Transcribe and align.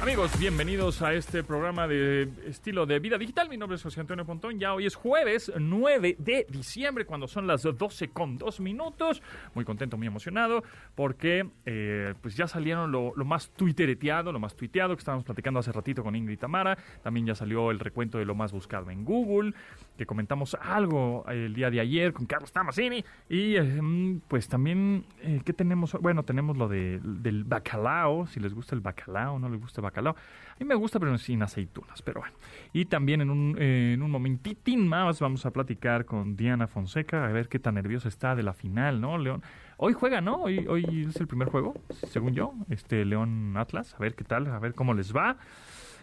Amigos, 0.00 0.30
bienvenidos 0.38 1.02
a 1.02 1.12
este 1.12 1.44
programa 1.44 1.86
de 1.86 2.30
estilo 2.46 2.86
de 2.86 2.98
vida 3.00 3.18
digital. 3.18 3.50
Mi 3.50 3.58
nombre 3.58 3.76
es 3.76 3.82
José 3.82 4.00
Antonio 4.00 4.24
Pontón. 4.24 4.58
Ya 4.58 4.72
hoy 4.72 4.86
es 4.86 4.94
jueves 4.94 5.52
9 5.58 6.16
de 6.18 6.46
diciembre, 6.48 7.04
cuando 7.04 7.28
son 7.28 7.46
las 7.46 7.64
12 7.64 8.08
con 8.08 8.38
2 8.38 8.60
minutos. 8.60 9.20
Muy 9.54 9.66
contento, 9.66 9.98
muy 9.98 10.06
emocionado, 10.06 10.64
porque 10.94 11.46
eh, 11.66 12.14
pues 12.22 12.34
ya 12.34 12.48
salieron 12.48 12.90
lo, 12.90 13.12
más 13.26 13.50
tuitereteado, 13.50 14.32
lo 14.32 14.40
más 14.40 14.56
tuiteado 14.56 14.96
que 14.96 15.00
estábamos 15.00 15.26
platicando 15.26 15.60
hace 15.60 15.70
ratito 15.70 16.02
con 16.02 16.16
Ingrid 16.16 16.38
Tamara. 16.38 16.78
También 17.02 17.26
ya 17.26 17.34
salió 17.34 17.70
el 17.70 17.78
recuento 17.78 18.16
de 18.16 18.24
lo 18.24 18.34
más 18.34 18.52
buscado 18.52 18.88
en 18.88 19.04
Google, 19.04 19.52
que 19.98 20.06
comentamos 20.06 20.56
algo 20.62 21.26
el 21.28 21.52
día 21.52 21.70
de 21.70 21.78
ayer 21.78 22.14
con 22.14 22.24
Carlos 22.24 22.50
Tamasini. 22.52 23.04
Y 23.28 23.56
eh, 23.56 24.18
pues 24.28 24.48
también, 24.48 25.04
eh, 25.20 25.42
¿qué 25.44 25.52
tenemos? 25.52 25.92
Bueno, 26.00 26.22
tenemos 26.22 26.56
lo 26.56 26.68
de, 26.68 27.00
del 27.02 27.44
bacalao, 27.44 28.26
si 28.26 28.40
les 28.40 28.54
gusta 28.54 28.74
el 28.74 28.80
bacalao, 28.80 29.38
no 29.38 29.50
les 29.50 29.60
gusta 29.60 29.82
el 29.82 29.82
bacalao 29.82 29.89
bacalao. 29.90 30.14
A 30.14 30.56
mí 30.58 30.66
me 30.66 30.74
gusta, 30.74 30.98
pero 30.98 31.16
sin 31.18 31.42
aceitunas, 31.42 32.02
pero 32.02 32.20
bueno. 32.20 32.34
Y 32.72 32.86
también 32.86 33.20
en 33.20 33.30
un, 33.30 33.56
eh, 33.58 33.92
en 33.94 34.02
un 34.02 34.10
momentitín 34.10 34.86
más 34.86 35.20
vamos 35.20 35.46
a 35.46 35.50
platicar 35.50 36.04
con 36.04 36.36
Diana 36.36 36.66
Fonseca, 36.66 37.26
a 37.26 37.32
ver 37.32 37.48
qué 37.48 37.58
tan 37.58 37.74
nerviosa 37.74 38.08
está 38.08 38.34
de 38.34 38.42
la 38.42 38.52
final, 38.52 39.00
¿no, 39.00 39.18
León? 39.18 39.42
Hoy 39.76 39.94
juega, 39.94 40.20
¿no? 40.20 40.42
Hoy, 40.42 40.66
hoy 40.68 41.06
es 41.08 41.16
el 41.16 41.26
primer 41.26 41.48
juego, 41.48 41.74
según 42.08 42.34
yo, 42.34 42.52
este 42.68 43.04
León 43.04 43.54
Atlas, 43.56 43.94
a 43.94 43.98
ver 43.98 44.14
qué 44.14 44.24
tal, 44.24 44.46
a 44.48 44.58
ver 44.58 44.74
cómo 44.74 44.92
les 44.94 45.14
va. 45.14 45.38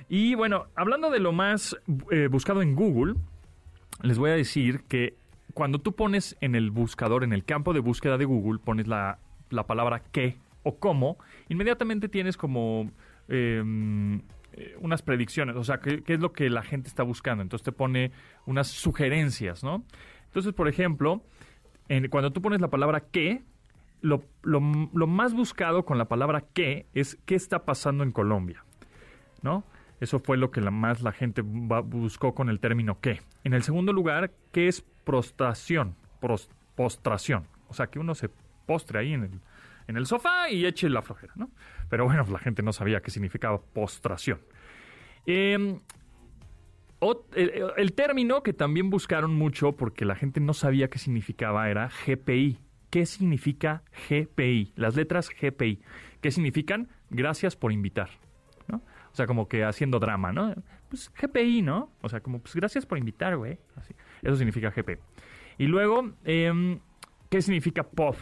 Y 0.09 0.35
bueno, 0.35 0.65
hablando 0.75 1.11
de 1.11 1.19
lo 1.19 1.31
más 1.31 1.77
eh, 2.11 2.27
buscado 2.27 2.61
en 2.61 2.75
Google, 2.75 3.15
les 4.01 4.17
voy 4.17 4.31
a 4.31 4.33
decir 4.33 4.81
que 4.87 5.15
cuando 5.53 5.79
tú 5.79 5.93
pones 5.93 6.37
en 6.41 6.55
el 6.55 6.71
buscador, 6.71 7.23
en 7.23 7.33
el 7.33 7.43
campo 7.43 7.73
de 7.73 7.79
búsqueda 7.79 8.17
de 8.17 8.25
Google, 8.25 8.59
pones 8.59 8.87
la, 8.87 9.19
la 9.49 9.67
palabra 9.67 10.03
qué 10.11 10.37
o 10.63 10.77
cómo, 10.77 11.17
inmediatamente 11.49 12.09
tienes 12.09 12.37
como 12.37 12.91
eh, 13.29 13.63
unas 14.79 15.01
predicciones, 15.01 15.55
o 15.55 15.63
sea, 15.63 15.79
¿qué, 15.79 16.01
es 16.05 16.19
lo 16.19 16.33
que 16.33 16.49
la 16.49 16.63
gente 16.63 16.87
está 16.87 17.03
buscando. 17.03 17.43
Entonces 17.43 17.63
te 17.63 17.71
pone 17.71 18.11
unas 18.45 18.67
sugerencias, 18.67 19.63
¿no? 19.63 19.83
Entonces, 20.25 20.53
por 20.53 20.67
ejemplo, 20.67 21.21
cuando 22.09 22.31
tú 22.31 22.41
pones 22.41 22.61
la 22.61 22.69
palabra 22.69 23.03
qué, 23.11 23.43
lo, 24.01 24.21
más 24.61 25.33
buscado 25.33 25.85
con 25.85 25.97
la 25.97 26.05
palabra 26.05 26.43
qué 26.53 26.85
es 26.93 27.17
qué 27.25 27.35
está 27.35 27.65
pasando 27.65 28.03
en 28.03 28.11
Colombia, 28.11 28.63
¿no? 29.41 29.63
Eso 29.99 30.19
fue 30.19 30.37
lo 30.37 30.51
que 30.51 30.61
más 30.61 31.01
la 31.01 31.11
gente 31.11 31.41
buscó 31.41 32.35
con 32.35 32.49
el 32.49 32.59
término 32.59 32.99
qué. 33.01 33.21
En 33.43 33.53
el 33.53 33.63
segundo 33.63 33.93
lugar, 33.93 34.31
¿qué 34.51 34.67
es 34.67 34.81
prostración? 35.03 35.95
postración. 36.75 37.47
O 37.69 37.73
sea, 37.73 37.87
que 37.87 37.99
uno 37.99 38.13
se 38.13 38.29
postre 38.65 38.99
ahí 38.99 39.13
en 39.13 39.23
el, 39.23 39.41
en 39.87 39.97
el 39.97 40.05
sofá 40.05 40.49
y 40.49 40.65
eche 40.65 40.89
la 40.89 41.01
flojera, 41.01 41.33
¿no? 41.35 41.49
Pero 41.89 42.05
bueno, 42.05 42.25
la 42.29 42.39
gente 42.39 42.61
no 42.61 42.73
sabía 42.73 43.01
qué 43.01 43.11
significaba 43.11 43.61
postración. 43.61 44.39
Em, 45.25 45.79
el, 47.35 47.93
término 47.93 48.43
que 48.43 48.53
también 48.53 48.89
buscaron 48.89 49.35
mucho 49.35 49.73
porque 49.75 50.05
la 50.05 50.15
gente 50.15 50.39
no 50.39 50.53
sabía 50.53 50.89
qué 50.89 50.99
significaba 50.99 51.69
era 51.69 51.89
GPI. 52.05 52.59
¿Qué 52.89 53.05
significa 53.05 53.83
GPI? 54.09 54.73
Las 54.75 54.95
letras 54.95 55.29
GPI. 55.29 55.81
¿Qué 56.21 56.31
significan? 56.31 56.89
Gracias 57.09 57.55
por 57.55 57.71
invitar. 57.71 58.09
¿no? 58.67 58.77
O 59.11 59.15
sea, 59.15 59.27
como 59.27 59.47
que 59.47 59.63
haciendo 59.63 59.99
drama, 59.99 60.31
¿no? 60.31 60.55
Pues 60.89 61.11
GPI, 61.13 61.61
¿no? 61.61 61.91
O 62.01 62.09
sea, 62.09 62.21
como, 62.21 62.39
pues 62.39 62.55
gracias 62.55 62.85
por 62.85 62.97
invitar, 62.97 63.35
güey. 63.35 63.59
Eso 64.21 64.35
significa 64.37 64.71
GPI. 64.71 64.97
Y 65.57 65.67
luego, 65.67 66.13
em, 66.23 66.79
¿qué 67.29 67.41
significa 67.41 67.83
POV? 67.83 68.15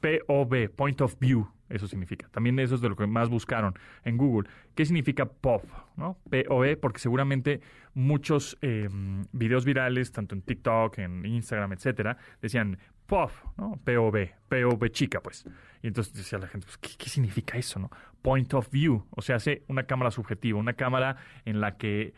POV, 0.00 0.70
Point 0.74 1.00
of 1.00 1.18
View. 1.18 1.48
Eso 1.68 1.88
significa. 1.88 2.28
También 2.28 2.58
eso 2.60 2.76
es 2.76 2.80
de 2.80 2.88
lo 2.88 2.96
que 2.96 3.06
más 3.06 3.28
buscaron 3.28 3.74
en 4.04 4.16
Google. 4.16 4.48
¿Qué 4.74 4.84
significa 4.84 5.26
POV? 5.26 5.62
¿no? 5.96 6.16
POV, 6.30 6.78
porque 6.80 7.00
seguramente 7.00 7.60
muchos 7.94 8.56
eh, 8.60 8.88
videos 9.32 9.64
virales, 9.64 10.12
tanto 10.12 10.34
en 10.34 10.42
TikTok, 10.42 10.98
en 10.98 11.26
Instagram, 11.26 11.72
etcétera, 11.72 12.18
decían 12.40 12.78
POV, 13.06 13.30
¿no? 13.56 13.80
POV, 13.84 14.30
POV 14.48 14.88
chica, 14.90 15.20
pues. 15.20 15.44
Y 15.82 15.88
entonces 15.88 16.12
decía 16.12 16.38
la 16.38 16.46
gente, 16.46 16.66
pues, 16.66 16.78
¿qué, 16.78 17.08
significa 17.08 17.56
eso, 17.56 17.78
no? 17.78 17.90
Point 18.22 18.52
of 18.54 18.70
view, 18.70 19.06
o 19.10 19.22
sea, 19.22 19.36
hace 19.36 19.62
una 19.68 19.84
cámara 19.84 20.10
subjetiva, 20.10 20.58
una 20.58 20.74
cámara 20.74 21.16
en 21.44 21.60
la 21.60 21.76
que 21.76 22.14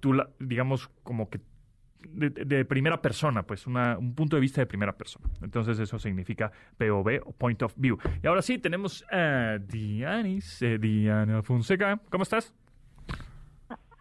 tú, 0.00 0.20
digamos, 0.38 0.90
como 1.02 1.30
que 1.30 1.40
de, 2.08 2.64
primera 2.64 3.00
persona, 3.00 3.42
pues 3.42 3.66
un 3.66 4.14
punto 4.14 4.36
de 4.36 4.40
vista 4.40 4.60
de 4.60 4.66
primera 4.66 4.92
persona. 4.92 5.28
Entonces 5.42 5.78
eso 5.78 5.98
significa 5.98 6.50
POV 6.78 7.20
o 7.24 7.32
Point 7.32 7.62
of 7.62 7.74
View. 7.76 7.98
Y 8.22 8.26
ahora 8.26 8.42
sí, 8.42 8.58
tenemos 8.58 9.04
a 9.10 9.58
Dianis, 9.58 10.62
eh, 10.62 10.78
Diana 10.78 11.42
Fonseca. 11.42 12.00
¿Cómo 12.10 12.22
estás? 12.22 12.54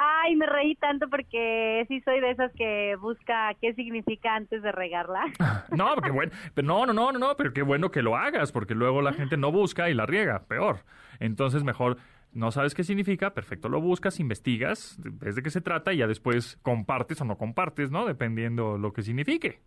Ay, 0.03 0.35
me 0.35 0.47
reí 0.47 0.73
tanto 0.75 1.07
porque 1.09 1.85
sí 1.87 2.01
soy 2.01 2.21
de 2.21 2.31
esas 2.31 2.51
que 2.53 2.95
busca 2.99 3.53
qué 3.61 3.75
significa 3.75 4.35
antes 4.35 4.63
de 4.63 4.71
regarla. 4.71 5.25
No, 5.75 5.93
porque 5.93 6.11
bueno, 6.11 6.31
pero 6.53 6.67
no, 6.67 6.85
no, 6.87 6.93
no, 6.93 7.11
no, 7.11 7.35
pero 7.37 7.53
qué 7.53 7.61
bueno 7.61 7.91
que 7.91 8.01
lo 8.01 8.17
hagas, 8.17 8.51
porque 8.51 8.73
luego 8.73 9.01
la 9.01 9.13
gente 9.19 9.37
no 9.37 9.51
busca 9.51 9.89
y 9.89 9.93
la 9.93 10.07
riega, 10.07 10.43
peor. 10.47 10.79
Entonces 11.19 11.63
mejor 11.63 11.97
no 12.33 12.51
sabes 12.51 12.73
qué 12.73 12.83
significa, 12.83 13.33
perfecto, 13.33 13.69
lo 13.69 13.81
buscas, 13.81 14.19
investigas, 14.19 14.97
ves 14.99 15.35
de 15.35 15.43
qué 15.43 15.49
se 15.49 15.61
trata 15.61 15.93
y 15.93 15.97
ya 15.97 16.07
después 16.07 16.57
compartes 16.61 17.21
o 17.21 17.25
no 17.25 17.37
compartes, 17.37 17.91
¿no? 17.91 18.05
Dependiendo 18.05 18.77
lo 18.77 18.93
que 18.93 19.01
signifique. 19.01 19.59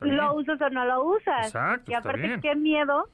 Lo 0.00 0.34
usas 0.34 0.60
o 0.60 0.70
no 0.70 0.84
lo 0.84 1.04
usas. 1.04 1.46
Exacto. 1.46 1.90
Y 1.90 1.94
aparte, 1.94 2.38
qué 2.42 2.54
miedo, 2.54 3.08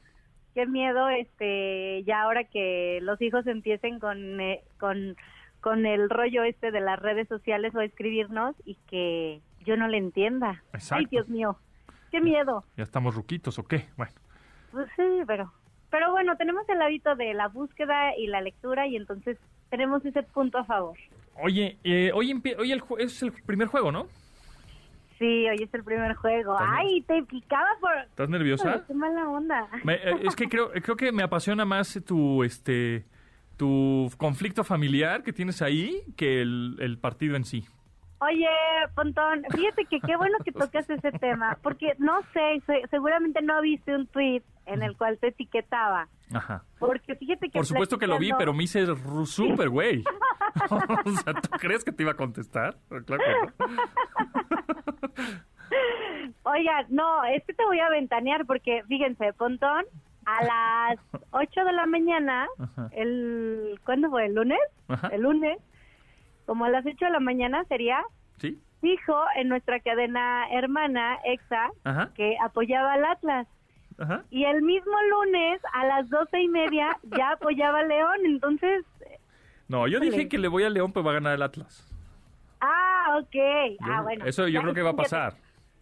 qué 0.54 0.66
miedo, 0.66 1.08
este, 1.08 2.02
ya 2.04 2.22
ahora 2.22 2.44
que 2.44 2.98
los 3.02 3.20
hijos 3.22 3.46
empiecen 3.46 3.98
con, 3.98 4.40
eh, 4.40 4.64
con, 4.78 5.16
con 5.60 5.86
el 5.86 6.10
rollo 6.10 6.42
este 6.42 6.70
de 6.70 6.80
las 6.80 6.98
redes 6.98 7.28
sociales 7.28 7.74
o 7.74 7.80
escribirnos 7.80 8.56
y 8.64 8.76
que 8.88 9.40
yo 9.64 9.76
no 9.76 9.88
le 9.88 9.98
entienda. 9.98 10.62
Exacto. 10.72 11.04
Ay, 11.04 11.06
Dios 11.10 11.28
mío, 11.28 11.56
qué 12.10 12.20
miedo. 12.20 12.64
¿Ya 12.76 12.82
estamos 12.82 13.14
ruquitos 13.14 13.58
o 13.58 13.64
qué? 13.64 13.86
Bueno. 13.96 14.12
Pues 14.72 14.88
sí, 14.96 15.22
pero 15.26 15.52
pero 15.92 16.10
bueno, 16.10 16.36
tenemos 16.38 16.66
el 16.70 16.80
hábito 16.80 17.14
de 17.16 17.34
la 17.34 17.48
búsqueda 17.48 18.16
y 18.16 18.26
la 18.26 18.40
lectura 18.40 18.86
y 18.86 18.96
entonces 18.96 19.36
tenemos 19.68 20.02
ese 20.06 20.22
punto 20.22 20.56
a 20.56 20.64
favor. 20.64 20.96
Oye, 21.40 21.76
eh, 21.84 22.10
hoy, 22.14 22.32
hoy 22.58 22.72
el 22.72 22.82
es 22.98 23.22
el 23.22 23.30
primer 23.32 23.68
juego, 23.68 23.92
¿no? 23.92 24.06
Sí, 25.18 25.46
hoy 25.48 25.62
es 25.62 25.72
el 25.74 25.84
primer 25.84 26.14
juego. 26.14 26.56
Ay, 26.58 27.02
te 27.02 27.22
picaba 27.24 27.68
por... 27.78 27.92
¿Estás 27.98 28.28
nerviosa? 28.30 28.82
qué 28.86 28.94
mala 28.94 29.28
onda. 29.28 29.68
Eh, 29.86 30.14
es 30.22 30.34
que 30.34 30.48
creo, 30.48 30.70
creo 30.72 30.96
que 30.96 31.12
me 31.12 31.22
apasiona 31.22 31.66
más 31.66 32.00
tu, 32.06 32.42
este, 32.42 33.04
tu 33.58 34.10
conflicto 34.16 34.64
familiar 34.64 35.22
que 35.22 35.34
tienes 35.34 35.60
ahí 35.60 36.02
que 36.16 36.40
el, 36.40 36.76
el 36.80 36.96
partido 36.96 37.36
en 37.36 37.44
sí. 37.44 37.66
Oye, 38.22 38.48
Pontón, 38.94 39.42
fíjate 39.50 39.84
que 39.86 40.00
qué 40.00 40.16
bueno 40.16 40.38
que 40.44 40.52
tocas 40.52 40.88
ese 40.88 41.10
tema, 41.12 41.58
porque 41.60 41.94
no 41.98 42.20
sé, 42.32 42.62
seguramente 42.88 43.42
no 43.42 43.60
viste 43.60 43.94
un 43.94 44.06
tweet 44.06 44.42
en 44.66 44.82
el 44.82 44.96
cual 44.96 45.18
te 45.18 45.28
etiquetaba. 45.28 46.06
Ajá. 46.32 46.62
Porque 46.78 47.16
fíjate 47.16 47.48
que... 47.48 47.58
Por 47.58 47.66
supuesto 47.66 47.98
que 47.98 48.06
lo 48.06 48.18
vi, 48.18 48.30
pero 48.38 48.54
me 48.54 48.62
hice 48.62 48.86
súper 49.26 49.68
güey. 49.70 50.04
o 50.70 51.10
sea, 51.10 51.34
¿tú 51.34 51.50
crees 51.58 51.82
que 51.82 51.90
te 51.90 52.04
iba 52.04 52.12
a 52.12 52.16
contestar? 52.16 52.76
Claro 53.06 53.22
que 53.24 53.32
no. 53.58 53.72
Oiga, 56.44 56.86
no, 56.90 57.24
es 57.24 57.42
que 57.44 57.54
te 57.54 57.64
voy 57.64 57.80
a 57.80 57.90
ventanear 57.90 58.46
porque, 58.46 58.84
fíjense, 58.86 59.32
Pontón, 59.32 59.84
a 60.26 60.44
las 60.44 60.98
8 61.32 61.64
de 61.64 61.72
la 61.72 61.86
mañana, 61.86 62.46
el 62.92 63.80
¿cuándo 63.84 64.10
fue? 64.10 64.26
¿El 64.26 64.34
lunes? 64.34 64.60
El 65.10 65.22
lunes, 65.22 65.58
como 66.46 66.64
a 66.64 66.70
las 66.70 66.84
8 66.84 67.04
de 67.04 67.10
la 67.10 67.20
mañana 67.20 67.64
sería, 67.64 68.02
¿Sí? 68.38 68.58
dijo 68.80 69.16
en 69.36 69.48
nuestra 69.48 69.80
cadena 69.80 70.46
hermana, 70.50 71.18
EXA, 71.24 71.70
que 72.14 72.36
apoyaba 72.42 72.94
al 72.94 73.04
Atlas. 73.04 73.46
Y 74.30 74.44
el 74.44 74.62
mismo 74.62 74.94
lunes 75.10 75.60
a 75.72 75.86
las 75.86 76.10
doce 76.10 76.40
y 76.40 76.48
media 76.48 76.98
ya 77.16 77.32
apoyaba 77.32 77.80
a 77.80 77.84
León, 77.84 78.16
entonces... 78.24 78.84
No, 79.68 79.86
yo 79.86 80.00
dije 80.00 80.28
que 80.28 80.38
le 80.38 80.48
voy 80.48 80.64
a 80.64 80.70
León, 80.70 80.92
pues 80.92 81.06
va 81.06 81.10
a 81.12 81.14
ganar 81.14 81.34
el 81.34 81.42
Atlas. 81.42 81.88
Ah, 82.60 83.18
ok. 83.20 83.78
ah, 83.80 84.02
bueno. 84.02 84.24
Eso 84.24 84.48
yo 84.48 84.60
creo 84.62 84.74
que 84.74 84.82
va 84.82 84.90
a 84.90 84.96
pasar. 84.96 85.34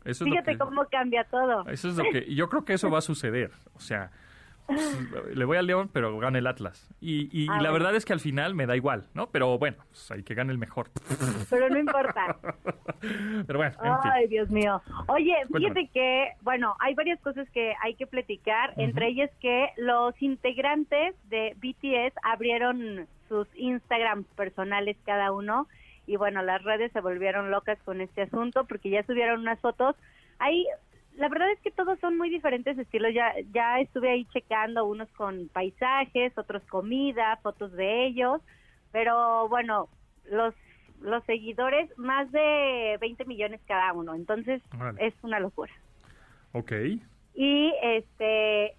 Eso 0.04 0.24
fíjate 0.24 0.56
cómo 0.58 0.84
cambia 0.86 1.24
todo. 1.24 1.66
Eso 1.68 1.88
es 1.88 1.96
lo 1.96 2.04
que... 2.04 2.34
Yo 2.34 2.48
creo 2.48 2.64
que 2.64 2.74
eso 2.74 2.90
va 2.90 2.98
a 2.98 3.02
suceder. 3.02 3.50
O 3.74 3.80
sea, 3.80 4.10
le 5.34 5.44
voy 5.44 5.56
a 5.56 5.62
León, 5.62 5.90
pero 5.92 6.18
gana 6.18 6.38
el 6.38 6.46
Atlas. 6.46 6.88
Y, 7.00 7.28
y, 7.32 7.48
ah, 7.50 7.60
la 7.60 7.70
verdad 7.70 7.94
es 7.94 8.04
que 8.04 8.12
al 8.12 8.20
final 8.20 8.54
me 8.54 8.66
da 8.66 8.76
igual, 8.76 9.06
¿no? 9.14 9.28
Pero 9.30 9.58
bueno, 9.58 9.78
pues 9.88 10.10
hay 10.10 10.22
que 10.22 10.34
gane 10.34 10.52
el 10.52 10.58
mejor. 10.58 10.90
Pero 11.48 11.68
no 11.68 11.78
importa. 11.78 12.38
Pero 13.46 13.58
bueno, 13.58 13.76
Ay, 14.02 14.28
Dios 14.28 14.50
mío. 14.50 14.82
Oye, 15.06 15.34
fíjate 15.52 15.88
que, 15.92 16.32
bueno, 16.42 16.76
hay 16.80 16.94
varias 16.94 17.20
cosas 17.20 17.48
que 17.50 17.74
hay 17.82 17.94
que 17.94 18.06
platicar, 18.06 18.74
entre 18.76 19.08
ellas 19.08 19.30
que 19.40 19.70
los 19.76 20.20
integrantes 20.20 21.14
de 21.30 21.56
BTS 21.56 22.14
abrieron 22.22 23.06
sus 23.28 23.48
Instagram 23.56 24.24
personales 24.36 24.96
cada 25.06 25.32
uno 25.32 25.66
y 26.10 26.16
bueno, 26.16 26.42
las 26.42 26.60
redes 26.64 26.90
se 26.90 27.00
volvieron 27.00 27.52
locas 27.52 27.78
con 27.84 28.00
este 28.00 28.22
asunto 28.22 28.64
porque 28.64 28.90
ya 28.90 29.04
subieron 29.04 29.40
unas 29.40 29.60
fotos. 29.60 29.94
Ahí, 30.40 30.66
la 31.16 31.28
verdad 31.28 31.50
es 31.50 31.60
que 31.60 31.70
todos 31.70 31.98
son 32.00 32.16
muy 32.16 32.30
diferentes 32.30 32.78
estilos. 32.78 33.12
Ya, 33.14 33.34
ya 33.52 33.80
estuve 33.80 34.10
ahí 34.10 34.24
checando 34.26 34.86
unos 34.86 35.08
con 35.10 35.48
paisajes, 35.48 36.36
otros 36.38 36.62
comida, 36.64 37.38
fotos 37.42 37.72
de 37.72 38.06
ellos, 38.06 38.40
pero 38.92 39.48
bueno, 39.48 39.88
los 40.30 40.54
los 41.00 41.24
seguidores, 41.24 41.90
más 41.98 42.30
de 42.30 42.98
20 43.00 43.24
millones 43.24 43.60
cada 43.66 43.92
uno. 43.92 44.14
Entonces, 44.14 44.62
es 44.98 45.14
una 45.22 45.40
locura. 45.40 45.72
Ok. 46.52 46.72
Y 47.34 47.72
este, 47.82 48.74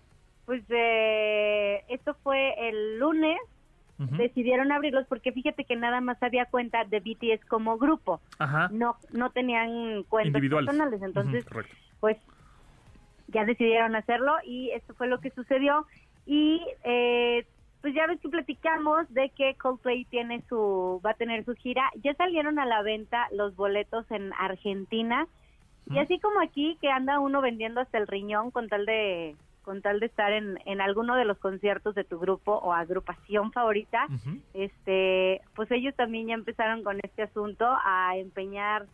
pues 0.45 0.63
eh, 0.69 1.83
esto 1.89 2.15
fue 2.23 2.69
el 2.69 2.99
lunes. 2.99 3.39
Decidieron 4.09 4.71
abrirlos 4.71 5.05
porque 5.07 5.31
fíjate 5.31 5.63
que 5.63 5.75
nada 5.75 6.01
más 6.01 6.21
había 6.23 6.45
cuenta 6.45 6.85
de 6.85 6.99
BTS 6.99 7.45
como 7.45 7.77
grupo. 7.77 8.19
Ajá. 8.39 8.69
No 8.71 8.95
no 9.11 9.29
tenían 9.29 10.03
cuentas 10.03 10.41
personales. 10.41 11.01
Entonces, 11.01 11.45
pues 11.99 12.17
ya 13.27 13.45
decidieron 13.45 13.95
hacerlo 13.95 14.35
y 14.43 14.71
esto 14.71 14.93
fue 14.95 15.07
lo 15.07 15.19
que 15.19 15.29
sucedió. 15.31 15.85
Y 16.25 16.61
eh, 16.83 17.45
pues 17.81 17.93
ya 17.93 18.07
ves 18.07 18.19
que 18.21 18.29
platicamos 18.29 19.11
de 19.13 19.29
que 19.29 19.55
Coldplay 19.55 20.05
tiene 20.05 20.43
su, 20.47 21.01
va 21.05 21.11
a 21.11 21.15
tener 21.15 21.45
su 21.45 21.55
gira. 21.55 21.89
Ya 22.03 22.13
salieron 22.15 22.59
a 22.59 22.65
la 22.65 22.81
venta 22.83 23.27
los 23.31 23.55
boletos 23.55 24.09
en 24.11 24.31
Argentina. 24.33 25.27
Y 25.89 25.97
así 25.97 26.19
como 26.19 26.39
aquí, 26.39 26.77
que 26.79 26.89
anda 26.89 27.19
uno 27.19 27.41
vendiendo 27.41 27.81
hasta 27.81 27.97
el 27.97 28.07
riñón 28.07 28.51
con 28.51 28.69
tal 28.69 28.85
de 28.85 29.35
con 29.63 29.81
tal 29.81 29.99
de 29.99 30.07
estar 30.07 30.31
en, 30.31 30.59
en 30.65 30.81
alguno 30.81 31.15
de 31.15 31.25
los 31.25 31.37
conciertos 31.37 31.95
de 31.95 32.03
tu 32.03 32.19
grupo 32.19 32.53
o 32.53 32.73
agrupación 32.73 33.51
favorita, 33.51 34.07
este, 34.53 35.41
pues 35.55 35.69
ellos 35.71 35.95
también 35.95 36.27
ya 36.27 36.33
empezaron 36.33 36.83
con 36.83 36.99
este 37.03 37.23
asunto 37.23 37.65
a 37.85 38.17
empeñar 38.17 38.85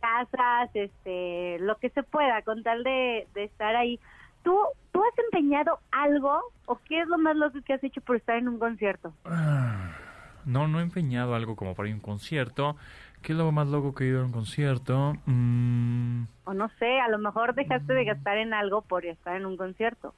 casas, 0.00 0.70
este, 0.74 1.58
lo 1.60 1.76
que 1.76 1.90
se 1.90 2.02
pueda, 2.02 2.42
con 2.42 2.62
tal 2.62 2.84
de, 2.84 3.26
de 3.34 3.44
estar 3.44 3.76
ahí. 3.76 4.00
¿Tú, 4.42 4.56
¿Tú 4.92 5.02
has 5.02 5.18
empeñado 5.24 5.78
algo 5.90 6.40
o 6.66 6.78
qué 6.86 7.00
es 7.02 7.08
lo 7.08 7.18
más 7.18 7.36
loco 7.36 7.58
que 7.64 7.74
has 7.74 7.84
hecho 7.84 8.00
por 8.00 8.16
estar 8.16 8.36
en 8.36 8.48
un 8.48 8.58
concierto? 8.58 9.12
Ah, 9.24 9.90
no, 10.46 10.66
no 10.68 10.80
he 10.80 10.82
empeñado 10.82 11.34
algo 11.34 11.56
como 11.56 11.74
para 11.74 11.88
ir 11.88 11.94
a 11.94 11.96
un 11.96 12.02
concierto. 12.02 12.76
¿Qué 13.22 13.32
es 13.32 13.38
lo 13.38 13.52
más 13.52 13.68
loco 13.68 13.94
que 13.94 14.04
he 14.04 14.08
ido 14.08 14.22
a 14.22 14.24
un 14.24 14.32
concierto? 14.32 15.14
Mm. 15.26 16.24
O 16.44 16.54
no 16.54 16.70
sé, 16.78 17.00
a 17.00 17.08
lo 17.08 17.18
mejor 17.18 17.54
dejaste 17.54 17.92
de 17.92 18.04
gastar 18.04 18.38
en 18.38 18.54
algo 18.54 18.82
por 18.82 19.04
estar 19.04 19.36
en 19.36 19.46
un 19.46 19.56
concierto. 19.56 20.14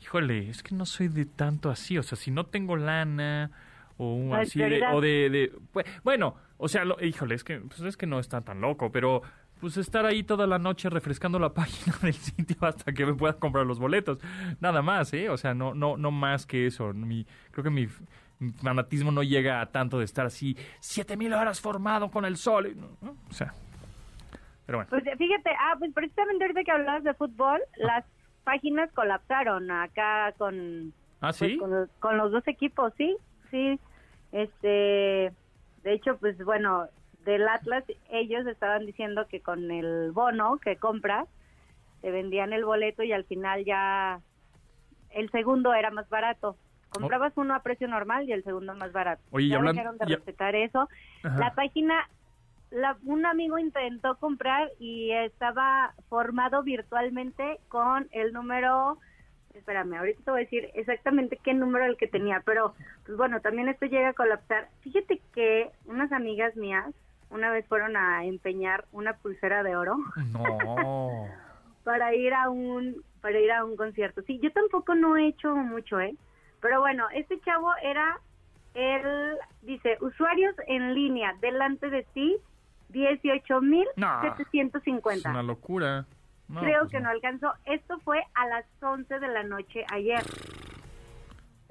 Híjole, 0.00 0.50
es 0.50 0.62
que 0.62 0.74
no 0.74 0.84
soy 0.84 1.08
de 1.08 1.24
tanto 1.24 1.70
así. 1.70 1.96
O 1.96 2.02
sea, 2.02 2.18
si 2.18 2.30
no 2.30 2.46
tengo 2.46 2.76
lana 2.76 3.50
o 3.96 4.34
así 4.34 4.58
de, 4.58 4.82
o 4.92 5.00
de, 5.00 5.52
pues, 5.72 5.86
bueno, 6.02 6.34
o 6.58 6.68
sea, 6.68 6.84
híjole, 7.00 7.34
es 7.34 7.44
que 7.44 7.60
pues 7.60 7.80
es 7.80 7.96
que 7.96 8.06
no 8.06 8.18
está 8.18 8.40
tan 8.40 8.60
loco, 8.60 8.90
pero 8.90 9.22
pues 9.60 9.76
estar 9.76 10.04
ahí 10.04 10.24
toda 10.24 10.46
la 10.48 10.58
noche 10.58 10.90
refrescando 10.90 11.38
la 11.38 11.54
página 11.54 11.96
del 12.02 12.14
sitio 12.14 12.56
hasta 12.62 12.92
que 12.92 13.06
me 13.06 13.14
pueda 13.14 13.34
comprar 13.34 13.64
los 13.64 13.78
boletos. 13.78 14.18
Nada 14.60 14.82
más, 14.82 15.12
¿eh? 15.14 15.30
O 15.30 15.36
sea, 15.36 15.54
no, 15.54 15.72
no, 15.72 15.96
no 15.96 16.10
más 16.10 16.46
que 16.46 16.66
eso. 16.66 16.92
Mi, 16.92 17.24
creo 17.52 17.62
que 17.62 17.70
mi, 17.70 17.86
fanatismo 18.62 19.10
no 19.10 19.22
llega 19.22 19.60
a 19.60 19.66
tanto 19.66 19.98
de 19.98 20.04
estar 20.04 20.26
así 20.26 20.56
siete 20.80 21.16
mil 21.16 21.32
horas 21.32 21.60
formado 21.60 22.10
con 22.10 22.24
el 22.24 22.36
sol. 22.36 22.76
O 23.28 23.32
sea, 23.32 23.52
pero 24.66 24.78
bueno. 24.78 24.90
Pues 24.90 25.04
fíjate, 25.18 25.50
ah, 25.58 25.74
pues 25.78 25.92
precisamente 25.92 26.44
ahorita 26.44 26.64
que 26.64 26.70
hablabas 26.70 27.04
de 27.04 27.14
fútbol, 27.14 27.60
ah. 27.60 27.76
las 27.76 28.04
páginas 28.44 28.90
colapsaron 28.92 29.70
acá 29.70 30.32
con... 30.38 30.92
¿Ah, 31.20 31.30
pues, 31.38 31.52
con 32.00 32.18
los 32.18 32.32
dos 32.32 32.46
equipos, 32.48 32.92
sí, 32.96 33.16
sí. 33.50 33.78
Este, 34.32 35.32
de 35.84 35.92
hecho, 35.92 36.16
pues 36.18 36.36
bueno, 36.44 36.88
del 37.24 37.46
Atlas, 37.48 37.84
ellos 38.10 38.46
estaban 38.46 38.86
diciendo 38.86 39.26
que 39.28 39.40
con 39.40 39.70
el 39.70 40.10
bono 40.12 40.58
que 40.58 40.76
compras, 40.76 41.28
te 42.00 42.10
vendían 42.10 42.52
el 42.52 42.64
boleto 42.64 43.02
y 43.04 43.12
al 43.12 43.24
final 43.24 43.64
ya 43.64 44.20
el 45.10 45.30
segundo 45.30 45.72
era 45.74 45.90
más 45.90 46.08
barato. 46.08 46.56
Comprabas 46.92 47.32
uno 47.36 47.54
a 47.54 47.62
precio 47.62 47.88
normal 47.88 48.28
y 48.28 48.32
el 48.32 48.44
segundo 48.44 48.74
más 48.74 48.92
barato. 48.92 49.22
Oye, 49.30 49.48
ya 49.48 49.56
hablando, 49.56 49.80
dejaron 49.80 49.98
de 49.98 50.06
respetar 50.06 50.54
eso. 50.54 50.88
La 51.22 51.54
página, 51.54 52.08
la, 52.70 52.96
un 53.04 53.26
amigo 53.26 53.58
intentó 53.58 54.16
comprar 54.16 54.70
y 54.78 55.12
estaba 55.12 55.94
formado 56.08 56.62
virtualmente 56.62 57.60
con 57.68 58.08
el 58.12 58.32
número 58.32 58.98
espérame, 59.54 59.94
ahorita 59.94 60.22
te 60.24 60.30
voy 60.30 60.40
a 60.40 60.44
decir 60.44 60.70
exactamente 60.74 61.38
qué 61.42 61.54
número 61.54 61.84
el 61.84 61.96
que 61.96 62.08
tenía, 62.08 62.42
pero 62.44 62.74
pues 63.04 63.16
bueno, 63.16 63.40
también 63.40 63.68
esto 63.68 63.86
llega 63.86 64.08
a 64.08 64.14
colapsar. 64.14 64.68
Fíjate 64.80 65.20
que 65.34 65.70
unas 65.86 66.10
amigas 66.12 66.56
mías 66.56 66.92
una 67.30 67.50
vez 67.50 67.66
fueron 67.66 67.96
a 67.96 68.24
empeñar 68.24 68.84
una 68.92 69.14
pulsera 69.14 69.62
de 69.62 69.76
oro. 69.76 69.96
No. 70.32 71.26
para 71.84 72.14
ir 72.14 72.32
a 72.34 72.48
un 72.48 73.02
para 73.20 73.38
ir 73.40 73.52
a 73.52 73.64
un 73.64 73.76
concierto. 73.76 74.22
Sí, 74.22 74.38
yo 74.42 74.52
tampoco 74.52 74.94
no 74.94 75.16
he 75.16 75.28
hecho 75.28 75.54
mucho, 75.54 76.00
¿eh? 76.00 76.14
Pero 76.62 76.80
bueno, 76.80 77.08
este 77.12 77.38
chavo 77.40 77.70
era 77.82 78.18
él 78.72 79.36
dice, 79.60 79.98
usuarios 80.00 80.54
en 80.66 80.94
línea 80.94 81.36
delante 81.42 81.90
de 81.90 82.04
ti 82.14 82.38
18.750. 82.90 85.16
Es 85.16 85.26
una 85.26 85.42
locura. 85.42 86.06
Creo 86.48 86.80
pues 86.80 86.92
que 86.92 87.00
no. 87.00 87.10
alcanzó. 87.10 87.52
Esto 87.64 87.98
fue 88.00 88.24
a 88.34 88.46
las 88.46 88.64
11 88.80 89.18
de 89.18 89.28
la 89.28 89.42
noche 89.42 89.84
ayer. 89.92 90.22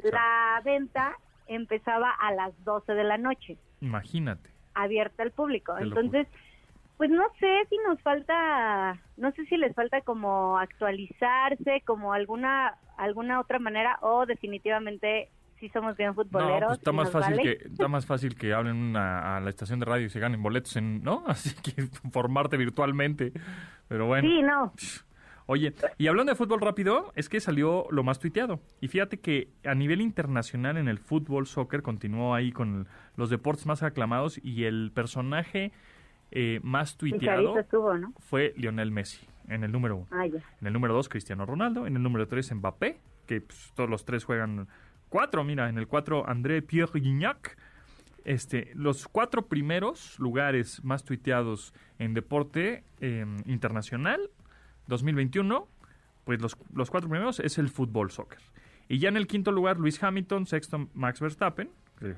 La 0.04 0.62
venta 0.64 1.18
empezaba 1.48 2.12
a 2.12 2.32
las 2.34 2.54
12 2.64 2.94
de 2.94 3.04
la 3.04 3.18
noche. 3.18 3.58
Imagínate 3.80 4.52
abierta 4.74 5.24
al 5.24 5.32
público. 5.32 5.78
Entonces, 5.78 6.28
pues 7.02 7.10
no 7.10 7.24
sé 7.40 7.48
si 7.68 7.78
nos 7.80 8.00
falta, 8.04 9.02
no 9.18 9.32
sé 9.32 9.44
si 9.48 9.58
les 9.58 9.74
falta 9.74 10.02
como 10.02 10.60
actualizarse, 10.60 11.82
como 11.84 12.14
alguna 12.14 12.78
alguna 12.96 13.40
otra 13.40 13.58
manera 13.58 13.98
o 14.04 14.28
definitivamente 14.28 15.32
si 15.60 15.70
somos 15.70 15.98
bien 15.98 16.14
futboleros. 16.14 16.62
No, 16.62 16.68
pues 16.68 16.78
está 16.78 16.92
más 16.92 17.10
fácil 17.10 17.40
que 17.42 17.52
está 17.54 17.88
más 17.88 18.06
fácil 18.06 18.36
que 18.36 18.54
hablen 18.54 18.96
a 18.96 19.40
la 19.40 19.50
estación 19.50 19.80
de 19.80 19.88
radio 19.88 20.06
y 20.06 20.10
se 20.12 20.20
ganen 20.20 20.44
boletos 20.44 20.76
en, 20.76 21.02
¿no? 21.02 21.24
Así 21.28 21.56
que 21.64 21.88
formarte 22.12 22.56
virtualmente. 22.56 23.34
Pero 23.88 24.06
bueno. 24.06 24.30
Sí, 24.30 24.44
no. 24.44 24.72
Oye, 25.48 25.74
y 25.98 26.06
hablando 26.06 26.32
de 26.32 26.36
fútbol 26.36 26.62
rápido, 26.62 27.14
es 27.16 27.30
que 27.30 27.40
salió 27.40 27.88
lo 27.90 28.04
más 28.04 28.20
tuiteado. 28.20 28.60
Y 28.80 28.90
fíjate 28.90 29.20
que 29.20 29.50
a 29.66 29.74
nivel 29.74 30.02
internacional 30.02 30.78
en 30.78 30.88
el 30.88 31.00
fútbol, 31.00 31.48
soccer, 31.48 31.82
continuó 31.82 32.36
ahí 32.36 32.52
con 32.52 32.88
los 33.16 33.32
deportes 33.32 33.66
más 33.66 33.82
aclamados 33.82 34.40
y 34.44 34.66
el 34.66 34.92
personaje 34.94 35.72
eh, 36.32 36.60
más 36.64 36.98
tuiteado 36.98 37.56
fue 38.20 38.54
Lionel 38.56 38.92
Messi, 38.92 39.28
en 39.50 39.64
el 39.64 39.72
número 39.72 39.98
uno. 39.98 40.08
Ah, 40.12 40.26
en 40.26 40.68
el 40.68 40.74
número 40.74 40.94
dos, 40.94 41.10
Cristiano 41.10 41.46
Ronaldo. 41.46 41.86
En 41.86 41.96
el 41.98 42.04
número 42.04 42.28
tres, 42.28 42.54
Mbappé, 42.54 43.00
que 43.28 43.42
pues, 43.42 43.74
todos 43.76 43.90
los 43.90 44.06
tres 44.06 44.24
juegan 44.24 44.68
cuatro. 45.10 45.44
Mira, 45.44 45.70
en 45.70 45.78
el 45.78 45.88
cuatro, 45.88 46.28
André 46.28 46.62
Pierre 46.62 47.00
Guignac. 47.00 47.58
Este, 48.24 48.72
los 48.76 49.08
cuatro 49.08 49.48
primeros 49.48 50.20
lugares 50.20 50.84
más 50.84 51.04
tuiteados 51.04 51.74
en 51.98 52.14
deporte 52.14 52.84
eh, 53.00 53.26
internacional 53.46 54.30
2021, 54.88 55.68
pues 56.24 56.40
los, 56.40 56.56
los 56.74 56.92
cuatro 56.92 57.10
primeros 57.10 57.40
es 57.40 57.58
el 57.58 57.70
fútbol 57.70 58.12
soccer. 58.12 58.40
Y 58.88 59.00
ya 59.00 59.10
en 59.10 59.18
el 59.18 59.26
quinto 59.26 59.52
lugar, 59.52 59.80
Luis 59.80 60.02
Hamilton, 60.04 60.46
sexto, 60.46 60.88
Max 60.94 61.20
Verstappen, 61.20 61.72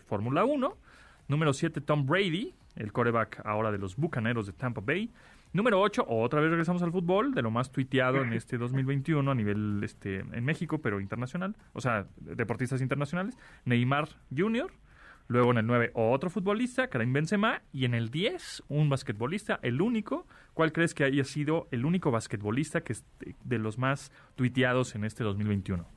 Fórmula 0.08 0.44
1. 0.44 0.78
Número 1.34 1.52
7, 1.52 1.82
Tom 1.82 2.06
Brady, 2.06 2.54
el 2.76 2.94
coreback 2.94 3.42
ahora 3.44 3.72
de 3.72 3.80
los 3.80 3.96
Bucaneros 3.96 4.46
de 4.46 4.54
Tampa 4.54 4.82
Bay. 4.86 5.10
Número 5.52 5.82
8, 5.82 6.06
otra 6.08 6.42
vez 6.42 6.52
regresamos 6.52 6.84
al 6.84 6.92
fútbol, 6.92 7.34
de 7.34 7.42
lo 7.42 7.50
más 7.50 7.72
tuiteado 7.72 8.22
en 8.22 8.34
este 8.34 8.60
2021 8.60 9.32
a 9.32 9.34
nivel 9.34 9.82
este, 9.84 10.20
en 10.20 10.46
México, 10.46 10.78
pero 10.78 11.00
internacional, 11.00 11.56
o 11.74 11.82
sea, 11.82 12.06
deportistas 12.18 12.82
internacionales. 12.82 13.36
Neymar 13.66 14.10
Jr., 14.36 14.72
Luego 15.28 15.52
en 15.52 15.58
el 15.58 15.66
9, 15.66 15.92
otro 15.96 16.30
futbolista, 16.30 16.90
Karim 16.90 17.14
Benzema. 17.14 17.62
Y 17.72 17.86
en 17.86 17.96
el 17.96 18.10
10, 18.12 18.66
un 18.68 18.90
basquetbolista, 18.90 19.58
el 19.64 19.82
único. 19.82 20.28
¿Cuál 20.54 20.72
crees 20.72 20.94
que 20.94 21.06
haya 21.06 21.24
sido 21.24 21.68
el 21.72 21.86
único 21.86 22.12
basquetbolista 22.12 22.82
que 22.82 22.94
es 22.94 23.06
de 23.44 23.58
los 23.58 23.80
más 23.80 24.12
tuiteados 24.36 24.94
en 24.94 25.06
este 25.06 25.24
2021? 25.24 25.88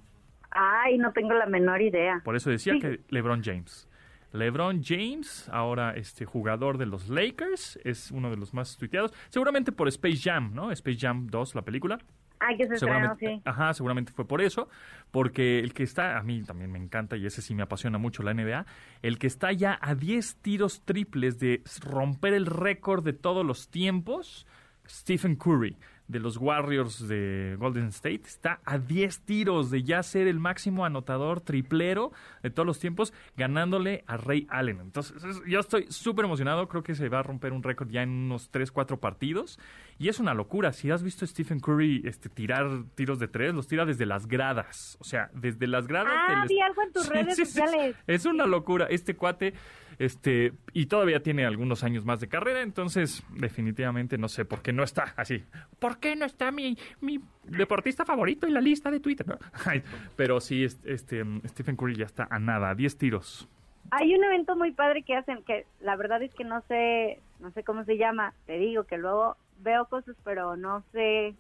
Ay, 0.53 0.97
no 0.97 1.13
tengo 1.13 1.35
la 1.35 1.47
menor 1.47 1.83
idea. 1.83 2.23
Por 2.25 2.37
eso 2.37 2.49
decía 2.49 2.79
que 2.81 3.01
LeBron 3.11 3.43
James. 3.43 3.89
LeBron 4.33 4.83
James, 4.83 5.49
ahora 5.53 5.93
este 5.93 6.25
jugador 6.25 6.79
de 6.79 6.87
los 6.87 7.09
Lakers, 7.09 7.79
es 7.85 8.11
uno 8.11 8.31
de 8.31 8.37
los 8.37 8.55
más 8.55 8.77
tuiteados. 8.77 9.13
Seguramente 9.29 9.73
por 9.73 9.89
Space 9.89 10.19
Jam, 10.19 10.53
¿no? 10.55 10.71
Space 10.73 10.99
Jam 10.99 11.27
2, 11.29 11.55
la 11.55 11.63
película. 11.63 11.99
Ay, 12.39 12.57
que 12.57 12.67
se 12.67 12.79
seguramente, 12.79 13.27
sí. 13.27 13.43
Ajá, 13.45 13.73
seguramente 13.73 14.13
fue 14.13 14.27
por 14.27 14.43
eso, 14.43 14.69
porque 15.11 15.59
el 15.61 15.73
que 15.73 15.83
está, 15.83 16.19
a 16.19 16.23
mí 16.23 16.43
también 16.43 16.71
me 16.71 16.79
encanta 16.79 17.17
y 17.17 17.25
ese 17.25 17.41
sí 17.41 17.55
me 17.55 17.63
apasiona 17.63 17.97
mucho 17.99 18.23
la 18.23 18.35
NBA, 18.35 18.67
el 19.03 19.19
que 19.19 19.27
está 19.27 19.53
ya 19.53 19.79
a 19.81 19.95
10 19.95 20.37
tiros 20.43 20.83
triples 20.85 21.39
de 21.39 21.63
romper 21.81 22.35
el 22.35 22.47
récord 22.47 23.03
de 23.03 23.15
todos 23.15 23.45
los 23.45 23.69
tiempos, 23.71 24.47
Stephen 24.87 25.37
Curry 25.37 25.77
de 26.09 26.21
los 26.21 26.37
Warriors 26.37 27.07
de 27.09 27.57
Golden 27.59 27.89
State. 27.89 28.23
Está 28.25 28.61
a 28.65 28.79
10 28.79 29.21
tiros 29.21 29.71
de 29.71 29.83
ya 29.83 30.03
ser 30.03 30.27
el 30.29 30.39
máximo 30.39 30.85
anotador 30.85 31.41
triplero 31.41 32.13
de 32.43 32.51
todos 32.51 32.67
los 32.67 32.79
tiempos, 32.79 33.13
ganándole 33.37 34.05
a 34.07 34.17
Ray 34.17 34.47
Allen. 34.51 34.81
Entonces, 34.81 35.23
yo 35.47 35.61
estoy 35.61 35.87
súper 35.89 36.25
emocionado. 36.25 36.69
Creo 36.69 36.83
que 36.83 36.95
se 36.95 37.09
va 37.09 37.21
a 37.21 37.23
romper 37.23 37.53
un 37.53 37.63
récord 37.63 37.89
ya 37.91 38.03
en 38.03 38.11
unos 38.11 38.51
3, 38.51 38.71
4 38.71 39.01
partidos. 39.01 39.59
Y 39.99 40.09
es 40.09 40.21
una 40.21 40.35
locura. 40.35 40.73
Si 40.73 40.91
has 40.91 41.03
visto 41.03 41.25
a 41.25 41.29
Stephen 41.29 41.59
Curry 41.61 42.03
este, 42.05 42.29
tirar 42.29 42.85
tiros 42.95 43.19
de 43.19 43.29
tres, 43.29 43.55
los 43.55 43.67
tira 43.67 43.87
desde 43.87 44.05
las 44.05 44.27
gradas. 44.27 44.99
O 45.01 45.05
sea, 45.05 45.31
desde 45.33 45.67
las 45.67 45.87
gradas. 45.87 46.13
Ah, 46.15 46.45
vi 46.47 46.61
algo 46.61 46.83
en 46.83 46.93
tus 46.93 47.09
redes 47.09 47.37
sociales. 47.37 47.97
Es 48.07 48.27
una 48.27 48.47
locura. 48.47 48.87
Este 48.91 49.17
cuate 49.17 49.55
este, 49.99 50.53
y 50.73 50.87
todavía 50.87 51.23
tiene 51.23 51.47
algunos 51.47 51.85
años 51.85 52.05
más 52.05 52.21
de 52.21 52.29
carrera, 52.29 52.63
entonces 52.63 53.25
definitivamente 53.31 54.19
no 54.19 54.29
sé 54.29 54.45
por 54.45 54.63
qué 54.63 54.73
no 54.73 54.83
está 54.83 55.15
así. 55.17 55.45
¿Por 55.79 55.99
qué 55.99 56.17
no 56.17 56.27
está 56.27 56.51
mi, 56.51 56.77
mi 57.01 57.21
deportista 57.45 58.05
favorito 58.05 58.47
en 58.47 58.55
la 58.55 58.61
lista 58.61 58.91
de 58.91 59.01
Twitter? 59.01 59.27
Pero 60.17 60.41
sí, 60.41 60.65
este, 60.65 61.25
Stephen 61.47 61.77
Curry 61.77 61.97
ya 61.97 62.07
está 62.07 62.27
a 62.31 62.39
nada, 62.39 62.71
a 62.71 62.75
10 62.75 62.99
tiros. 62.99 63.49
Hay 63.91 64.15
un 64.15 64.25
evento 64.25 64.57
muy 64.57 64.73
padre 64.73 65.03
que 65.03 65.15
hacen, 65.15 65.43
que 65.45 65.65
la 65.81 65.97
verdad 65.97 66.23
es 66.23 66.35
que 66.35 66.45
no 66.45 66.61
sé, 66.63 67.21
no 67.41 67.51
sé 67.53 67.63
cómo 67.63 67.85
se 67.85 67.97
llama, 67.97 68.35
te 68.47 68.59
digo 68.59 68.85
que 68.85 68.99
luego 68.99 69.37
veo 69.61 69.87
cosas, 69.87 70.17
pero 70.25 70.57
no 70.57 70.83
sé 70.93 71.29
eh, 71.29 71.35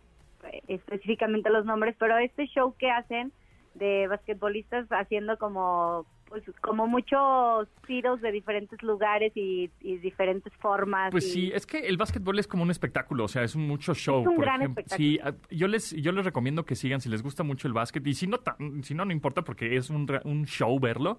específicamente 0.68 1.50
los 1.50 1.64
nombres, 1.64 1.96
pero 1.98 2.16
este 2.18 2.46
show 2.46 2.75
que 2.78 2.90
hacen 2.90 3.32
de 3.78 4.06
basquetbolistas 4.09 4.87
haciendo 4.90 5.38
como 5.38 6.06
pues 6.28 6.42
como 6.61 6.87
muchos 6.87 7.68
tiros 7.87 8.21
de 8.21 8.33
diferentes 8.33 8.83
lugares 8.83 9.33
y, 9.37 9.71
diferentes 9.80 10.52
formas. 10.54 11.11
Pues 11.12 11.33
sí, 11.33 11.52
es 11.54 11.66
que 11.66 11.78
el 11.78 11.97
básquetbol 11.97 12.38
es 12.38 12.49
como 12.49 12.64
un 12.64 12.71
espectáculo, 12.71 13.25
o 13.25 13.28
sea, 13.28 13.45
es 13.45 13.54
un 13.54 13.66
mucho 13.66 13.95
show. 13.95 14.23
Es 14.23 14.26
un 14.26 14.37
gran 14.37 14.62
espectáculo. 14.62 14.97
Sí, 14.97 15.21
yo 15.50 15.68
les, 15.68 15.92
yo 15.92 16.12
les 16.12 16.25
recomiendo 16.25 16.64
que 16.64 16.75
sigan 16.75 17.00
si 17.00 17.09
les 17.09 17.23
gusta 17.23 17.45
mucho 17.45 17.68
el 17.68 17.75
básquet 17.75 18.04
y 18.06 18.14
si 18.14 18.26
no, 18.26 18.38
si 18.83 18.95
no, 18.95 19.04
no 19.04 19.12
importa 19.12 19.42
porque 19.42 19.76
es 19.76 19.88
un, 19.88 20.06
un 20.25 20.47
show 20.47 20.78
verlo. 20.80 21.18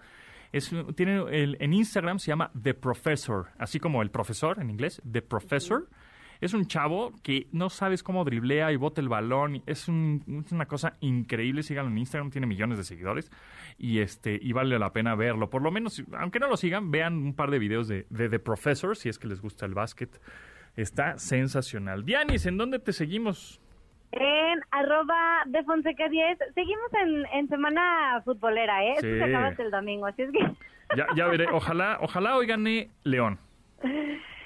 Es, 0.51 0.73
tiene 0.95 1.23
el, 1.31 1.57
en 1.59 1.73
Instagram 1.73 2.19
se 2.19 2.27
llama 2.27 2.51
The 2.61 2.73
Professor, 2.73 3.47
así 3.57 3.79
como 3.79 4.01
el 4.01 4.11
profesor 4.11 4.59
en 4.59 4.69
inglés, 4.69 5.01
The 5.09 5.21
Professor. 5.21 5.87
Es 6.41 6.53
un 6.53 6.67
chavo 6.67 7.13
que 7.23 7.47
no 7.51 7.69
sabes 7.69 8.03
cómo 8.03 8.23
driblea 8.23 8.71
y 8.71 8.75
bota 8.75 9.01
el 9.01 9.09
balón. 9.09 9.63
Es, 9.65 9.87
una 9.87 10.65
cosa 10.67 10.93
increíble. 10.99 11.63
Síganlo 11.63 11.91
en 11.91 11.97
Instagram, 11.97 12.31
tiene 12.31 12.47
millones 12.47 12.77
de 12.77 12.83
seguidores 12.83 13.31
y 13.77 13.99
este 13.99 14.37
y 14.41 14.51
vale 14.53 14.77
la 14.79 14.91
pena 14.91 15.15
verlo. 15.15 15.49
Por 15.49 15.61
lo 15.61 15.71
menos, 15.71 16.03
aunque 16.17 16.39
no 16.39 16.47
lo 16.47 16.57
sigan, 16.57 16.91
vean 16.91 17.15
un 17.17 17.33
par 17.33 17.51
de 17.51 17.59
videos 17.59 17.87
de, 17.87 18.03
The 18.03 18.39
Professor 18.39 18.95
si 18.95 19.09
es 19.09 19.19
que 19.19 19.27
les 19.27 19.41
gusta 19.41 19.65
el 19.65 19.73
básquet. 19.73 20.19
Está 20.75 21.17
sensacional. 21.17 22.05
Dianis, 22.05 22.45
¿en 22.45 22.57
dónde 22.57 22.77
te 22.79 22.93
seguimos? 22.93 23.59
En 24.11 24.61
arroba 24.71 25.43
de 25.47 25.63
Fonseca 25.63 26.07
10. 26.07 26.37
Seguimos 26.53 26.91
en, 27.33 27.47
semana 27.49 28.21
futbolera, 28.23 28.83
¿eh? 28.83 28.93
Esto 28.93 29.07
se 29.07 29.23
acaba 29.23 29.47
hasta 29.47 29.63
el 29.63 29.71
domingo, 29.71 30.05
así 30.05 30.21
es 30.21 30.31
que... 30.31 30.39
Ya, 30.95 31.07
ya 31.15 31.27
veré. 31.27 31.47
Ojalá, 31.51 31.97
ojalá 31.99 32.37
hoy 32.37 32.45
gane 32.45 32.89
León. 33.03 33.39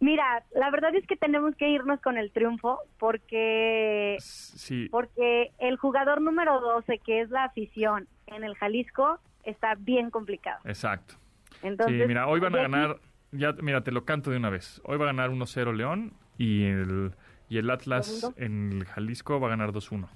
Mira, 0.00 0.44
la 0.54 0.70
verdad 0.70 0.94
es 0.94 1.06
que 1.06 1.16
tenemos 1.16 1.54
que 1.56 1.68
irnos 1.68 2.00
con 2.00 2.16
el 2.16 2.32
triunfo 2.32 2.80
porque 2.98 4.16
sí. 4.18 4.88
porque 4.90 5.52
el 5.58 5.76
jugador 5.76 6.22
número 6.22 6.58
12, 6.60 6.98
que 6.98 7.20
es 7.20 7.30
la 7.30 7.44
afición 7.44 8.08
en 8.26 8.42
el 8.42 8.54
Jalisco, 8.56 9.18
está 9.44 9.74
bien 9.74 10.10
complicado. 10.10 10.60
Exacto. 10.64 11.16
Entonces, 11.62 12.00
sí, 12.00 12.08
mira, 12.08 12.26
hoy 12.26 12.40
van 12.40 12.54
a 12.54 12.62
ganar, 12.62 12.96
ya 13.30 13.52
mira, 13.60 13.82
te 13.82 13.92
lo 13.92 14.06
canto 14.06 14.30
de 14.30 14.38
una 14.38 14.48
vez. 14.48 14.80
Hoy 14.84 14.96
va 14.96 15.04
a 15.04 15.08
ganar 15.08 15.30
1-0 15.30 15.74
León 15.74 16.14
y 16.38 16.64
el 16.64 17.12
y 17.50 17.58
el 17.58 17.68
Atlas 17.68 18.32
en 18.36 18.72
el 18.72 18.84
Jalisco 18.86 19.38
va 19.40 19.48
a 19.48 19.50
ganar 19.50 19.72
2-1. 19.72 20.08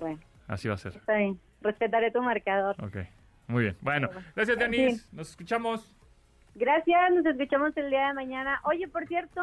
Bueno. 0.00 0.18
Así 0.48 0.66
va 0.66 0.74
a 0.74 0.78
ser. 0.78 0.96
Está 0.96 1.16
bien. 1.16 1.38
Respetaré 1.60 2.10
tu 2.10 2.22
marcador. 2.22 2.74
Ok. 2.82 2.96
Muy 3.46 3.64
bien. 3.64 3.76
Bueno, 3.82 4.08
gracias, 4.34 4.58
Denis. 4.58 5.08
Nos 5.12 5.30
escuchamos. 5.30 5.94
Gracias, 6.54 7.12
nos 7.12 7.26
escuchamos 7.26 7.76
el 7.76 7.90
día 7.90 8.08
de 8.08 8.14
mañana. 8.14 8.60
Oye, 8.64 8.86
por 8.88 9.06
cierto, 9.06 9.40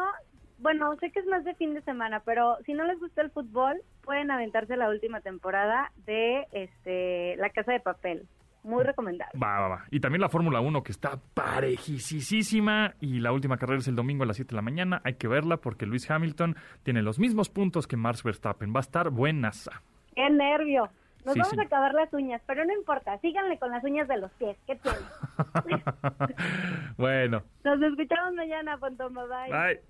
bueno, 0.58 0.96
sé 0.96 1.10
que 1.10 1.20
es 1.20 1.26
más 1.26 1.44
de 1.44 1.54
fin 1.54 1.74
de 1.74 1.82
semana, 1.82 2.20
pero 2.24 2.56
si 2.64 2.72
no 2.72 2.84
les 2.84 2.98
gusta 3.00 3.20
el 3.20 3.30
fútbol, 3.30 3.82
pueden 4.02 4.30
aventarse 4.30 4.76
la 4.76 4.88
última 4.88 5.20
temporada 5.20 5.92
de 6.06 6.46
este 6.52 7.36
La 7.36 7.50
Casa 7.50 7.72
de 7.72 7.80
Papel. 7.80 8.26
Muy 8.62 8.84
recomendable. 8.84 9.38
Va, 9.40 9.58
va, 9.58 9.68
va. 9.68 9.84
Y 9.90 9.98
también 9.98 10.20
la 10.20 10.28
Fórmula 10.28 10.60
1 10.60 10.84
que 10.84 10.92
está 10.92 11.18
parejísima 11.34 12.94
y 13.00 13.18
la 13.18 13.32
última 13.32 13.56
carrera 13.56 13.80
es 13.80 13.88
el 13.88 13.96
domingo 13.96 14.22
a 14.22 14.26
las 14.26 14.36
7 14.36 14.50
de 14.50 14.56
la 14.56 14.62
mañana. 14.62 15.02
Hay 15.04 15.14
que 15.14 15.26
verla 15.26 15.56
porque 15.56 15.84
Luis 15.84 16.08
Hamilton 16.08 16.54
tiene 16.84 17.02
los 17.02 17.18
mismos 17.18 17.50
puntos 17.50 17.88
que 17.88 17.96
Max 17.96 18.22
Verstappen. 18.22 18.72
Va 18.72 18.78
a 18.78 18.82
estar 18.82 19.10
buenaza. 19.10 19.82
¡Qué 20.14 20.30
nervio! 20.30 20.88
Nos 21.24 21.36
vamos 21.36 21.58
a 21.58 21.62
acabar 21.62 21.94
las 21.94 22.12
uñas, 22.12 22.42
pero 22.46 22.64
no 22.64 22.72
importa, 22.72 23.16
síganle 23.18 23.58
con 23.58 23.70
las 23.70 23.84
uñas 23.84 24.08
de 24.08 24.18
los 24.18 24.30
pies. 24.32 24.56
¿Qué 24.66 24.76
tiene? 24.76 24.98
bueno. 26.96 27.42
Nos 27.64 27.82
escuchamos 27.82 28.34
mañana, 28.34 28.76
Pontón. 28.78 29.14
Bye. 29.14 29.50
Bye. 29.50 29.80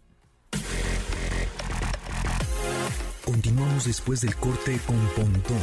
Continuamos 3.24 3.86
después 3.86 4.20
del 4.20 4.36
corte 4.36 4.78
con 4.86 4.98
Pontón 5.16 5.58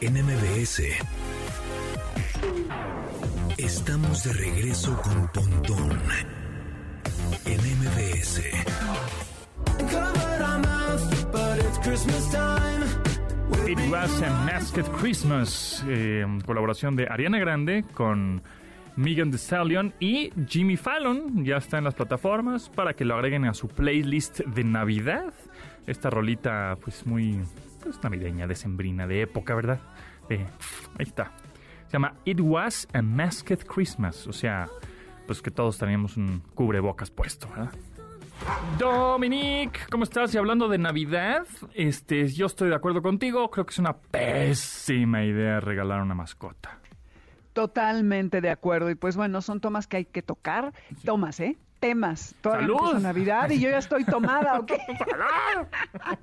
en 0.00 0.14
MBS. 0.14 0.82
Estamos 3.56 4.24
de 4.24 4.32
regreso 4.32 5.00
con 5.00 5.28
Pontón 5.28 5.98
en 7.46 7.60
MBS. 7.78 8.42
It 13.68 13.78
Was 13.90 14.22
a 14.22 14.30
Masked 14.44 14.84
Christmas, 15.00 15.84
eh, 15.88 16.26
colaboración 16.44 16.96
de 16.96 17.06
Ariana 17.08 17.38
Grande 17.38 17.84
con 17.94 18.42
Megan 18.96 19.30
Thee 19.30 19.38
Stallion 19.38 19.94
y 20.00 20.30
Jimmy 20.46 20.76
Fallon. 20.76 21.44
Ya 21.44 21.56
está 21.56 21.78
en 21.78 21.84
las 21.84 21.94
plataformas 21.94 22.68
para 22.68 22.94
que 22.94 23.04
lo 23.04 23.14
agreguen 23.14 23.44
a 23.44 23.54
su 23.54 23.68
playlist 23.68 24.40
de 24.40 24.64
Navidad. 24.64 25.32
Esta 25.86 26.10
rolita, 26.10 26.76
pues 26.82 27.06
muy 27.06 27.40
pues, 27.82 28.02
navideña, 28.02 28.46
decembrina, 28.46 29.06
de 29.06 29.22
época, 29.22 29.54
¿verdad? 29.54 29.80
ahí 30.28 30.46
está. 30.98 31.32
Se 31.86 31.92
llama 31.92 32.14
It 32.24 32.40
Was 32.40 32.88
a 32.92 33.02
Masked 33.02 33.66
Christmas. 33.66 34.26
O 34.26 34.32
sea, 34.32 34.68
pues 35.26 35.40
que 35.40 35.50
todos 35.50 35.78
teníamos 35.78 36.16
un 36.16 36.42
cubrebocas 36.54 37.10
puesto, 37.10 37.48
¿verdad? 37.48 37.72
Dominique, 38.78 39.80
¿cómo 39.90 40.04
estás? 40.04 40.34
Y 40.34 40.38
hablando 40.38 40.68
de 40.68 40.78
Navidad, 40.78 41.46
este, 41.74 42.28
yo 42.28 42.46
estoy 42.46 42.68
de 42.68 42.74
acuerdo 42.74 43.02
contigo. 43.02 43.50
Creo 43.50 43.66
que 43.66 43.72
es 43.72 43.78
una 43.78 43.96
pésima 43.96 45.24
idea 45.24 45.60
regalar 45.60 46.02
una 46.02 46.14
mascota. 46.14 46.78
Totalmente 47.52 48.40
de 48.40 48.50
acuerdo. 48.50 48.90
Y 48.90 48.96
pues 48.96 49.16
bueno, 49.16 49.40
son 49.40 49.60
tomas 49.60 49.86
que 49.86 49.98
hay 49.98 50.04
que 50.04 50.22
tocar. 50.22 50.72
Tomas, 51.04 51.38
¿eh? 51.40 51.56
Temas. 51.84 52.34
Toda 52.40 52.60
¡Salud! 52.60 52.94
Navidad 52.94 53.50
y 53.50 53.60
yo 53.60 53.68
ya 53.68 53.76
estoy 53.76 54.04
tomada, 54.04 54.58
¿ok? 54.58 54.72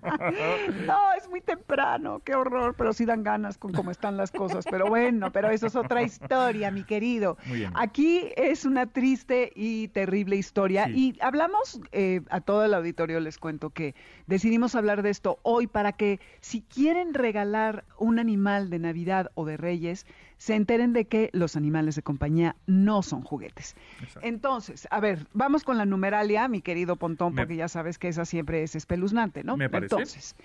no, 0.87 1.13
es 1.15 1.29
muy 1.29 1.39
temprano, 1.39 2.19
qué 2.25 2.33
horror, 2.33 2.73
pero 2.75 2.93
sí 2.93 3.05
dan 3.05 3.21
ganas 3.21 3.59
con 3.59 3.71
cómo 3.71 3.91
están 3.91 4.17
las 4.17 4.31
cosas. 4.31 4.65
Pero 4.67 4.87
bueno, 4.87 5.31
pero 5.31 5.51
eso 5.51 5.67
es 5.67 5.75
otra 5.75 6.01
historia, 6.01 6.71
mi 6.71 6.83
querido. 6.83 7.37
Aquí 7.75 8.31
es 8.37 8.65
una 8.65 8.87
triste 8.87 9.51
y 9.55 9.89
terrible 9.89 10.35
historia 10.35 10.89
y 10.89 11.15
hablamos 11.21 11.79
eh, 11.91 12.21
a 12.31 12.41
todo 12.41 12.65
el 12.65 12.73
auditorio, 12.73 13.19
les 13.19 13.37
cuento 13.37 13.69
que 13.69 13.93
decidimos 14.25 14.73
hablar 14.73 15.03
de 15.03 15.11
esto 15.11 15.37
hoy 15.43 15.67
para 15.67 15.91
que 15.91 16.19
si 16.39 16.61
quieren 16.61 17.13
regalar 17.13 17.85
un 17.99 18.17
animal 18.17 18.71
de 18.71 18.79
Navidad 18.79 19.29
o 19.35 19.45
de 19.45 19.57
Reyes, 19.57 20.07
se 20.41 20.55
enteren 20.55 20.91
de 20.91 21.05
que 21.05 21.29
los 21.33 21.55
animales 21.55 21.95
de 21.95 22.01
compañía 22.01 22.55
no 22.65 23.03
son 23.03 23.21
juguetes. 23.21 23.75
Entonces, 24.24 24.88
a 24.89 25.00
ver, 25.00 25.27
vamos 25.33 25.63
con 25.63 25.77
la 25.77 25.86
numeralia, 25.86 26.48
mi 26.48 26.63
querido 26.63 26.95
Pontón, 26.95 27.36
porque 27.36 27.55
ya 27.55 27.67
sabes 27.67 28.00
que 28.00 28.07
esa 28.07 28.25
siempre 28.25 28.63
es 28.63 28.75
espeluznante, 28.75 29.43
¿no? 29.43 29.55
Me 29.55 29.69
parece. 29.69 29.93
Entonces, 29.93 30.36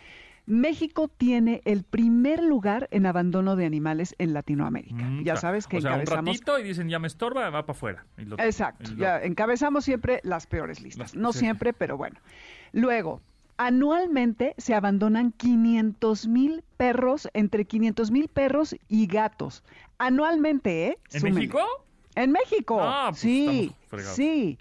México 0.44 1.08
tiene 1.08 1.62
el 1.64 1.82
primer 1.82 2.42
lugar 2.42 2.88
en 2.90 3.06
abandono 3.06 3.56
de 3.56 3.64
animales 3.64 4.14
en 4.18 4.34
Latinoamérica. 4.34 5.02
Mm, 5.02 5.24
ya 5.24 5.36
sabes 5.36 5.66
que 5.66 5.78
o 5.78 5.80
sea, 5.80 5.92
encabezamos. 5.92 6.20
Un 6.20 6.26
ratito 6.26 6.58
y 6.58 6.62
dicen 6.62 6.90
ya 6.90 6.98
me 6.98 7.06
estorba, 7.06 7.48
va 7.48 7.64
para 7.64 7.74
afuera. 7.74 8.06
Exacto, 8.36 8.92
ya 8.98 9.22
encabezamos 9.22 9.86
siempre 9.86 10.20
las 10.24 10.46
peores 10.46 10.82
listas. 10.82 11.14
no 11.14 11.32
siempre, 11.32 11.72
pero 11.72 11.96
bueno. 11.96 12.20
Luego, 12.72 13.22
anualmente 13.56 14.54
se 14.58 14.74
abandonan 14.74 15.32
500 15.32 16.28
mil 16.28 16.64
perros, 16.76 17.28
entre 17.32 17.64
500 17.64 18.10
mil 18.10 18.28
perros 18.28 18.76
y 18.88 19.06
gatos. 19.06 19.64
Anualmente, 19.98 20.88
¿eh? 20.88 20.98
¿En 21.12 21.34
México? 21.34 21.60
En 22.14 22.32
México. 22.32 22.78
Ah, 22.80 23.08
pues 23.10 23.20
sí, 23.20 23.72
sí. 24.14 24.58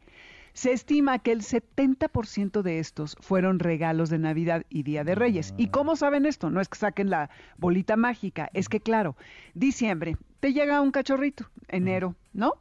Se 0.53 0.71
estima 0.71 1.19
que 1.19 1.33
el 1.33 1.41
70% 1.41 2.61
de 2.61 2.79
estos 2.79 3.17
fueron 3.19 3.59
regalos 3.59 4.09
de 4.09 4.19
Navidad 4.19 4.63
y 4.69 4.83
Día 4.83 5.03
de 5.03 5.13
Reyes. 5.13 5.53
¿Y 5.57 5.67
cómo 5.67 5.97
saben 5.97 6.25
esto? 6.25 6.49
No 6.49 6.61
es 6.61 6.69
que 6.69 6.77
saquen 6.77 7.09
la 7.09 7.29
bolita 7.57 7.97
mágica, 7.97 8.49
es 8.53 8.69
que 8.69 8.79
claro, 8.79 9.17
diciembre, 9.53 10.15
te 10.39 10.53
llega 10.53 10.79
un 10.79 10.91
cachorrito, 10.91 11.49
enero, 11.67 12.15
¿no? 12.31 12.53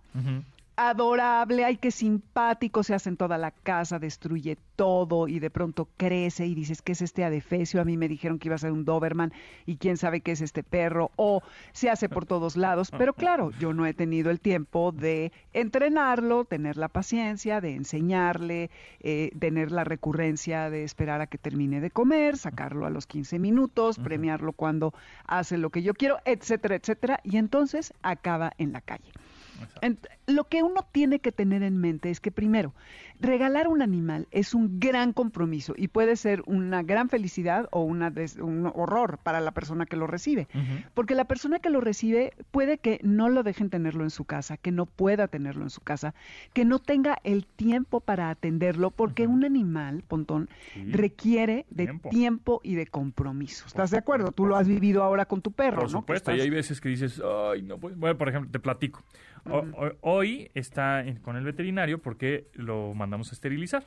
Adorable, 0.77 1.65
ay, 1.65 1.77
qué 1.77 1.91
simpático, 1.91 2.83
se 2.83 2.95
hace 2.95 3.09
en 3.09 3.17
toda 3.17 3.39
la 3.39 3.53
casa, 3.53 3.99
destruye 3.99 4.59
todo 4.77 5.29
y 5.29 5.39
de 5.39 5.51
pronto 5.51 5.89
crece 5.97 6.47
y 6.47 6.55
dices, 6.55 6.83
¿qué 6.83 6.93
es 6.93 7.03
este 7.03 7.25
adefesio? 7.25 7.81
A 7.81 7.85
mí 7.85 7.97
me 7.97 8.09
dijeron 8.09 8.39
que 8.39 8.49
iba 8.49 8.57
a 8.57 8.59
ser 8.59 8.73
un 8.73 8.85
Doberman 8.85 9.33
y 9.67 9.77
quién 9.77 9.97
sabe 9.97 10.21
qué 10.21 10.33
es 10.33 10.41
este 10.41 10.63
perro, 10.63 11.13
o 11.17 11.43
se 11.73 11.91
hace 11.91 12.09
por 12.09 12.27
todos 12.27 12.57
lados, 12.57 12.91
pero 12.91 13.13
claro, 13.15 13.51
yo 13.59 13.73
no 13.73 13.87
he 13.87 13.95
tenido 13.95 14.31
el 14.31 14.41
tiempo 14.41 14.91
de 14.91 15.33
entrenarlo, 15.53 16.45
tener 16.45 16.77
la 16.77 16.89
paciencia, 16.89 17.61
de 17.61 17.75
enseñarle, 17.75 18.71
eh, 19.01 19.31
tener 19.39 19.71
la 19.71 19.85
recurrencia 19.85 20.71
de 20.71 20.85
esperar 20.85 21.21
a 21.21 21.27
que 21.29 21.39
termine 21.39 21.81
de 21.81 21.91
comer, 21.91 22.37
sacarlo 22.37 22.87
a 22.87 22.91
los 22.91 23.07
15 23.07 23.39
minutos, 23.39 23.99
premiarlo 23.99 24.53
cuando 24.53 24.93
hace 25.27 25.57
lo 25.57 25.71
que 25.71 25.83
yo 25.83 25.95
quiero, 25.95 26.19
etcétera, 26.25 26.75
etcétera, 26.75 27.21
y 27.23 27.37
entonces 27.37 27.93
acaba 28.03 28.53
en 28.59 28.73
la 28.73 28.81
calle 28.81 29.13
lo 30.27 30.45
que 30.45 30.63
uno 30.63 30.87
tiene 30.91 31.19
que 31.19 31.33
tener 31.33 31.63
en 31.63 31.77
mente 31.77 32.11
es 32.11 32.21
que 32.21 32.31
primero, 32.31 32.75
regalar 33.21 33.69
un 33.69 33.83
animal 33.83 34.27
es 34.31 34.55
un 34.55 34.81
gran 34.81 35.13
compromiso 35.13 35.75
y 35.77 35.89
puede 35.89 36.17
ser 36.17 36.43
una 36.47 36.83
gran 36.83 37.09
felicidad 37.09 37.69
o 37.71 37.83
una 37.83 38.13
un 38.41 38.71
horror 38.75 39.19
para 39.19 39.41
la 39.41 39.53
persona 39.53 39.87
que 39.87 39.97
lo 39.97 40.07
recibe. 40.07 40.49
Porque 40.95 41.15
la 41.15 41.25
persona 41.25 41.59
que 41.59 41.71
lo 41.71 41.81
recibe 41.81 42.33
puede 42.51 42.79
que 42.79 43.01
no 43.03 43.29
lo 43.29 43.43
dejen 43.43 43.71
tenerlo 43.71 44.05
en 44.05 44.11
su 44.11 44.25
casa, 44.25 44.57
que 44.57 44.73
no 44.73 44.87
pueda 44.87 45.29
tenerlo 45.29 45.63
en 45.63 45.71
su 45.71 45.81
casa, 45.81 46.15
que 46.53 46.65
no 46.65 46.79
tenga 46.79 47.19
el 47.25 47.47
tiempo 47.47 48.01
para 48.01 48.31
atenderlo, 48.31 48.91
porque 48.91 49.27
un 49.27 49.45
animal, 49.45 50.05
Pontón, 50.07 50.49
requiere 50.87 51.67
de 51.71 51.99
tiempo. 52.11 52.61
y 52.63 52.75
de 52.75 52.87
compromiso. 52.87 53.67
¿Estás 53.67 53.91
de 53.91 53.99
acuerdo? 53.99 54.33
Tú 54.33 54.47
lo 54.47 54.57
has 54.57 54.69
vivido 54.69 55.03
ahora 55.03 55.27
con 55.27 55.43
tu 55.43 55.53
perro, 55.53 55.81
Por 55.81 55.91
supuesto, 55.91 56.35
y 56.35 56.41
hay 56.41 56.51
veces 56.51 56.81
que 56.81 56.89
dices, 56.89 57.21
ay, 57.25 57.63
no, 57.63 57.79
pues, 57.79 57.97
bueno, 57.97 58.17
por 58.17 58.29
ejemplo, 58.29 58.51
te 58.51 58.59
platico 58.59 59.03
hoy 60.15 60.51
está 60.55 61.05
con 61.23 61.37
el 61.37 61.45
veterinario 61.45 61.99
porque 61.99 62.47
lo 62.55 62.95
mandamos 62.95 63.31
a 63.31 63.35
esterilizar. 63.35 63.85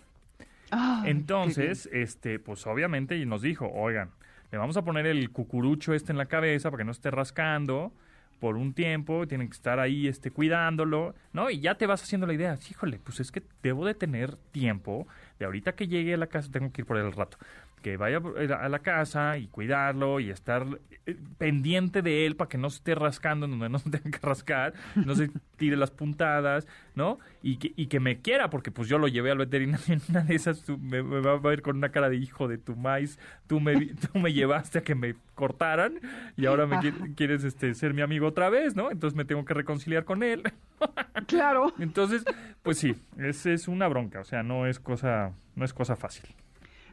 Entonces, 1.06 1.90
este, 1.94 2.40
pues 2.40 2.68
obviamente 2.68 3.26
nos 3.26 3.42
dijo, 3.42 3.72
oigan, 3.74 4.12
le 4.52 4.58
vamos 4.58 4.76
a 4.78 4.84
poner 4.84 5.06
el 5.06 5.30
cucurucho 5.32 5.94
este 5.94 6.12
en 6.12 6.18
la 6.18 6.26
cabeza 6.26 6.70
para 6.70 6.82
que 6.82 6.86
no 6.86 6.92
esté 6.92 7.10
rascando 7.10 7.94
por 8.40 8.56
un 8.56 8.74
tiempo, 8.74 9.28
tienen 9.28 9.48
que 9.48 9.56
estar 9.56 9.80
ahí 9.80 10.08
este, 10.08 10.30
cuidándolo, 10.30 11.16
¿no? 11.34 11.50
Y 11.50 11.60
ya 11.60 11.76
te 11.76 11.88
vas 11.88 12.04
haciendo 12.04 12.28
la 12.28 12.34
idea, 12.34 12.58
híjole, 12.70 13.00
pues 13.00 13.20
es 13.20 13.32
que 13.32 13.42
debo 13.64 13.86
de 13.86 13.96
tener 13.96 14.36
tiempo, 14.52 15.08
de 15.40 15.46
ahorita 15.46 15.74
que 15.74 15.88
llegue 15.88 16.14
a 16.14 16.18
la 16.18 16.28
casa 16.28 16.52
tengo 16.52 16.72
que 16.72 16.82
ir 16.82 16.86
por 16.86 16.98
el 16.98 17.12
rato, 17.14 17.38
que 17.82 17.98
vaya 17.98 18.22
a 18.60 18.70
la 18.70 18.80
casa 18.80 19.38
y 19.38 19.48
cuidarlo 19.48 20.20
y 20.20 20.30
estar 20.30 20.66
eh, 21.06 21.16
pendiente 21.38 22.02
de 22.02 22.26
él 22.26 22.36
para 22.36 22.50
que 22.50 22.58
no 22.58 22.70
se 22.70 22.78
esté 22.78 22.96
rascando 22.96 23.46
en 23.46 23.52
donde 23.52 23.70
no 23.70 23.80
se 23.80 23.90
tenga 23.92 24.18
que 24.18 24.26
rascar, 24.26 24.74
no 24.96 25.16
se 25.16 25.30
tire 25.58 25.78
las 25.78 25.92
puntadas, 25.92 26.68
¿no? 26.96 27.20
Y 27.42 27.58
que, 27.58 27.74
y 27.76 27.88
que 27.88 28.00
me 28.00 28.20
quiera, 28.22 28.50
porque 28.50 28.72
pues 28.72 28.88
yo 28.88 28.98
lo 28.98 29.08
llevé 29.08 29.32
al 29.32 29.38
veterinario 29.38 29.94
en 29.94 30.02
una 30.10 30.22
de 30.22 30.36
esas, 30.36 30.68
me, 30.70 31.02
va 31.02 31.34
a 31.34 31.38
ver 31.38 31.62
con 31.62 31.78
una 31.78 31.90
cara 31.90 32.10
de 32.10 32.18
hijo 32.18 32.48
de 32.48 32.58
tu 32.58 32.76
maíz, 32.76 33.20
tú 33.48 33.60
me, 33.60 33.86
tú 33.96 34.20
me 34.20 34.34
llevaste 34.34 34.80
a 34.80 34.84
que 34.84 34.96
me 34.96 35.16
cortaran 35.36 36.00
y 36.36 36.46
ahora 36.46 36.66
me 36.66 36.80
quieres 37.16 37.44
este, 37.44 37.74
ser 37.74 37.94
mi 37.94 38.02
amigo 38.02 38.28
otra 38.28 38.50
vez, 38.50 38.76
¿no? 38.76 38.92
Entonces 38.92 39.16
me 39.16 39.26
tengo 39.26 39.46
que 39.46 39.54
reconciliar 39.54 40.04
con 40.04 40.24
él. 40.24 40.44
Claro. 41.26 41.74
Entonces, 41.80 42.24
pues 42.62 42.78
sí, 42.78 42.96
es, 43.18 43.48
es 43.48 43.68
una 43.68 43.88
bronca, 43.88 44.20
o 44.20 44.24
sea, 44.24 44.44
no 44.44 44.68
es 44.68 44.80
cosa, 44.80 45.34
no 45.56 45.66
es 45.66 45.74
cosa 45.74 45.96
fácil. 45.96 46.28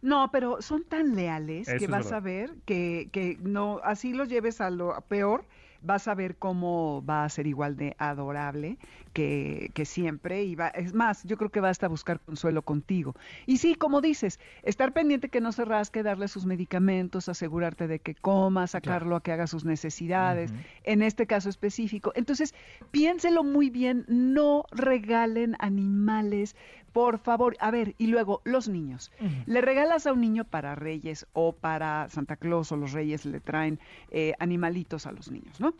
No, 0.05 0.31
pero 0.31 0.61
son 0.61 0.85
tan 0.85 1.17
leales 1.17 1.67
que 1.79 1.87
vas 1.87 2.13
a 2.13 2.21
ver 2.21 2.57
que, 2.67 3.09
que 3.11 3.39
no, 3.41 3.81
así 3.83 4.13
los 4.13 4.29
lleves 4.29 4.61
a 4.61 4.69
lo 4.69 5.01
peor, 5.09 5.47
vas 5.81 6.09
a 6.09 6.15
ver 6.15 6.37
cómo 6.37 7.03
va 7.07 7.25
a 7.25 7.29
ser 7.31 7.47
igual 7.47 7.77
de 7.77 7.97
adorable 7.99 8.77
que, 9.15 9.71
que, 9.73 9.87
siempre. 9.87 10.45
Y 10.45 10.55
va, 10.55 10.69
es 10.69 10.93
más, 10.93 11.25
yo 11.25 11.39
creo 11.39 11.51
que 11.51 11.61
va 11.61 11.71
hasta 11.71 11.89
buscar 11.89 12.21
consuelo 12.21 12.61
contigo. 12.61 13.15
Y 13.47 13.57
sí, 13.57 13.75
como 13.75 14.03
dices, 14.03 14.39
estar 14.63 14.93
pendiente 14.93 15.31
que 15.31 15.41
no 15.41 15.53
se 15.53 15.65
rasque, 15.65 16.03
darle 16.03 16.29
sus 16.29 16.45
medicamentos, 16.45 17.31
asegurarte 17.31 17.87
de 17.87 18.01
que 18.01 18.15
coma, 18.15 18.67
sacarlo 18.67 19.17
a 19.17 19.23
que 19.23 19.33
haga 19.33 19.47
sus 19.47 19.65
necesidades, 19.65 20.53
en 20.83 21.03
este 21.03 21.27
caso 21.27 21.49
específico. 21.49 22.13
Entonces, 22.15 22.55
piénselo 22.91 23.43
muy 23.43 23.71
bien, 23.71 24.05
no 24.09 24.65
regalen 24.71 25.57
animales 25.61 26.57
por 26.95 27.19
favor, 27.19 27.57
a 27.59 27.73
ver, 27.73 27.97
y 27.99 28.07
luego 28.07 28.41
los 28.45 28.69
niños. 28.69 29.11
Le 29.47 29.61
regalas 29.61 30.07
a 30.07 30.13
un 30.13 30.21
niño 30.21 30.45
para 30.45 30.77
Reyes 30.77 31.27
o 31.33 31.53
para 31.53 32.09
Santa 32.09 32.37
Claus 32.37 32.71
o 32.71 32.77
los 32.77 32.93
Reyes 32.93 33.27
le 33.27 33.41
traen 33.41 33.81
eh, 34.13 34.33
animalitos 34.39 35.05
a 35.09 35.11
los 35.11 35.29
niños, 35.29 35.59
¿no? 35.59 35.75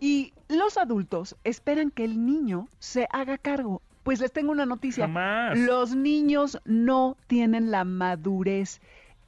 Y 0.00 0.34
los 0.50 0.76
adultos 0.76 1.34
esperan 1.44 1.90
que 1.90 2.04
el 2.04 2.26
niño 2.26 2.68
se 2.78 3.06
haga 3.10 3.38
cargo. 3.38 3.82
Pues 4.02 4.20
les 4.20 4.32
tengo 4.32 4.52
una 4.52 4.66
noticia. 4.66 5.06
Los 5.54 5.94
niños 5.94 6.58
no 6.64 7.16
tienen 7.26 7.70
la 7.70 7.84
madurez 7.84 8.80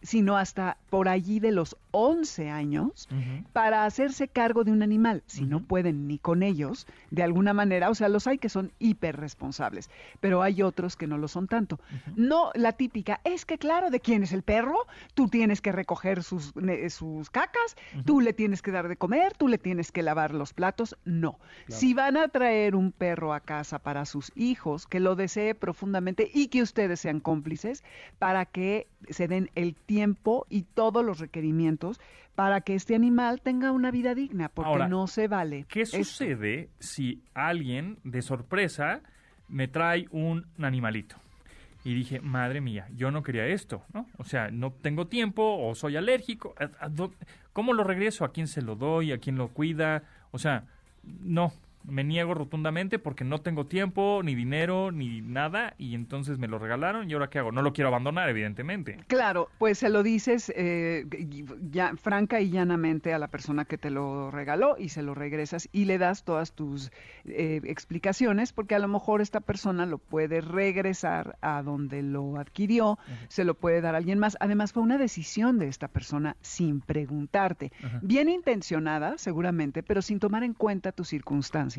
sino 0.02 0.36
hasta 0.36 0.76
por 0.90 1.08
allí 1.08 1.40
de 1.40 1.52
los 1.52 1.76
11 1.92 2.50
años 2.50 3.08
para 3.52 3.84
hacerse 3.84 4.28
cargo 4.28 4.64
de 4.64 4.72
un 4.72 4.82
animal. 4.82 5.22
Si 5.26 5.44
no 5.44 5.60
pueden 5.60 6.08
ni 6.08 6.18
con 6.18 6.42
ellos, 6.42 6.86
de 7.10 7.22
alguna 7.22 7.54
manera, 7.54 7.90
o 7.90 7.94
sea, 7.94 8.08
los 8.08 8.26
hay 8.26 8.38
que 8.38 8.48
son 8.48 8.72
hiperresponsables, 8.78 9.90
pero 10.20 10.42
hay 10.42 10.62
otros 10.62 10.96
que 10.96 11.06
no 11.06 11.18
lo 11.18 11.28
son 11.28 11.46
tanto. 11.46 11.78
No 12.16 12.50
la 12.54 12.72
típica, 12.72 13.20
es 13.24 13.44
que 13.44 13.58
claro, 13.58 13.90
¿de 13.90 14.00
quién 14.00 14.22
es 14.22 14.32
el 14.32 14.42
perro? 14.42 14.86
Tú 15.14 15.28
tienes 15.28 15.60
que 15.60 15.72
recoger 15.72 16.22
sus, 16.22 16.52
sus 16.88 17.30
cacas, 17.30 17.76
tú 18.04 18.20
le 18.20 18.32
tienes 18.32 18.62
que 18.62 18.72
dar 18.72 18.88
de 18.88 18.96
comer, 18.96 19.34
tú 19.36 19.48
le 19.48 19.58
tienes 19.58 19.92
que 19.92 20.02
lavar 20.02 20.34
los 20.34 20.52
platos. 20.52 20.96
No. 21.04 21.38
Si 21.68 21.94
van 21.94 22.16
a 22.16 22.28
traer 22.28 22.74
un 22.74 22.92
perro 22.92 23.34
a 23.34 23.40
casa 23.40 23.78
para 23.78 24.04
sus 24.04 24.32
hijos, 24.34 24.86
que 24.86 25.00
lo 25.00 25.14
desee 25.14 25.54
profundamente 25.54 26.30
y 26.32 26.48
que 26.48 26.62
ustedes 26.62 27.00
sean 27.00 27.20
cómplices 27.20 27.84
para 28.18 28.46
que 28.46 28.88
se 29.10 29.28
den 29.28 29.50
el 29.54 29.74
tiempo 29.74 29.91
y 30.48 30.62
todos 30.62 31.04
los 31.04 31.18
requerimientos 31.18 32.00
para 32.34 32.62
que 32.62 32.74
este 32.74 32.94
animal 32.94 33.40
tenga 33.42 33.72
una 33.72 33.90
vida 33.90 34.14
digna, 34.14 34.48
porque 34.48 34.86
no 34.88 35.06
se 35.06 35.28
vale. 35.28 35.66
¿Qué 35.68 35.84
sucede 35.84 36.70
si 36.78 37.22
alguien 37.34 37.98
de 38.04 38.22
sorpresa 38.22 39.02
me 39.48 39.68
trae 39.68 40.06
un 40.10 40.46
animalito? 40.58 41.16
Y 41.84 41.94
dije, 41.94 42.20
madre 42.20 42.60
mía, 42.60 42.86
yo 42.94 43.10
no 43.10 43.22
quería 43.22 43.46
esto, 43.46 43.82
¿no? 43.92 44.06
O 44.16 44.24
sea, 44.24 44.50
no 44.50 44.72
tengo 44.72 45.08
tiempo 45.08 45.58
o 45.58 45.74
soy 45.74 45.96
alérgico. 45.96 46.54
¿Cómo 47.52 47.72
lo 47.72 47.84
regreso? 47.84 48.24
¿A 48.24 48.32
quién 48.32 48.46
se 48.46 48.62
lo 48.62 48.76
doy? 48.76 49.12
¿A 49.12 49.18
quién 49.18 49.36
lo 49.36 49.48
cuida? 49.48 50.04
O 50.30 50.38
sea, 50.38 50.64
no, 51.02 51.52
me 51.84 52.04
niego 52.04 52.34
rotundamente 52.34 52.98
porque 52.98 53.24
no 53.24 53.40
tengo 53.40 53.66
tiempo, 53.66 54.20
ni 54.22 54.34
dinero, 54.34 54.92
ni 54.92 55.20
nada, 55.20 55.74
y 55.78 55.94
entonces 55.94 56.38
me 56.38 56.48
lo 56.48 56.58
regalaron 56.58 57.10
y 57.10 57.14
ahora 57.14 57.30
qué 57.30 57.38
hago? 57.38 57.52
No 57.52 57.62
lo 57.62 57.72
quiero 57.72 57.88
abandonar, 57.88 58.28
evidentemente. 58.28 58.98
Claro, 59.08 59.48
pues 59.58 59.78
se 59.78 59.88
lo 59.88 60.02
dices 60.02 60.52
eh, 60.54 61.06
ya, 61.70 61.94
franca 61.96 62.40
y 62.40 62.50
llanamente 62.50 63.12
a 63.12 63.18
la 63.18 63.28
persona 63.28 63.64
que 63.64 63.78
te 63.78 63.90
lo 63.90 64.30
regaló 64.30 64.76
y 64.78 64.90
se 64.90 65.02
lo 65.02 65.14
regresas 65.14 65.68
y 65.72 65.86
le 65.86 65.98
das 65.98 66.24
todas 66.24 66.52
tus 66.52 66.92
eh, 67.24 67.60
explicaciones 67.64 68.52
porque 68.52 68.74
a 68.74 68.78
lo 68.78 68.88
mejor 68.88 69.20
esta 69.20 69.40
persona 69.40 69.86
lo 69.86 69.98
puede 69.98 70.40
regresar 70.40 71.36
a 71.40 71.62
donde 71.62 72.02
lo 72.02 72.38
adquirió, 72.38 72.98
se 73.28 73.44
lo 73.44 73.54
puede 73.54 73.80
dar 73.80 73.94
a 73.94 73.98
alguien 73.98 74.18
más. 74.18 74.36
Además 74.40 74.72
fue 74.72 74.82
una 74.82 74.98
decisión 74.98 75.58
de 75.58 75.68
esta 75.68 75.88
persona 75.88 76.36
sin 76.40 76.80
preguntarte, 76.80 77.72
bien 78.02 78.28
intencionada 78.28 79.18
seguramente, 79.18 79.82
pero 79.82 80.02
sin 80.02 80.18
tomar 80.18 80.44
en 80.44 80.54
cuenta 80.54 80.92
tus 80.92 81.08
circunstancias 81.08 81.71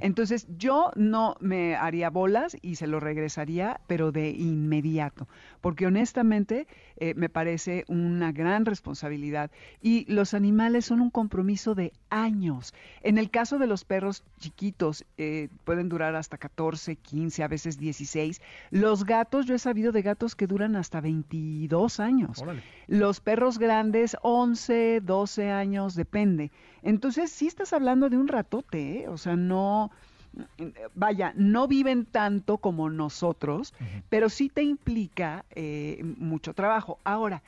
entonces 0.00 0.46
yo 0.58 0.90
no 0.96 1.36
me 1.40 1.76
haría 1.76 2.10
bolas 2.10 2.56
y 2.62 2.76
se 2.76 2.86
lo 2.86 3.00
regresaría, 3.00 3.80
pero 3.86 4.12
de 4.12 4.30
inmediato, 4.30 5.28
porque 5.62 5.86
honestamente 5.86 6.66
eh, 6.96 7.14
me 7.14 7.30
parece 7.30 7.84
una 7.88 8.32
gran 8.32 8.66
responsabilidad 8.66 9.50
y 9.80 10.04
los 10.12 10.34
animales 10.34 10.84
son 10.84 11.00
un 11.00 11.08
compromiso 11.08 11.74
de 11.74 11.92
años. 12.10 12.74
En 13.02 13.16
el 13.16 13.30
caso 13.30 13.58
de 13.58 13.66
los 13.66 13.84
perros 13.84 14.24
chiquitos, 14.38 15.06
eh, 15.16 15.48
pueden 15.64 15.88
durar 15.88 16.14
hasta 16.16 16.36
14, 16.36 16.96
15, 16.96 17.42
a 17.44 17.48
veces 17.48 17.78
16. 17.78 18.42
Los 18.70 19.06
gatos, 19.06 19.46
yo 19.46 19.54
he 19.54 19.58
sabido 19.58 19.92
de 19.92 20.02
gatos 20.02 20.36
que 20.36 20.46
duran 20.46 20.76
hasta 20.76 21.00
22 21.00 22.00
años. 22.00 22.44
Los 22.88 23.20
perros 23.20 23.58
grandes, 23.58 24.16
11, 24.22 25.00
12 25.00 25.50
años, 25.50 25.94
depende. 25.94 26.50
Entonces, 26.82 27.30
sí 27.30 27.46
estás 27.46 27.72
hablando 27.72 28.10
de 28.10 28.18
un 28.18 28.26
ratote, 28.26 29.04
¿eh? 29.04 29.08
o 29.08 29.16
sea, 29.16 29.36
no, 29.36 29.92
vaya, 30.94 31.32
no 31.36 31.68
viven 31.68 32.04
tanto 32.04 32.58
como 32.58 32.90
nosotros, 32.90 33.74
pero 34.08 34.28
sí 34.28 34.48
te 34.48 34.62
implica 34.62 35.44
eh, 35.50 36.02
mucho 36.16 36.54
trabajo. 36.54 36.98
Ahora, 37.04 37.42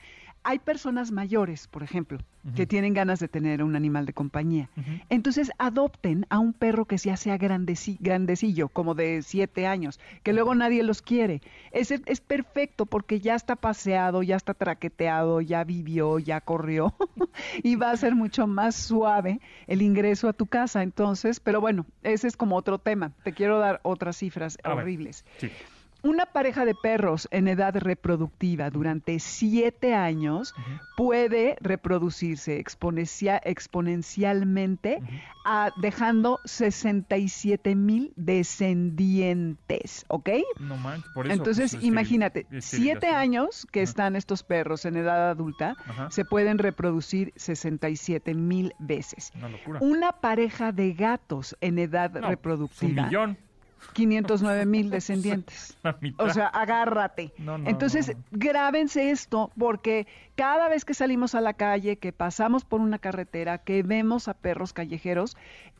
hay 0.44 0.59
personas 0.59 1.11
mayores, 1.11 1.66
por 1.66 1.83
ejemplo, 1.83 2.18
que 2.54 2.66
tienen 2.66 2.92
ganas 2.92 3.18
de 3.20 3.28
tener 3.28 3.62
un 3.62 3.74
animal 3.74 4.04
de 4.04 4.12
compañía. 4.12 4.68
Entonces 5.09 5.50
adopten 5.59 6.26
a 6.28 6.38
un 6.38 6.52
perro 6.52 6.85
que 6.85 6.98
ya 6.98 7.16
sea 7.16 7.38
grandecillo, 7.38 8.68
como 8.68 8.94
de 8.94 9.22
siete 9.22 9.66
años, 9.66 9.98
que 10.22 10.35
luego 10.35 10.54
nadie 10.54 10.83
los 10.83 11.00
quiere. 11.00 11.40
Ese 11.72 12.02
es 12.04 12.20
perfecto 12.20 12.85
porque 12.85 13.20
ya 13.20 13.35
está 13.35 13.57
paseado, 13.57 14.22
ya 14.22 14.37
está 14.37 14.52
traqueteado, 14.52 15.40
ya 15.40 15.64
vivió, 15.64 16.18
ya 16.18 16.42
corrió 16.42 16.94
y 17.62 17.76
va 17.76 17.90
a 17.90 17.96
ser 17.96 18.14
mucho 18.14 18.46
más 18.46 18.74
suave 18.74 19.40
el 19.66 19.80
ingreso 19.80 20.28
a 20.28 20.35
tu 20.35 20.44
casa. 20.44 20.83
Entonces, 20.83 21.40
pero 21.40 21.62
bueno, 21.62 21.87
ese 22.02 22.28
es 22.28 22.37
como 22.37 22.57
otro 22.57 22.78
tema. 22.78 23.12
Te 23.24 23.33
quiero 23.33 23.59
dar 23.59 23.80
otras 23.83 24.18
cifras 24.18 24.59
horribles. 24.62 25.24
Sí. 25.38 25.50
Una 26.04 26.26
pareja 26.26 26.66
de 26.66 26.74
perros 26.74 27.26
en 27.30 27.48
edad 27.48 27.74
reproductiva 27.76 28.68
durante 28.70 29.18
siete 29.18 29.94
años 29.94 30.54
puede 30.96 31.56
reproducirse 31.60 32.58
exponencialmente 32.58 35.02
dejando 35.76 36.40
67 36.44 37.74
mil 37.74 38.12
descendientes, 38.16 40.04
¿ok? 40.08 40.28
No 40.60 40.76
manches, 40.76 41.10
por 41.12 41.26
eso. 41.26 41.34
Entonces, 41.34 41.72
pues, 41.72 41.84
imagínate, 41.84 42.46
siete 42.60 43.08
años 43.08 43.66
que 43.72 43.80
están 43.82 44.14
estos 44.14 44.42
perros 44.42 44.84
en 44.84 44.96
edad 44.96 45.30
adulta, 45.30 45.74
se 46.10 46.26
pueden 46.26 46.58
reproducir 46.58 47.32
67 47.36 48.34
mil 48.34 48.74
veces. 48.78 49.32
Una 49.36 49.48
locura. 49.48 49.78
Una 49.82 50.12
pareja 50.12 50.72
de 50.72 50.92
gatos 50.92 51.56
en 51.62 51.78
edad 51.78 52.14
reproductiva. 52.14 53.04
Un 53.04 53.08
millón. 53.08 53.38
509 53.92 54.66
mil 54.66 54.90
descendientes. 54.90 55.77
O 56.18 56.31
sea, 56.31 56.47
agárrate. 56.47 57.33
Entonces, 57.66 58.16
grábense 58.31 59.11
esto 59.11 59.51
porque 59.59 60.07
cada 60.37 60.68
vez 60.68 60.85
que 60.85 60.94
salimos 60.94 61.35
a 61.35 61.40
la 61.40 61.55
calle, 61.55 61.97
que 61.97 62.12
pasamos 62.12 62.64
por 62.64 62.81
una 62.81 62.99
carretera, 62.99 63.59
que 63.59 63.83
vemos 63.83 64.29
a 64.29 64.35
perros 64.35 64.73
callejeros, 64.73 65.37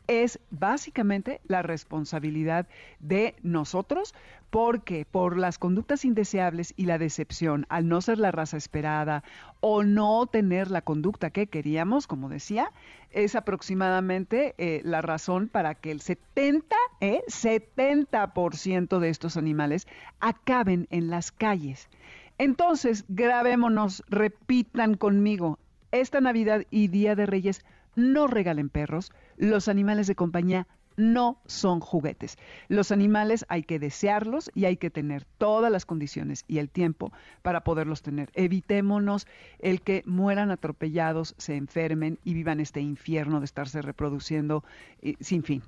es 0.07 0.39
básicamente 0.51 1.41
la 1.47 1.61
responsabilidad 1.61 2.67
de 2.99 3.35
nosotros 3.41 4.13
porque 4.49 5.05
por 5.09 5.37
las 5.37 5.57
conductas 5.57 6.05
indeseables 6.05 6.73
y 6.77 6.85
la 6.85 6.97
decepción 6.97 7.65
al 7.67 7.87
no 7.89 7.99
ser 7.99 8.19
la 8.19 8.31
raza 8.31 8.55
esperada 8.55 9.23
o 9.59 9.83
no 9.83 10.27
tener 10.27 10.71
la 10.71 10.81
conducta 10.81 11.29
que 11.29 11.47
queríamos, 11.47 12.07
como 12.07 12.29
decía, 12.29 12.71
es 13.11 13.35
aproximadamente 13.35 14.55
eh, 14.57 14.81
la 14.85 15.01
razón 15.01 15.49
para 15.49 15.75
que 15.75 15.91
el 15.91 15.99
70, 15.99 16.75
eh, 17.01 17.21
70% 17.27 18.99
de 18.99 19.09
estos 19.09 19.35
animales 19.35 19.87
acaben 20.19 20.87
en 20.89 21.09
las 21.09 21.31
calles. 21.31 21.89
Entonces, 22.37 23.05
grabémonos, 23.07 24.03
repitan 24.07 24.95
conmigo, 24.95 25.59
esta 25.91 26.19
Navidad 26.19 26.63
y 26.69 26.89
Día 26.89 27.15
de 27.15 27.25
Reyes 27.25 27.65
no 27.95 28.27
regalen 28.27 28.69
perros, 28.69 29.11
los 29.37 29.67
animales 29.67 30.07
de 30.07 30.15
compañía 30.15 30.67
no 30.97 31.41
son 31.45 31.79
juguetes. 31.79 32.37
Los 32.67 32.91
animales 32.91 33.45
hay 33.49 33.63
que 33.63 33.79
desearlos 33.79 34.49
y 34.53 34.65
hay 34.65 34.77
que 34.77 34.89
tener 34.89 35.25
todas 35.37 35.71
las 35.71 35.85
condiciones 35.85 36.45
y 36.47 36.59
el 36.59 36.69
tiempo 36.69 37.11
para 37.41 37.63
poderlos 37.63 38.01
tener. 38.01 38.31
Evitémonos 38.33 39.27
el 39.59 39.81
que 39.81 40.03
mueran 40.05 40.51
atropellados, 40.51 41.35
se 41.37 41.55
enfermen 41.55 42.19
y 42.23 42.33
vivan 42.33 42.59
este 42.59 42.81
infierno 42.81 43.39
de 43.39 43.45
estarse 43.45 43.81
reproduciendo 43.81 44.63
eh, 45.01 45.15
sin 45.19 45.43
fin. 45.43 45.63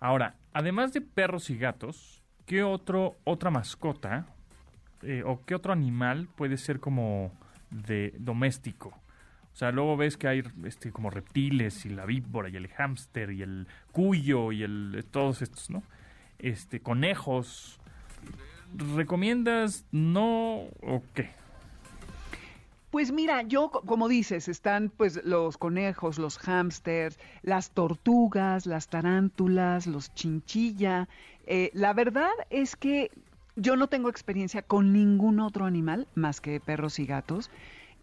Ahora, 0.00 0.36
además 0.52 0.92
de 0.92 1.00
perros 1.00 1.50
y 1.50 1.56
gatos, 1.56 2.22
¿qué 2.44 2.62
otro, 2.62 3.16
otra 3.24 3.50
mascota 3.50 4.26
eh, 5.06 5.22
o 5.24 5.44
qué 5.44 5.54
otro 5.54 5.72
animal 5.72 6.28
puede 6.36 6.56
ser 6.56 6.80
como 6.80 7.32
de 7.70 8.14
doméstico? 8.18 8.88
O 8.88 9.58
sea, 9.58 9.72
luego 9.72 9.96
ves 9.96 10.18
que 10.18 10.28
hay 10.28 10.42
este, 10.64 10.92
como 10.92 11.08
reptiles 11.08 11.86
y 11.86 11.88
la 11.88 12.04
víbora 12.04 12.50
y 12.50 12.56
el 12.56 12.68
hámster 12.68 13.30
y 13.30 13.40
el 13.40 13.66
cuyo 13.90 14.52
y 14.52 14.62
el 14.62 15.04
todos 15.10 15.40
estos, 15.40 15.70
¿no? 15.70 15.82
Este, 16.38 16.80
conejos. 16.80 17.80
¿Recomiendas 18.74 19.86
no 19.92 20.64
o 20.82 21.02
qué? 21.14 21.30
Pues 22.90 23.12
mira, 23.12 23.42
yo, 23.42 23.70
como 23.70 24.08
dices, 24.08 24.48
están 24.48 24.90
pues 24.90 25.24
los 25.24 25.58
conejos, 25.58 26.18
los 26.18 26.38
hámsters, 26.38 27.18
las 27.42 27.70
tortugas, 27.70 28.66
las 28.66 28.88
tarántulas, 28.88 29.86
los 29.86 30.14
chinchilla. 30.14 31.08
Eh, 31.46 31.70
la 31.74 31.92
verdad 31.92 32.30
es 32.50 32.74
que 32.74 33.10
yo 33.56 33.76
no 33.76 33.88
tengo 33.88 34.08
experiencia 34.08 34.62
con 34.62 34.92
ningún 34.92 35.40
otro 35.40 35.64
animal 35.64 36.06
más 36.14 36.40
que 36.40 36.60
perros 36.60 36.98
y 36.98 37.06
gatos. 37.06 37.50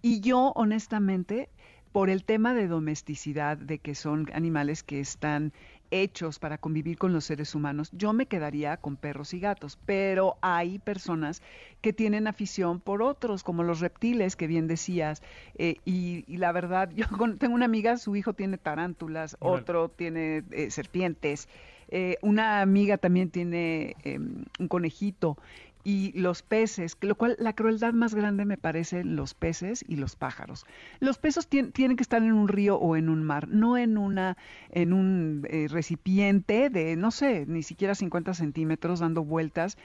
Y 0.01 0.19
yo, 0.19 0.51
honestamente, 0.55 1.49
por 1.93 2.09
el 2.09 2.23
tema 2.23 2.55
de 2.55 2.67
domesticidad, 2.67 3.55
de 3.55 3.77
que 3.77 3.93
son 3.93 4.29
animales 4.33 4.81
que 4.81 4.99
están 4.99 5.53
hechos 5.91 6.39
para 6.39 6.57
convivir 6.57 6.97
con 6.97 7.13
los 7.13 7.25
seres 7.25 7.53
humanos, 7.53 7.91
yo 7.93 8.13
me 8.13 8.25
quedaría 8.25 8.77
con 8.77 8.97
perros 8.97 9.35
y 9.35 9.39
gatos, 9.39 9.77
pero 9.85 10.37
hay 10.41 10.79
personas 10.79 11.43
que 11.81 11.93
tienen 11.93 12.25
afición 12.25 12.79
por 12.79 13.03
otros, 13.03 13.43
como 13.43 13.61
los 13.61 13.79
reptiles 13.79 14.35
que 14.35 14.47
bien 14.47 14.67
decías, 14.67 15.21
eh, 15.55 15.75
y, 15.85 16.25
la 16.35 16.51
verdad, 16.51 16.89
yo 16.95 17.05
tengo 17.37 17.53
una 17.53 17.65
amiga, 17.65 17.97
su 17.97 18.15
hijo 18.15 18.33
tiene 18.33 18.57
tarántulas, 18.57 19.37
otro 19.39 19.89
tiene 19.89 20.43
eh, 20.49 20.71
serpientes, 20.71 21.47
eh, 21.89 22.17
una 22.21 22.61
amiga 22.61 22.97
también 22.97 23.29
tiene 23.29 23.95
em, 24.03 24.45
un 24.59 24.67
conejito 24.67 25.37
y 25.83 26.17
los 26.17 26.43
peces, 26.43 26.97
lo 27.01 27.15
cual 27.15 27.35
la 27.39 27.53
crueldad 27.53 27.93
más 27.93 28.15
grande 28.15 28.45
me 28.45 28.57
parece 28.57 29.03
los 29.03 29.33
peces 29.33 29.83
y 29.87 29.97
los 29.97 30.15
pájaros. 30.15 30.65
Los 30.99 31.17
peces 31.17 31.47
tienen 31.47 31.97
que 31.97 32.03
estar 32.03 32.23
en 32.23 32.31
un 32.31 32.47
río 32.47 32.77
o 32.77 32.95
en 32.95 33.09
un 33.09 33.23
mar, 33.23 33.49
no 33.49 33.77
en 33.77 33.97
una 33.97 34.37
en 34.71 34.93
un 34.93 35.45
eh, 35.49 35.67
recipiente 35.69 36.69
de 36.69 36.95
no 36.95 37.11
sé 37.11 37.45
ni 37.47 37.63
siquiera 37.63 37.95
50 37.95 38.33
centímetros 38.33 38.99
dando 38.99 39.23
vueltas. 39.23 39.77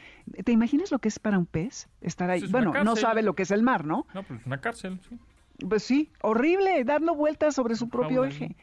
¿Te 0.45 0.53
imaginas 0.53 0.93
lo 0.93 1.01
que 1.01 1.09
es 1.09 1.19
para 1.19 1.39
un 1.39 1.47
pez 1.47 1.89
estar 2.01 2.31
ahí? 2.31 2.47
bueno, 2.49 2.73
no 2.85 2.95
sabe 2.95 3.23
lo 3.23 3.35
que 3.35 3.43
es 3.43 3.51
el 3.51 3.63
mar, 3.63 3.85
¿no? 3.85 4.07
No, 4.15 4.23
pues 4.23 4.41
una 4.47 4.61
cárcel. 4.61 5.01
Sí. 5.09 5.19
Pues 5.69 5.83
sí, 5.83 6.09
horrible, 6.23 6.85
dando 6.85 7.17
vueltas 7.17 7.57
sobre 7.57 7.75
su 7.75 7.89
propio 7.89 8.25
eje. 8.25 8.55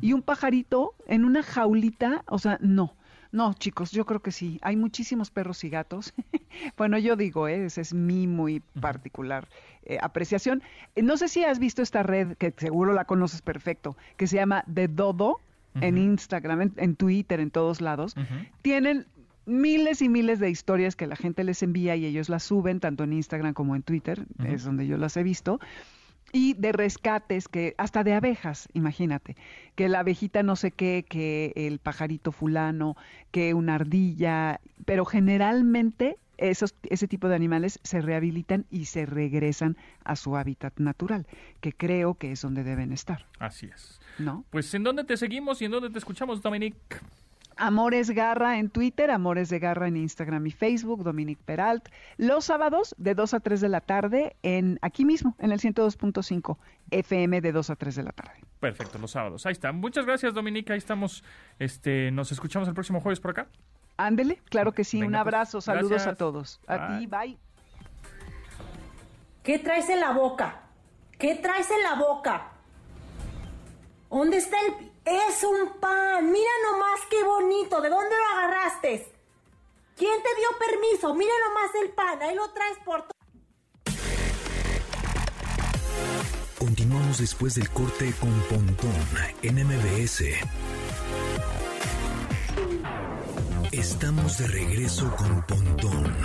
Y 0.00 0.12
un 0.12 0.22
pajarito 0.22 0.94
en 1.06 1.24
una 1.24 1.42
jaulita, 1.42 2.24
o 2.26 2.38
sea, 2.38 2.58
no. 2.60 2.94
No, 3.34 3.52
chicos, 3.52 3.90
yo 3.90 4.06
creo 4.06 4.20
que 4.20 4.30
sí. 4.30 4.60
Hay 4.62 4.76
muchísimos 4.76 5.30
perros 5.30 5.64
y 5.64 5.68
gatos. 5.68 6.14
bueno, 6.76 6.98
yo 6.98 7.16
digo, 7.16 7.48
¿eh? 7.48 7.64
esa 7.64 7.80
es 7.80 7.92
mi 7.92 8.28
muy 8.28 8.60
particular 8.80 9.48
eh, 9.86 9.98
apreciación. 10.00 10.62
Eh, 10.94 11.02
no 11.02 11.16
sé 11.16 11.26
si 11.26 11.42
has 11.42 11.58
visto 11.58 11.82
esta 11.82 12.04
red, 12.04 12.36
que 12.36 12.54
seguro 12.56 12.92
la 12.92 13.06
conoces 13.06 13.42
perfecto, 13.42 13.96
que 14.16 14.28
se 14.28 14.36
llama 14.36 14.64
The 14.72 14.86
Dodo, 14.86 15.40
en 15.80 15.98
Instagram, 15.98 16.70
en, 16.76 16.94
Twitter, 16.94 17.40
en 17.40 17.50
todos 17.50 17.80
lados. 17.80 18.14
Tienen 18.62 19.06
miles 19.44 20.00
y 20.02 20.08
miles 20.08 20.38
de 20.38 20.48
historias 20.48 20.94
que 20.94 21.08
la 21.08 21.16
gente 21.16 21.42
les 21.42 21.64
envía 21.64 21.96
y 21.96 22.06
ellos 22.06 22.28
las 22.28 22.44
suben, 22.44 22.78
tanto 22.78 23.02
en 23.02 23.12
Instagram 23.12 23.54
como 23.54 23.74
en 23.74 23.82
Twitter, 23.82 24.24
es 24.46 24.62
donde 24.62 24.86
yo 24.86 24.96
las 24.96 25.16
he 25.16 25.24
visto 25.24 25.58
y 26.34 26.54
de 26.54 26.72
rescates 26.72 27.46
que 27.46 27.76
hasta 27.78 28.02
de 28.02 28.12
abejas, 28.12 28.68
imagínate, 28.74 29.36
que 29.76 29.88
la 29.88 30.00
abejita 30.00 30.42
no 30.42 30.56
sé 30.56 30.72
qué, 30.72 31.06
que 31.08 31.52
el 31.54 31.78
pajarito 31.78 32.32
fulano, 32.32 32.96
que 33.30 33.54
una 33.54 33.76
ardilla, 33.76 34.60
pero 34.84 35.04
generalmente 35.04 36.18
esos, 36.36 36.74
ese 36.82 37.06
tipo 37.06 37.28
de 37.28 37.36
animales 37.36 37.78
se 37.84 38.00
rehabilitan 38.00 38.66
y 38.68 38.86
se 38.86 39.06
regresan 39.06 39.76
a 40.02 40.16
su 40.16 40.36
hábitat 40.36 40.76
natural, 40.80 41.28
que 41.60 41.72
creo 41.72 42.14
que 42.14 42.32
es 42.32 42.42
donde 42.42 42.64
deben 42.64 42.92
estar. 42.92 43.26
Así 43.38 43.66
es. 43.72 44.00
¿No? 44.18 44.44
Pues 44.50 44.74
¿en 44.74 44.82
dónde 44.82 45.04
te 45.04 45.16
seguimos 45.16 45.62
y 45.62 45.66
en 45.66 45.70
dónde 45.70 45.90
te 45.90 45.98
escuchamos, 45.98 46.42
Dominique? 46.42 46.76
Amores 47.56 48.10
Garra 48.10 48.58
en 48.58 48.70
Twitter, 48.70 49.10
Amores 49.10 49.48
de 49.48 49.58
Garra 49.58 49.88
en 49.88 49.96
Instagram 49.96 50.46
y 50.46 50.50
Facebook, 50.50 51.04
Dominique 51.04 51.42
Peralt. 51.44 51.88
Los 52.16 52.46
sábados 52.46 52.94
de 52.98 53.14
2 53.14 53.34
a 53.34 53.40
3 53.40 53.60
de 53.60 53.68
la 53.68 53.80
tarde 53.80 54.36
en 54.42 54.78
aquí 54.82 55.04
mismo, 55.04 55.36
en 55.38 55.52
el 55.52 55.60
102.5 55.60 56.58
FM 56.90 57.40
de 57.40 57.52
2 57.52 57.70
a 57.70 57.76
3 57.76 57.96
de 57.96 58.02
la 58.02 58.12
tarde. 58.12 58.40
Perfecto, 58.60 58.98
los 58.98 59.10
sábados. 59.10 59.46
Ahí 59.46 59.52
está. 59.52 59.72
Muchas 59.72 60.06
gracias, 60.06 60.34
Dominique. 60.34 60.72
Ahí 60.72 60.78
estamos. 60.78 61.22
Este, 61.58 62.10
nos 62.10 62.32
escuchamos 62.32 62.68
el 62.68 62.74
próximo 62.74 63.00
jueves 63.00 63.20
por 63.20 63.32
acá. 63.32 63.48
Ándele, 63.96 64.40
claro 64.48 64.72
que 64.72 64.84
sí. 64.84 65.02
Un 65.02 65.10
pues, 65.10 65.20
abrazo, 65.20 65.60
saludos 65.60 66.06
a 66.06 66.14
todos. 66.14 66.60
A 66.66 66.98
ti, 66.98 67.06
bye. 67.06 67.38
¿Qué 69.42 69.58
traes 69.58 69.88
en 69.88 70.00
la 70.00 70.12
boca? 70.12 70.62
¿Qué 71.18 71.36
traes 71.36 71.70
en 71.70 71.82
la 71.82 71.94
boca? 71.96 72.48
¿Dónde 74.10 74.38
está 74.38 74.56
el 74.66 74.93
es 75.04 75.44
un 75.44 75.80
pan. 75.80 76.30
Mira 76.30 76.50
nomás 76.70 77.00
qué 77.10 77.22
bonito. 77.22 77.80
¿De 77.80 77.88
dónde 77.88 78.16
lo 78.16 78.38
agarraste? 78.38 79.12
¿Quién 79.96 80.22
te 80.22 80.28
dio 80.36 80.48
permiso? 80.58 81.14
Mira 81.14 81.32
nomás 81.46 81.74
el 81.82 81.90
pan. 81.90 82.22
Ahí 82.22 82.34
lo 82.34 82.50
traes 82.52 82.78
por 82.84 83.02
todo. 83.02 83.14
Continuamos 86.58 87.18
después 87.18 87.54
del 87.54 87.68
corte 87.70 88.12
con 88.18 88.32
Pontón 88.42 88.94
en 89.42 89.66
MBS. 89.66 90.24
Estamos 93.70 94.38
de 94.38 94.46
regreso 94.46 95.14
con 95.16 95.42
Pontón 95.46 96.16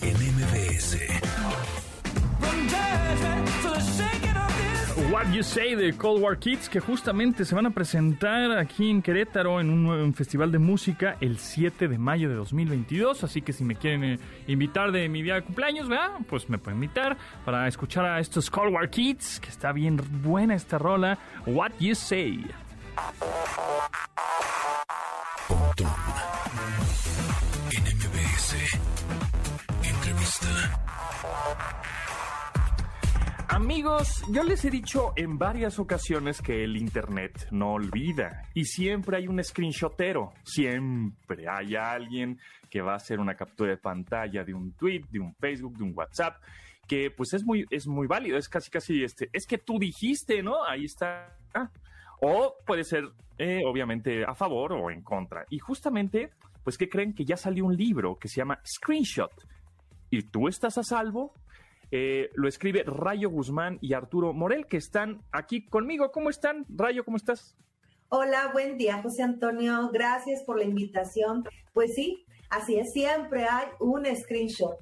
en 0.00 0.16
MBS. 0.34 0.96
What 5.12 5.32
You 5.32 5.42
Say 5.44 5.76
de 5.76 5.92
Cold 5.92 6.20
War 6.20 6.36
Kids, 6.36 6.68
que 6.68 6.80
justamente 6.80 7.44
se 7.44 7.54
van 7.54 7.66
a 7.66 7.70
presentar 7.70 8.58
aquí 8.58 8.90
en 8.90 9.02
Querétaro 9.02 9.60
en 9.60 9.70
un, 9.70 9.84
nuevo 9.84 10.12
festival 10.12 10.50
de 10.50 10.58
música 10.58 11.16
el 11.20 11.38
7 11.38 11.86
de 11.86 11.96
mayo 11.96 12.28
de 12.28 12.34
2022. 12.34 13.22
Así 13.22 13.40
que 13.40 13.52
si 13.52 13.62
me 13.62 13.76
quieren 13.76 14.02
eh, 14.02 14.18
invitar 14.48 14.90
de 14.90 15.08
mi 15.08 15.22
día 15.22 15.34
de 15.34 15.42
cumpleaños, 15.42 15.88
¿verdad? 15.88 16.10
pues 16.28 16.48
me 16.48 16.58
pueden 16.58 16.82
invitar 16.82 17.16
para 17.44 17.68
escuchar 17.68 18.04
a 18.04 18.18
estos 18.18 18.50
Cold 18.50 18.74
War 18.74 18.90
Kids, 18.90 19.38
que 19.38 19.48
está 19.48 19.72
bien 19.72 20.00
buena 20.22 20.54
esta 20.54 20.76
rola. 20.76 21.18
What 21.46 21.72
You 21.78 21.94
Say. 21.94 22.44
Entrevista. 29.82 30.76
Amigos, 33.48 34.24
yo 34.30 34.42
les 34.42 34.64
he 34.64 34.70
dicho 34.70 35.12
en 35.16 35.38
varias 35.38 35.78
ocasiones 35.78 36.42
que 36.42 36.64
el 36.64 36.76
Internet 36.76 37.48
no 37.52 37.74
olvida 37.74 38.42
y 38.54 38.64
siempre 38.64 39.18
hay 39.18 39.28
un 39.28 39.42
screenshotero, 39.42 40.32
siempre 40.44 41.46
hay 41.48 41.76
alguien 41.76 42.38
que 42.68 42.82
va 42.82 42.94
a 42.94 42.96
hacer 42.96 43.20
una 43.20 43.34
captura 43.34 43.70
de 43.70 43.76
pantalla 43.76 44.44
de 44.44 44.52
un 44.52 44.72
tweet, 44.72 45.04
de 45.10 45.20
un 45.20 45.34
Facebook, 45.34 45.76
de 45.76 45.84
un 45.84 45.92
WhatsApp, 45.94 46.42
que 46.86 47.10
pues 47.10 47.32
es 47.34 47.44
muy, 47.44 47.64
es 47.70 47.86
muy 47.86 48.06
válido, 48.06 48.36
es 48.36 48.48
casi 48.48 48.70
casi 48.70 49.04
este, 49.04 49.30
es 49.32 49.46
que 49.46 49.58
tú 49.58 49.78
dijiste, 49.78 50.42
¿no? 50.42 50.64
Ahí 50.64 50.84
está. 50.84 51.36
O 52.20 52.56
puede 52.66 52.84
ser, 52.84 53.04
eh, 53.38 53.62
obviamente, 53.64 54.24
a 54.24 54.34
favor 54.34 54.72
o 54.72 54.90
en 54.90 55.02
contra. 55.02 55.44
Y 55.50 55.58
justamente, 55.58 56.30
pues, 56.64 56.78
¿qué 56.78 56.88
creen? 56.88 57.14
Que 57.14 57.24
ya 57.24 57.36
salió 57.36 57.66
un 57.66 57.76
libro 57.76 58.16
que 58.18 58.28
se 58.28 58.36
llama 58.36 58.58
Screenshot. 58.64 59.32
¿Y 60.10 60.22
tú 60.22 60.48
estás 60.48 60.78
a 60.78 60.82
salvo? 60.82 61.34
Eh, 61.90 62.30
lo 62.34 62.48
escribe 62.48 62.82
Rayo 62.84 63.30
Guzmán 63.30 63.78
y 63.80 63.94
Arturo 63.94 64.32
Morel, 64.32 64.66
que 64.66 64.76
están 64.76 65.22
aquí 65.32 65.66
conmigo. 65.66 66.10
¿Cómo 66.10 66.30
están? 66.30 66.66
Rayo, 66.68 67.04
¿cómo 67.04 67.16
estás? 67.16 67.56
Hola, 68.08 68.50
buen 68.52 68.76
día, 68.76 69.00
José 69.02 69.22
Antonio. 69.22 69.90
Gracias 69.92 70.42
por 70.44 70.58
la 70.58 70.64
invitación. 70.64 71.44
Pues 71.72 71.94
sí, 71.94 72.24
así 72.50 72.76
es, 72.76 72.92
siempre 72.92 73.44
hay 73.44 73.66
un 73.80 74.04
screenshot. 74.16 74.76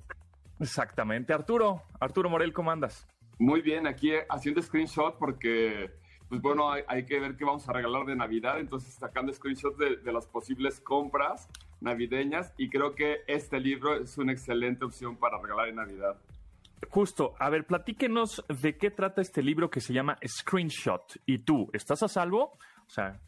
Exactamente. 0.60 1.32
Arturo, 1.32 1.82
Arturo 2.00 2.30
Morel, 2.30 2.52
¿cómo 2.52 2.70
andas? 2.70 3.06
Muy 3.38 3.60
bien, 3.60 3.86
aquí 3.86 4.12
haciendo 4.28 4.62
screenshot 4.62 5.18
porque, 5.18 5.90
pues 6.28 6.40
bueno, 6.40 6.70
hay, 6.70 7.04
que 7.04 7.18
ver 7.18 7.36
qué 7.36 7.44
vamos 7.44 7.68
a 7.68 7.72
regalar 7.72 8.06
de 8.06 8.14
Navidad, 8.14 8.60
entonces 8.60 8.94
sacando 8.94 9.32
screenshot 9.32 9.76
de, 9.76 9.96
de 9.96 10.12
las 10.12 10.26
posibles 10.26 10.80
compras 10.80 11.48
navideñas 11.80 12.54
y 12.56 12.70
creo 12.70 12.94
que 12.94 13.18
este 13.26 13.60
libro 13.60 13.96
es 13.96 14.16
una 14.16 14.32
excelente 14.32 14.84
opción 14.84 15.16
para 15.16 15.38
regalar 15.38 15.68
en 15.68 15.76
Navidad. 15.76 16.16
Justo, 16.90 17.34
a 17.38 17.50
ver, 17.50 17.66
platíquenos 17.66 18.44
de 18.48 18.76
qué 18.76 18.90
trata 18.90 19.22
este 19.22 19.42
libro 19.42 19.70
que 19.70 19.80
se 19.80 19.92
llama 19.92 20.18
Screenshot. 20.26 21.20
¿Y 21.26 21.38
tú, 21.38 21.70
estás 21.72 22.02
a 22.02 22.08
salvo? 22.08 22.52
O 22.86 22.90
sea, 22.90 23.20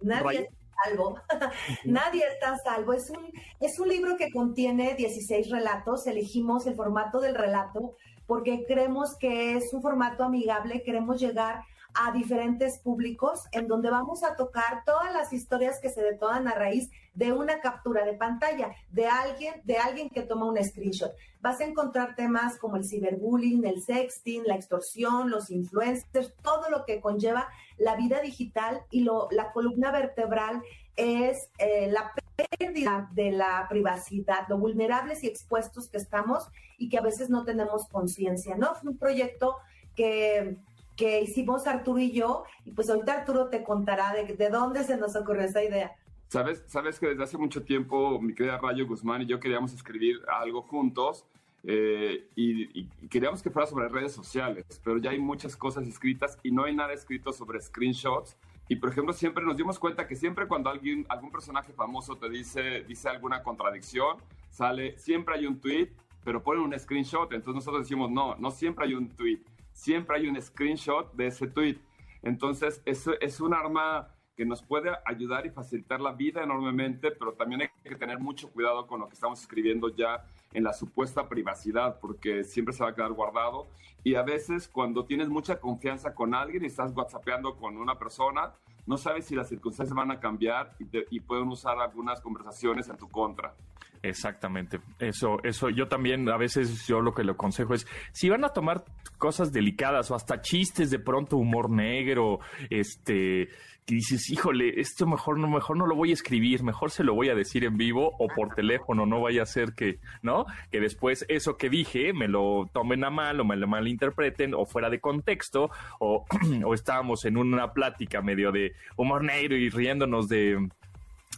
Nadie 0.00 0.40
está 0.40 0.52
a 0.52 0.84
salvo. 0.84 1.20
Nadie 1.84 2.22
está 2.32 2.52
a 2.52 2.58
salvo. 2.58 2.92
Es 2.92 3.10
un, 3.10 3.32
es 3.60 3.78
un 3.78 3.88
libro 3.88 4.16
que 4.16 4.30
contiene 4.30 4.94
16 4.94 5.50
relatos. 5.50 6.06
Elegimos 6.06 6.66
el 6.66 6.74
formato 6.74 7.20
del 7.20 7.34
relato 7.34 7.96
porque 8.26 8.64
creemos 8.66 9.16
que 9.18 9.56
es 9.56 9.72
un 9.72 9.82
formato 9.82 10.24
amigable. 10.24 10.82
Queremos 10.82 11.20
llegar 11.20 11.62
a 11.94 12.12
diferentes 12.12 12.78
públicos 12.78 13.44
en 13.52 13.66
donde 13.66 13.90
vamos 13.90 14.22
a 14.22 14.36
tocar 14.36 14.84
todas 14.84 15.12
las 15.12 15.32
historias 15.32 15.80
que 15.80 15.88
se 15.88 16.02
detonan 16.02 16.46
a 16.46 16.54
raíz 16.54 16.90
de 17.14 17.32
una 17.32 17.60
captura 17.60 18.04
de 18.04 18.12
pantalla 18.12 18.74
de 18.90 19.06
alguien, 19.06 19.60
de 19.64 19.78
alguien 19.78 20.08
que 20.08 20.22
toma 20.22 20.46
un 20.46 20.62
screenshot. 20.62 21.12
Vas 21.40 21.60
a 21.60 21.64
encontrar 21.64 22.14
temas 22.14 22.58
como 22.58 22.76
el 22.76 22.84
ciberbullying, 22.84 23.64
el 23.64 23.82
sexting, 23.82 24.44
la 24.44 24.54
extorsión, 24.54 25.30
los 25.30 25.50
influencers, 25.50 26.32
todo 26.42 26.70
lo 26.70 26.84
que 26.84 27.00
conlleva 27.00 27.48
la 27.76 27.96
vida 27.96 28.20
digital 28.20 28.82
y 28.90 29.00
lo, 29.00 29.28
la 29.30 29.52
columna 29.52 29.90
vertebral 29.90 30.62
es 30.96 31.48
eh, 31.58 31.88
la 31.90 32.12
pérdida 32.36 33.08
de 33.12 33.30
la 33.30 33.66
privacidad, 33.68 34.46
lo 34.48 34.58
vulnerables 34.58 35.22
y 35.24 35.28
expuestos 35.28 35.88
que 35.88 35.96
estamos 35.96 36.48
y 36.76 36.88
que 36.88 36.98
a 36.98 37.02
veces 37.02 37.30
no 37.30 37.44
tenemos 37.44 37.88
conciencia, 37.88 38.56
¿no? 38.56 38.74
Fue 38.74 38.90
un 38.90 38.98
proyecto 38.98 39.56
que 39.94 40.56
que 40.98 41.22
hicimos 41.22 41.66
Arturo 41.68 42.00
y 42.00 42.10
yo, 42.10 42.44
y 42.64 42.72
pues 42.72 42.90
ahorita 42.90 43.20
Arturo 43.20 43.48
te 43.48 43.62
contará 43.62 44.12
de, 44.12 44.34
de 44.34 44.50
dónde 44.50 44.82
se 44.82 44.96
nos 44.96 45.14
ocurrió 45.14 45.42
esa 45.42 45.62
idea. 45.62 45.92
Sabes, 46.26 46.64
sabes 46.66 46.98
que 46.98 47.06
desde 47.06 47.22
hace 47.22 47.38
mucho 47.38 47.62
tiempo 47.62 48.20
mi 48.20 48.34
querida 48.34 48.58
Rayo 48.58 48.86
Guzmán 48.86 49.22
y 49.22 49.26
yo 49.26 49.40
queríamos 49.40 49.72
escribir 49.72 50.20
algo 50.28 50.60
juntos 50.60 51.24
eh, 51.62 52.28
y, 52.34 52.84
queríamos 53.08 53.42
que 53.42 53.50
fuera 53.50 53.66
sobre 53.66 53.88
redes 53.88 54.12
sociales, 54.12 54.64
pero 54.84 54.98
ya 54.98 55.10
hay 55.10 55.18
muchas 55.18 55.56
cosas 55.56 55.86
escritas 55.86 56.38
y 56.42 56.50
no 56.50 56.64
hay 56.64 56.74
nada 56.74 56.92
escrito 56.92 57.32
sobre 57.32 57.60
screenshots. 57.60 58.36
Y 58.68 58.76
por 58.76 58.90
ejemplo, 58.90 59.12
siempre 59.12 59.44
nos 59.44 59.56
dimos 59.56 59.78
cuenta 59.78 60.06
que 60.06 60.16
siempre 60.16 60.46
cuando 60.48 60.68
alguien, 60.68 61.06
algún 61.08 61.30
personaje 61.30 61.72
famoso 61.72 62.16
te 62.16 62.28
dice, 62.28 62.82
dice 62.82 63.08
alguna 63.08 63.42
contradicción, 63.42 64.18
sale, 64.50 64.98
siempre 64.98 65.36
hay 65.36 65.46
un 65.46 65.60
tweet, 65.60 65.90
pero 66.24 66.42
pone 66.42 66.60
un 66.60 66.78
screenshot. 66.78 67.32
Entonces 67.32 67.54
nosotros 67.54 67.84
decimos, 67.84 68.10
no, 68.10 68.34
no 68.36 68.50
siempre 68.50 68.84
hay 68.84 68.94
un 68.94 69.08
tweet 69.08 69.40
siempre 69.78 70.16
hay 70.16 70.26
un 70.26 70.40
screenshot 70.42 71.12
de 71.14 71.28
ese 71.28 71.46
tweet. 71.46 71.78
Entonces, 72.22 72.82
eso 72.84 73.12
es 73.20 73.40
un 73.40 73.54
arma 73.54 74.08
que 74.36 74.44
nos 74.44 74.60
puede 74.60 74.90
ayudar 75.04 75.46
y 75.46 75.50
facilitar 75.50 76.00
la 76.00 76.12
vida 76.12 76.42
enormemente, 76.42 77.12
pero 77.12 77.34
también 77.34 77.62
hay 77.62 77.68
que 77.82 77.94
tener 77.94 78.18
mucho 78.18 78.50
cuidado 78.50 78.88
con 78.88 79.00
lo 79.00 79.08
que 79.08 79.14
estamos 79.14 79.40
escribiendo 79.40 79.88
ya 79.88 80.24
en 80.52 80.64
la 80.64 80.72
supuesta 80.72 81.28
privacidad, 81.28 82.00
porque 82.00 82.42
siempre 82.42 82.74
se 82.74 82.82
va 82.82 82.90
a 82.90 82.94
quedar 82.94 83.12
guardado. 83.12 83.68
Y 84.02 84.16
a 84.16 84.22
veces 84.22 84.68
cuando 84.68 85.04
tienes 85.04 85.28
mucha 85.28 85.60
confianza 85.60 86.12
con 86.12 86.34
alguien 86.34 86.64
y 86.64 86.66
estás 86.66 86.92
whatsappeando 86.92 87.56
con 87.56 87.76
una 87.76 87.98
persona, 87.98 88.52
no 88.86 88.96
sabes 88.96 89.26
si 89.26 89.36
las 89.36 89.48
circunstancias 89.48 89.94
van 89.94 90.10
a 90.10 90.18
cambiar 90.18 90.74
y, 90.80 90.86
y 91.10 91.20
pueden 91.20 91.48
usar 91.48 91.78
algunas 91.78 92.20
conversaciones 92.20 92.88
en 92.88 92.96
tu 92.96 93.08
contra. 93.08 93.54
Exactamente. 94.02 94.80
Eso, 94.98 95.42
eso, 95.42 95.70
yo 95.70 95.88
también 95.88 96.28
a 96.28 96.36
veces 96.36 96.86
yo 96.86 97.00
lo 97.00 97.14
que 97.14 97.24
le 97.24 97.32
aconsejo 97.32 97.74
es, 97.74 97.86
si 98.12 98.28
van 98.28 98.44
a 98.44 98.50
tomar 98.50 98.84
cosas 99.18 99.52
delicadas 99.52 100.10
o 100.10 100.14
hasta 100.14 100.40
chistes 100.40 100.90
de 100.90 100.98
pronto, 100.98 101.36
humor 101.36 101.70
negro, 101.70 102.38
este, 102.70 103.48
que 103.88 103.94
dices, 103.94 104.30
híjole, 104.30 104.80
esto 104.80 105.06
mejor 105.06 105.38
no, 105.38 105.48
mejor 105.48 105.78
no 105.78 105.86
lo 105.86 105.96
voy 105.96 106.10
a 106.10 106.12
escribir, 106.12 106.62
mejor 106.62 106.90
se 106.90 107.02
lo 107.02 107.14
voy 107.14 107.30
a 107.30 107.34
decir 107.34 107.64
en 107.64 107.78
vivo 107.78 108.14
o 108.18 108.28
por 108.28 108.54
teléfono, 108.54 109.06
no 109.06 109.22
vaya 109.22 109.42
a 109.42 109.46
ser 109.46 109.72
que, 109.72 109.98
¿no? 110.20 110.44
Que 110.70 110.78
después 110.78 111.24
eso 111.28 111.56
que 111.56 111.70
dije 111.70 112.12
me 112.12 112.28
lo 112.28 112.68
tomen 112.72 113.02
a 113.04 113.10
mal 113.10 113.40
o 113.40 113.46
me 113.46 113.56
lo 113.56 113.66
malinterpreten 113.66 114.52
o 114.52 114.66
fuera 114.66 114.90
de 114.90 115.00
contexto 115.00 115.70
o, 116.00 116.26
o 116.64 116.74
estábamos 116.74 117.24
en 117.24 117.38
una 117.38 117.72
plática 117.72 118.20
medio 118.20 118.52
de 118.52 118.74
humor 118.96 119.24
negro 119.24 119.56
y 119.56 119.70
riéndonos 119.70 120.28
de, 120.28 120.68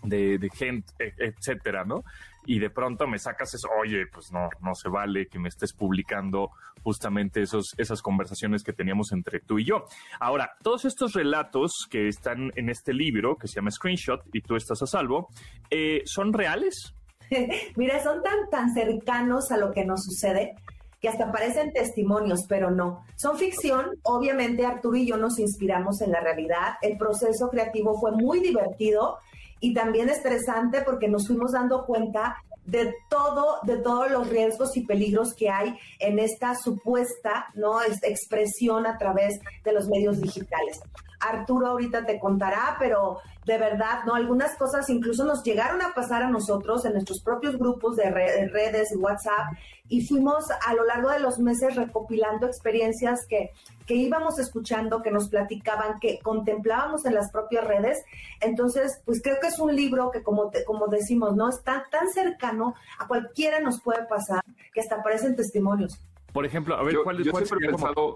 de, 0.02 0.38
de 0.38 0.50
gente, 0.50 0.92
e, 0.98 1.14
etcétera, 1.18 1.84
¿no? 1.84 2.02
Y 2.46 2.58
de 2.58 2.70
pronto 2.70 3.06
me 3.06 3.18
sacas 3.18 3.54
eso, 3.54 3.68
oye, 3.80 4.06
pues 4.12 4.32
no, 4.32 4.48
no 4.60 4.74
se 4.74 4.88
vale 4.88 5.28
que 5.28 5.38
me 5.38 5.48
estés 5.48 5.72
publicando 5.72 6.50
justamente 6.82 7.42
esos, 7.42 7.74
esas 7.78 8.02
conversaciones 8.02 8.62
que 8.62 8.72
teníamos 8.72 9.12
entre 9.12 9.40
tú 9.40 9.58
y 9.58 9.64
yo. 9.64 9.84
Ahora, 10.18 10.52
todos 10.62 10.84
estos 10.84 11.12
relatos 11.12 11.86
que 11.90 12.08
están 12.08 12.52
en 12.56 12.70
este 12.70 12.92
libro, 12.92 13.36
que 13.36 13.48
se 13.48 13.56
llama 13.56 13.70
Screenshot, 13.70 14.22
y 14.32 14.40
tú 14.40 14.56
estás 14.56 14.82
a 14.82 14.86
salvo, 14.86 15.28
eh, 15.70 16.02
¿son 16.06 16.32
reales? 16.32 16.94
Mira, 17.76 18.02
son 18.02 18.22
tan, 18.22 18.48
tan 18.50 18.72
cercanos 18.72 19.50
a 19.52 19.56
lo 19.56 19.72
que 19.72 19.84
nos 19.84 20.04
sucede 20.04 20.54
que 21.00 21.08
hasta 21.08 21.32
parecen 21.32 21.72
testimonios, 21.72 22.40
pero 22.46 22.70
no. 22.70 23.04
Son 23.16 23.38
ficción. 23.38 23.98
Obviamente 24.02 24.66
Arturo 24.66 24.96
y 24.96 25.06
yo 25.06 25.16
nos 25.16 25.38
inspiramos 25.38 26.02
en 26.02 26.12
la 26.12 26.20
realidad. 26.20 26.74
El 26.82 26.98
proceso 26.98 27.48
creativo 27.48 27.98
fue 27.98 28.12
muy 28.12 28.40
divertido 28.40 29.18
y 29.60 29.74
también 29.74 30.08
estresante 30.08 30.82
porque 30.82 31.08
nos 31.08 31.26
fuimos 31.26 31.52
dando 31.52 31.84
cuenta 31.86 32.36
de 32.66 32.94
todo, 33.08 33.58
de 33.64 33.78
todos 33.78 34.10
los 34.10 34.28
riesgos 34.28 34.76
y 34.76 34.86
peligros 34.86 35.34
que 35.34 35.50
hay 35.50 35.76
en 35.98 36.18
esta 36.18 36.54
supuesta 36.54 37.46
¿no? 37.54 37.82
expresión 38.02 38.86
a 38.86 38.96
través 38.98 39.40
de 39.64 39.72
los 39.72 39.88
medios 39.88 40.20
digitales. 40.20 40.80
Arturo 41.20 41.68
ahorita 41.68 42.06
te 42.06 42.18
contará, 42.18 42.76
pero 42.78 43.18
de 43.44 43.58
verdad, 43.58 44.04
¿no? 44.06 44.14
Algunas 44.14 44.56
cosas 44.56 44.88
incluso 44.90 45.24
nos 45.24 45.42
llegaron 45.42 45.82
a 45.82 45.94
pasar 45.94 46.22
a 46.22 46.30
nosotros 46.30 46.84
en 46.84 46.92
nuestros 46.92 47.20
propios 47.20 47.56
grupos 47.56 47.96
de, 47.96 48.10
redes 48.10 48.92
y 48.92 48.96
WhatsApp 48.96 49.54
y 49.88 50.06
fuimos 50.06 50.44
a 50.50 50.74
lo 50.74 50.84
largo 50.84 51.10
de 51.10 51.18
los 51.18 51.38
meses 51.38 51.74
recopilando 51.74 52.46
experiencias 52.46 53.26
que, 53.26 53.50
que 53.86 53.94
íbamos 53.94 54.38
escuchando, 54.38 55.02
que 55.02 55.10
nos 55.10 55.28
platicaban, 55.28 55.98
que 55.98 56.20
contemplábamos 56.20 57.04
en 57.06 57.14
las 57.14 57.30
propias 57.32 57.64
redes. 57.64 57.98
Entonces, 58.40 59.00
pues 59.04 59.20
creo 59.20 59.40
que 59.40 59.48
es 59.48 59.58
un 59.58 59.74
libro 59.74 60.10
que 60.12 60.22
como, 60.22 60.52
como 60.64 60.86
decimos, 60.86 61.34
¿no? 61.34 61.48
Está 61.48 61.86
tan 61.90 62.08
cercano, 62.10 62.74
a 62.98 63.08
cualquiera 63.08 63.60
nos 63.60 63.80
puede 63.80 64.04
pasar, 64.04 64.44
que 64.72 64.80
hasta 64.80 64.96
aparecen 64.96 65.34
testimonios. 65.34 66.00
Por 66.32 66.46
ejemplo, 66.46 66.76
a 66.76 66.82
ver, 66.82 66.96
¿cuál, 67.02 67.22
yo 67.22 67.32
siempre 67.32 67.66
he 67.66 67.70
pensado, 67.70 68.14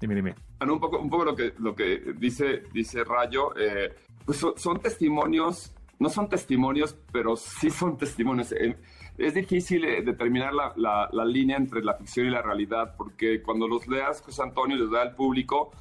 dime, 0.00 0.14
dime. 0.14 0.34
un 0.60 0.78
poco, 0.78 0.98
un 0.98 1.10
poco 1.10 1.24
lo 1.24 1.34
que, 1.34 1.52
lo 1.58 1.74
que 1.74 2.14
dice, 2.16 2.62
dice 2.72 3.02
Rayo, 3.02 3.56
eh, 3.56 3.92
pues 4.24 4.44
son, 4.56 4.78
testimonios, 4.78 5.74
no 5.98 6.08
son 6.08 6.28
testimonios, 6.28 6.96
pero 7.12 7.36
sí 7.36 7.70
son 7.70 7.96
testimonios. 7.96 8.52
Eh, 8.52 8.76
es 9.18 9.34
difícil 9.34 9.84
eh, 9.84 10.02
determinar 10.02 10.54
la, 10.54 11.08
la, 11.10 11.24
línea 11.24 11.56
entre 11.56 11.82
la 11.82 11.94
ficción 11.94 12.26
y 12.26 12.30
la 12.30 12.40
realidad, 12.40 12.94
porque 12.96 13.42
cuando 13.42 13.66
los 13.66 13.88
leas, 13.88 14.22
José 14.22 14.42
Antonio, 14.42 14.76
les 14.76 14.90
da 14.90 15.02
al 15.02 15.16
público, 15.16 15.72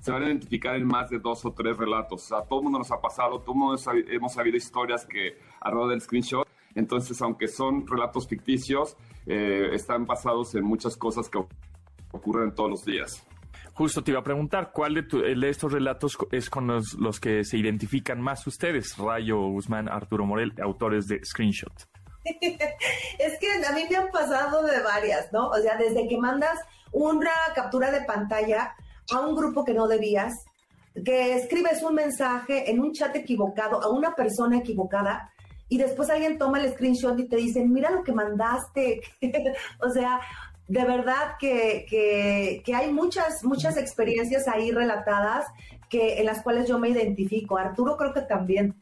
se 0.00 0.10
van 0.10 0.22
a 0.22 0.26
identificar 0.26 0.76
en 0.76 0.86
más 0.86 1.10
de 1.10 1.18
dos 1.18 1.44
o 1.44 1.52
tres 1.52 1.76
relatos. 1.76 2.24
O 2.24 2.26
sea, 2.26 2.42
todo 2.42 2.60
el 2.60 2.64
mundo 2.64 2.78
nos 2.78 2.90
ha 2.90 3.00
pasado, 3.00 3.40
todo 3.40 3.52
el 3.52 3.58
mundo 3.58 3.80
hemos 4.08 4.32
sabido 4.32 4.56
historias 4.56 5.04
que 5.04 5.36
alrededor 5.60 5.90
del 5.90 6.00
screenshot. 6.00 6.47
Entonces, 6.78 7.20
aunque 7.22 7.48
son 7.48 7.88
relatos 7.88 8.28
ficticios, 8.28 8.96
eh, 9.26 9.70
están 9.72 10.06
basados 10.06 10.54
en 10.54 10.62
muchas 10.62 10.96
cosas 10.96 11.28
que 11.28 11.38
ocurren 12.12 12.54
todos 12.54 12.70
los 12.70 12.84
días. 12.84 13.26
Justo 13.74 14.04
te 14.04 14.12
iba 14.12 14.20
a 14.20 14.22
preguntar, 14.22 14.70
¿cuál 14.72 14.94
de, 14.94 15.50
estos 15.50 15.72
relatos 15.72 16.16
es 16.30 16.48
con 16.48 16.68
los, 16.68 17.20
que 17.20 17.42
se 17.42 17.58
identifican 17.58 18.20
más 18.20 18.46
ustedes? 18.46 18.96
Rayo, 18.96 19.40
Guzmán, 19.40 19.88
Arturo 19.88 20.24
Morel, 20.24 20.52
autores 20.62 21.08
de 21.08 21.20
Screenshot. 21.24 21.72
es 22.24 23.38
que 23.40 23.66
a 23.66 23.72
mí 23.72 23.82
me 23.90 23.96
han 23.96 24.10
pasado 24.12 24.62
de 24.62 24.80
varias, 24.80 25.32
¿no? 25.32 25.48
O 25.48 25.56
sea, 25.56 25.76
desde 25.76 26.06
que 26.06 26.16
mandas 26.16 26.60
una 26.92 27.32
captura 27.56 27.90
de 27.90 28.02
pantalla 28.02 28.76
a 29.12 29.20
un 29.20 29.34
grupo 29.34 29.64
que 29.64 29.74
no 29.74 29.88
debías, 29.88 30.44
que 31.04 31.34
escribes 31.34 31.82
un 31.82 31.96
mensaje 31.96 32.70
en 32.70 32.78
un 32.78 32.92
chat 32.92 33.14
equivocado 33.16 33.82
a 33.82 33.88
una 33.88 34.14
persona 34.14 34.58
equivocada 34.58 35.32
y 35.68 35.78
después 35.78 36.10
alguien 36.10 36.38
toma 36.38 36.60
el 36.60 36.72
screenshot 36.72 37.18
y 37.18 37.28
te 37.28 37.36
dice, 37.36 37.64
mira 37.64 37.90
lo 37.90 38.02
que 38.02 38.12
mandaste. 38.12 39.02
o 39.80 39.90
sea, 39.90 40.20
de 40.66 40.84
verdad 40.84 41.36
que, 41.38 41.86
que, 42.64 42.74
hay 42.74 42.92
muchas, 42.92 43.44
muchas 43.44 43.76
experiencias 43.76 44.48
ahí 44.48 44.70
relatadas 44.70 45.46
que, 45.88 46.18
en 46.18 46.26
las 46.26 46.42
cuales 46.42 46.68
yo 46.68 46.78
me 46.78 46.88
identifico. 46.88 47.58
Arturo 47.58 47.96
creo 47.96 48.12
que 48.12 48.22
también. 48.22 48.74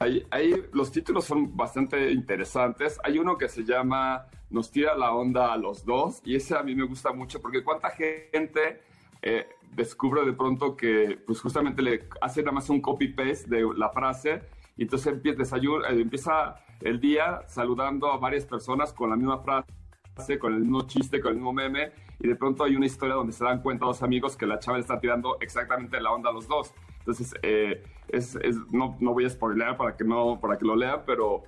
Ahí, 0.00 0.24
ahí, 0.30 0.54
los 0.72 0.92
títulos 0.92 1.24
son 1.24 1.56
bastante 1.56 2.12
interesantes. 2.12 2.98
Hay 3.02 3.18
uno 3.18 3.36
que 3.36 3.48
se 3.48 3.64
llama 3.64 4.26
Nos 4.50 4.70
tira 4.70 4.96
la 4.96 5.12
onda 5.12 5.52
a 5.52 5.56
los 5.56 5.84
dos 5.84 6.20
y 6.24 6.36
ese 6.36 6.56
a 6.56 6.62
mí 6.62 6.74
me 6.74 6.86
gusta 6.86 7.12
mucho 7.12 7.40
porque 7.40 7.64
cuánta 7.64 7.90
gente 7.90 8.80
eh, 9.22 9.48
descubre 9.74 10.24
de 10.24 10.32
pronto 10.32 10.76
que 10.76 11.18
pues 11.26 11.40
justamente 11.40 11.82
le 11.82 12.08
hace 12.20 12.42
nada 12.42 12.52
más 12.52 12.70
un 12.70 12.80
copy-paste 12.80 13.48
de 13.48 13.66
la 13.76 13.90
frase 13.90 14.42
y 14.78 14.82
entonces 14.82 15.12
empieza, 15.12 15.56
eh, 15.56 16.00
empieza 16.00 16.54
el 16.80 17.00
día 17.00 17.42
saludando 17.46 18.10
a 18.12 18.16
varias 18.16 18.46
personas 18.46 18.92
con 18.92 19.10
la 19.10 19.16
misma 19.16 19.40
frase, 19.40 20.38
con 20.38 20.54
el 20.54 20.60
mismo 20.60 20.86
chiste, 20.86 21.20
con 21.20 21.32
el 21.32 21.36
mismo 21.36 21.52
meme, 21.52 21.90
y 22.20 22.28
de 22.28 22.36
pronto 22.36 22.62
hay 22.62 22.76
una 22.76 22.86
historia 22.86 23.16
donde 23.16 23.32
se 23.32 23.44
dan 23.44 23.60
cuenta 23.60 23.86
dos 23.86 24.02
amigos 24.02 24.36
que 24.36 24.46
la 24.46 24.60
chava 24.60 24.78
le 24.78 24.82
está 24.82 25.00
tirando 25.00 25.36
exactamente 25.40 26.00
la 26.00 26.12
onda 26.12 26.30
a 26.30 26.32
los 26.32 26.46
dos. 26.46 26.72
Entonces, 27.00 27.34
eh, 27.42 27.82
es, 28.08 28.38
no, 28.70 28.96
no, 29.00 29.12
voy 29.12 29.24
a 29.24 29.30
spoilear 29.30 29.76
para 29.76 29.96
que, 29.96 30.04
no, 30.04 30.38
para 30.40 30.56
que 30.56 30.64
lo 30.64 30.76
lean, 30.76 31.02
pero 31.04 31.42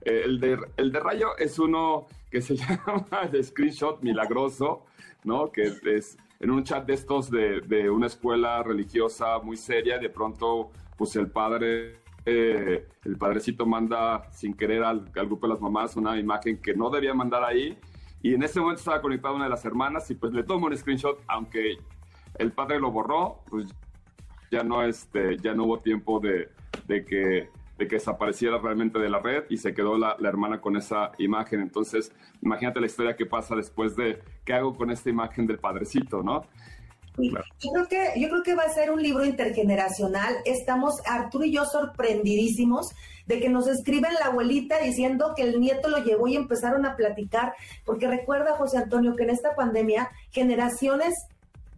el, 0.00 0.40
de, 0.40 0.58
el 0.78 0.90
de 0.90 1.00
Rayo 1.00 1.36
es 1.38 1.58
uno 1.58 2.06
que 2.30 2.40
se 2.40 2.56
llama 2.56 3.26
de 3.30 3.42
Screenshot 3.42 4.02
Milagroso, 4.02 4.86
¿no? 5.24 5.52
Que 5.52 5.74
es 5.84 6.16
en 6.38 6.50
un 6.50 6.64
chat 6.64 6.86
de 6.86 6.94
estos 6.94 7.30
de, 7.30 7.60
de 7.60 7.90
una 7.90 8.06
escuela 8.06 8.62
religiosa 8.62 9.38
muy 9.40 9.58
seria, 9.58 9.98
de 9.98 10.08
pronto, 10.08 10.70
pues 10.96 11.14
el 11.16 11.30
padre, 11.30 11.99
el 12.24 13.16
padrecito 13.18 13.66
manda 13.66 14.30
sin 14.32 14.54
querer 14.54 14.84
al, 14.84 15.10
grupo 15.10 15.46
de 15.46 15.54
las 15.54 15.60
mamás 15.60 15.96
una 15.96 16.18
imagen 16.18 16.60
que 16.60 16.74
no 16.74 16.90
debía 16.90 17.14
mandar 17.14 17.44
ahí. 17.44 17.78
Y 18.22 18.34
en 18.34 18.42
ese 18.42 18.60
momento 18.60 18.80
estaba 18.80 19.00
conectada 19.00 19.34
una 19.34 19.44
de 19.44 19.50
las 19.50 19.64
hermanas 19.64 20.10
y 20.10 20.14
pues 20.14 20.32
le 20.32 20.42
tomo 20.42 20.66
un 20.66 20.76
screenshot, 20.76 21.18
aunque 21.26 21.78
el 22.38 22.52
padre 22.52 22.78
lo 22.78 22.90
borró, 22.90 23.42
pues 23.48 23.74
ya 24.50 24.62
no, 24.62 24.82
este, 24.82 25.38
ya 25.38 25.54
no 25.54 25.64
hubo 25.64 25.80
tiempo 25.80 26.20
de, 26.20 26.50
de 26.86 27.04
que 27.04 27.48
de 27.80 27.88
que 27.88 27.96
desapareciera 27.96 28.58
realmente 28.58 28.98
de 28.98 29.08
la 29.08 29.20
red 29.20 29.44
y 29.48 29.56
se 29.56 29.72
quedó 29.72 29.96
la, 29.96 30.14
hermana 30.22 30.60
con 30.60 30.76
esa 30.76 31.12
imagen. 31.16 31.62
Entonces, 31.62 32.14
imagínate 32.42 32.78
la 32.78 32.86
historia 32.86 33.16
que 33.16 33.24
pasa 33.24 33.56
después 33.56 33.96
de 33.96 34.22
qué 34.44 34.52
hago 34.52 34.76
con 34.76 34.90
esta 34.90 35.08
imagen 35.08 35.46
del 35.46 35.58
padrecito, 35.58 36.22
¿no? 36.22 36.44
Yo, 37.18 37.70
creo 37.72 37.88
que, 37.88 38.20
yo 38.20 38.28
creo 38.28 38.42
que 38.42 38.54
va 38.54 38.62
a 38.62 38.72
ser 38.72 38.90
un 38.90 39.02
libro 39.02 39.24
intergeneracional. 39.24 40.36
Estamos, 40.44 40.94
Arturo 41.06 41.44
y 41.44 41.52
yo, 41.52 41.64
sorprendidísimos 41.64 42.88
de 43.26 43.40
que 43.40 43.48
nos 43.48 43.68
escriben 43.68 44.14
la 44.14 44.26
abuelita 44.26 44.78
diciendo 44.78 45.34
que 45.36 45.42
el 45.42 45.60
nieto 45.60 45.88
lo 45.88 45.98
llevó 45.98 46.26
y 46.26 46.36
empezaron 46.36 46.84
a 46.84 46.96
platicar, 46.96 47.54
porque 47.84 48.08
recuerda, 48.08 48.56
José 48.56 48.78
Antonio, 48.78 49.14
que 49.14 49.24
en 49.24 49.30
esta 49.30 49.54
pandemia 49.54 50.10
generaciones 50.30 51.14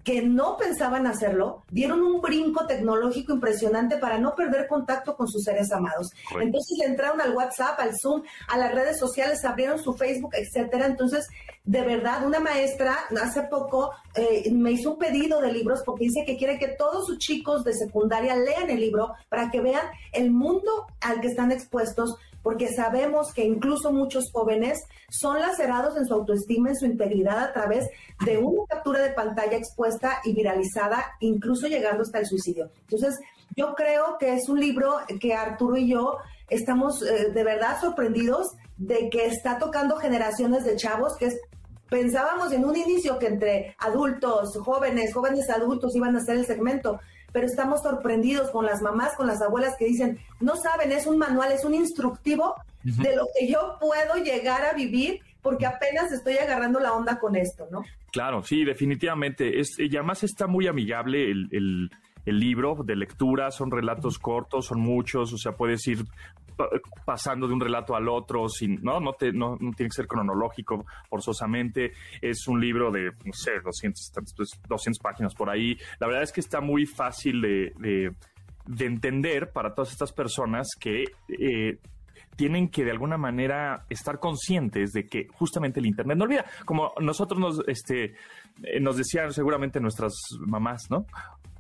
que 0.05 0.23
no 0.23 0.57
pensaban 0.57 1.07
hacerlo, 1.07 1.63
dieron 1.71 2.03
un 2.03 2.21
brinco 2.21 2.67
tecnológico 2.67 3.33
impresionante 3.33 3.99
para 3.99 4.19
no 4.19 4.35
perder 4.35 4.67
contacto 4.67 5.17
con 5.17 5.29
sus 5.29 5.45
seres 5.45 5.71
amados. 5.73 6.11
Entonces 6.41 6.79
le 6.79 6.87
entraron 6.87 7.21
al 7.21 7.35
WhatsApp, 7.35 7.79
al 7.79 7.97
Zoom, 7.97 8.23
a 8.49 8.59
las 8.59 8.75
redes 8.75 8.99
sociales, 8.99 9.45
abrieron 9.45 9.79
su 9.79 9.95
Facebook, 9.95 10.33
etcétera. 10.35 10.87
Entonces, 10.87 11.29
de 11.65 11.83
verdad, 11.83 12.27
una 12.27 12.41
maestra 12.41 12.99
hace 13.23 13.43
poco 13.43 13.93
eh, 14.17 14.51
me 14.51 14.73
hizo 14.73 14.93
un 14.93 14.99
pedido 14.99 15.41
de 15.41 15.53
libros 15.53 15.83
porque 15.85 16.05
dice 16.05 16.25
que 16.27 16.37
quiere 16.37 16.59
que 16.59 16.69
todos 16.69 17.07
sus 17.07 17.19
chicos 17.19 17.63
de 17.63 17.73
secundaria 17.73 18.35
lean 18.35 18.71
el 18.71 18.81
libro 18.81 19.15
para 19.29 19.51
que 19.51 19.61
vean 19.61 19.87
el 20.13 20.33
mundo 20.33 20.87
al 21.01 21.21
que 21.21 21.29
están 21.29 21.53
expuestos 21.53 22.17
porque 22.43 22.73
sabemos 22.75 23.33
que 23.33 23.45
incluso 23.45 23.93
muchos 23.93 24.31
jóvenes 24.33 24.81
son 25.11 25.41
lacerados 25.41 25.97
en 25.97 26.07
su 26.07 26.15
autoestima, 26.15 26.71
en 26.71 26.77
su 26.77 26.87
integridad 26.87 27.39
a 27.39 27.53
través 27.53 27.89
de 28.25 28.39
una 28.39 28.65
captura 28.69 29.01
de 29.01 29.11
pantalla 29.11 29.57
expuesta 29.57 30.21
y 30.25 30.35
viralizada, 30.35 31.13
incluso 31.21 31.67
llegando 31.67 32.03
hasta 32.03 32.19
el 32.19 32.27
suicidio. 32.27 32.71
Entonces, 32.83 33.19
yo 33.57 33.75
creo 33.75 34.17
que 34.19 34.35
es 34.35 34.49
un 34.49 34.61
libro 34.61 34.99
que 35.21 35.35
Arturo 35.35 35.77
y 35.77 35.91
yo 35.91 36.17
estamos 36.49 37.03
eh, 37.03 37.31
de 37.33 37.45
verdad 37.45 37.81
sorprendidos 37.81 38.49
de 38.77 39.09
que 39.11 39.27
está 39.27 39.59
tocando 39.59 39.97
generaciones 39.97 40.65
de 40.65 40.77
chavos 40.77 41.17
que 41.19 41.31
pensábamos 41.89 42.53
en 42.53 42.65
un 42.65 42.75
inicio 42.75 43.19
que 43.19 43.27
entre 43.27 43.77
adultos, 43.79 44.57
jóvenes, 44.65 45.13
jóvenes 45.13 45.51
adultos 45.51 45.95
iban 45.95 46.17
a 46.17 46.25
ser 46.25 46.39
el 46.39 46.47
segmento, 46.47 46.99
pero 47.33 47.47
estamos 47.47 47.83
sorprendidos 47.83 48.51
con 48.51 48.67
las 48.67 48.83
mamás, 48.83 49.15
con 49.17 49.27
las 49.27 49.41
abuelas 49.43 49.77
que 49.79 49.87
dicen, 49.87 50.19
no 50.41 50.57
saben, 50.57 50.93
es 50.93 51.07
un 51.07 51.19
manual, 51.19 51.53
es 51.53 51.65
un 51.65 51.75
instructivo 51.75 52.55
de 52.83 53.17
lo 53.17 53.27
que 53.39 53.49
yo 53.49 53.77
puedo 53.81 54.17
llegar 54.23 54.65
a 54.65 54.75
vivir 54.75 55.21
porque 55.41 55.67
apenas 55.67 56.13
estoy 56.13 56.39
agarrando 56.39 56.79
la 56.79 56.93
onda 56.93 57.19
con 57.19 57.35
esto, 57.37 57.67
¿no? 57.71 57.85
Claro, 58.13 58.43
sí, 58.43 58.65
definitivamente. 58.65 59.59
Es, 59.59 59.79
y 59.79 59.97
además 59.97 60.23
está 60.23 60.47
muy 60.47 60.69
amigable 60.69 61.31
el, 61.31 61.91
el 62.25 62.39
libro 62.39 62.77
de 62.85 62.97
lectura, 62.97 63.51
son 63.51 63.71
relatos 63.71 64.19
cortos, 64.19 64.67
son 64.67 64.81
muchos, 64.81 65.33
o 65.33 65.39
sea, 65.39 65.53
puedes 65.53 65.87
ir 65.89 66.05
pasando 67.05 67.47
de 67.47 67.55
un 67.55 67.61
relato 67.61 67.95
al 67.95 68.09
otro, 68.09 68.49
sin, 68.49 68.83
¿no? 68.83 69.01
No, 69.01 69.13
te, 69.15 69.33
no, 69.33 69.57
tiene 69.59 69.89
que 69.89 69.97
ser 69.97 70.07
cronológico 70.07 70.85
forzosamente. 71.09 71.93
Es 72.21 72.47
un 72.49 72.61
libro 72.61 72.91
de, 72.91 73.13
no 73.25 73.33
sé, 73.33 73.61
200, 73.63 74.13
200 74.69 74.99
páginas 75.03 75.35
por 75.35 75.51
ahí. 75.51 75.77
La 75.99 76.07
verdad 76.07 76.23
es 76.23 76.33
que 76.33 76.41
está 76.41 76.61
muy 76.61 76.87
fácil 76.87 77.41
de, 77.41 77.73
de, 77.79 78.87
entender 78.87 79.53
para 79.53 79.75
todas 79.75 79.93
estas 79.93 80.13
personas 80.13 80.69
que 80.79 81.05
eh, 81.29 81.79
tienen 82.37 82.69
que 82.69 82.85
de 82.85 82.91
alguna 82.91 83.19
manera 83.19 83.85
estar 83.89 84.19
conscientes 84.19 84.93
de 84.93 85.07
que 85.07 85.29
justamente 85.33 85.81
el 85.81 85.87
Internet 85.87 86.17
no 86.17 86.25
olvida. 86.25 86.45
Como 86.65 86.93
nosotros 87.01 87.41
nos, 87.41 87.63
este, 87.69 88.15
eh, 88.63 88.81
nos 88.81 88.97
decían 88.97 89.33
seguramente 89.33 89.81
nuestras 89.81 90.15
mamás, 90.41 90.91
¿no? 90.91 91.07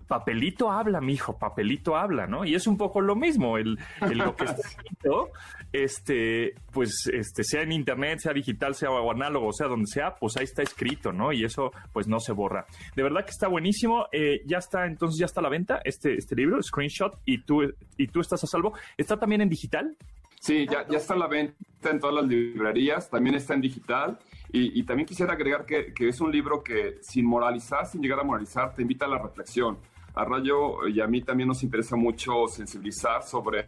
Papelito 0.07 0.71
habla, 0.71 1.01
mijo, 1.01 1.39
papelito 1.39 1.97
habla, 1.97 2.27
¿no? 2.27 2.45
Y 2.45 2.55
es 2.55 2.67
un 2.67 2.77
poco 2.77 3.01
lo 3.01 3.17
mismo, 3.17 3.59
el, 3.59 3.79
lo 4.01 4.37
que 4.37 4.45
está 4.45 4.61
escrito, 4.69 5.31
este, 5.73 6.55
pues, 6.73 7.09
este, 7.13 7.45
sea 7.45 7.63
en 7.63 7.73
internet, 7.73 8.21
sea 8.21 8.33
digital, 8.33 8.75
sea 8.75 8.91
o 8.91 9.11
análogo, 9.11 9.53
sea 9.53 9.69
donde 9.69 9.87
sea, 9.87 10.15
pues 10.15 10.37
ahí 10.37 10.45
está 10.45 10.63
escrito, 10.63 11.13
¿no? 11.13 11.33
Y 11.33 11.45
eso, 11.45 11.73
pues, 11.93 12.07
no 12.07 12.21
se 12.21 12.33
borra. 12.33 12.67
De 12.95 13.03
verdad 13.03 13.25
que 13.25 13.31
está 13.31 13.49
buenísimo. 13.49 14.07
Eh, 14.13 14.43
ya 14.47 14.59
está, 14.59 14.87
entonces, 14.87 15.19
ya 15.19 15.27
está 15.27 15.41
a 15.41 15.45
la 15.45 15.49
venta 15.49 15.81
este, 15.85 16.15
este 16.15 16.37
libro, 16.37 16.63
Screenshot, 16.63 17.19
y 17.25 17.43
tú, 17.43 17.63
y 17.97 18.07
tú 18.09 18.21
estás 18.21 18.43
a 18.45 18.47
salvo. 18.47 18.75
¿Está 18.97 19.19
también 19.19 19.41
en 19.41 19.49
digital? 19.49 19.97
Sí, 20.41 20.67
ya, 20.69 20.87
ya 20.89 20.99
está 20.99 21.15
a 21.15 21.19
la 21.19 21.29
venta 21.29 21.91
en 21.91 22.01
todas 22.01 22.17
las 22.17 22.27
librerías, 22.27 23.09
también 23.09 23.37
está 23.37 23.55
en 23.55 23.61
digital. 23.61 24.19
Y, 24.55 24.83
también 24.83 25.07
quisiera 25.07 25.33
agregar 25.33 25.65
que, 25.65 25.95
que, 25.95 26.09
es 26.09 26.21
un 26.21 26.31
libro 26.31 26.63
que, 26.63 26.99
sin 27.01 27.25
moralizar, 27.25 27.87
sin 27.87 28.03
llegar 28.03 28.21
a 28.21 28.23
moralizar, 28.23 28.75
te 28.75 28.83
invita 28.83 29.07
a 29.07 29.09
la 29.09 29.17
reflexión 29.17 29.79
a 30.15 30.25
Rayo 30.25 30.87
y 30.89 31.01
a 31.01 31.07
mí 31.07 31.23
también 31.23 31.49
nos 31.49 31.63
interesa 31.63 31.97
mucho 31.97 32.47
sensibilizar 32.49 33.23
sobre, 33.23 33.67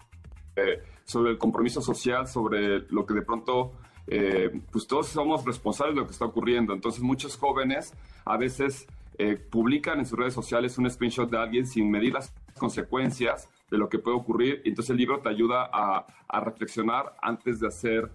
eh, 0.56 0.82
sobre 1.04 1.32
el 1.32 1.38
compromiso 1.38 1.80
social, 1.80 2.26
sobre 2.26 2.80
lo 2.90 3.06
que 3.06 3.14
de 3.14 3.22
pronto, 3.22 3.72
eh, 4.06 4.50
pues 4.70 4.86
todos 4.86 5.08
somos 5.08 5.44
responsables 5.44 5.94
de 5.94 6.00
lo 6.02 6.06
que 6.06 6.12
está 6.12 6.26
ocurriendo. 6.26 6.74
Entonces 6.74 7.02
muchos 7.02 7.36
jóvenes 7.36 7.94
a 8.24 8.36
veces 8.36 8.86
eh, 9.16 9.36
publican 9.36 9.98
en 9.98 10.06
sus 10.06 10.18
redes 10.18 10.34
sociales 10.34 10.76
un 10.76 10.90
screenshot 10.90 11.30
de 11.30 11.38
alguien 11.38 11.66
sin 11.66 11.90
medir 11.90 12.12
las 12.12 12.34
consecuencias 12.58 13.48
de 13.70 13.78
lo 13.78 13.88
que 13.88 13.98
puede 13.98 14.16
ocurrir. 14.16 14.62
Entonces 14.64 14.90
el 14.90 14.98
libro 14.98 15.20
te 15.20 15.30
ayuda 15.30 15.68
a, 15.72 16.06
reflexionar 16.40 17.14
antes 17.22 17.60
de 17.60 17.68
hacer 17.68 18.10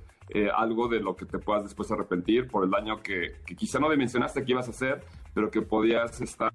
algo 0.53 0.87
de 0.89 0.99
lo 0.99 1.15
que 1.15 1.25
te 1.25 1.39
puedas 1.39 1.63
después 1.63 1.89
arrepentir 1.89 2.47
por 2.47 2.63
el 2.63 2.69
daño 2.69 3.01
que, 3.01 3.37
que 3.45 3.55
quizá 3.55 3.79
no 3.79 3.89
dimensionaste 3.89 4.43
que 4.43 4.51
ibas 4.51 4.67
a 4.67 4.71
hacer, 4.71 5.01
pero 5.33 5.49
que 5.49 5.61
podías 5.61 6.21
estar 6.21 6.53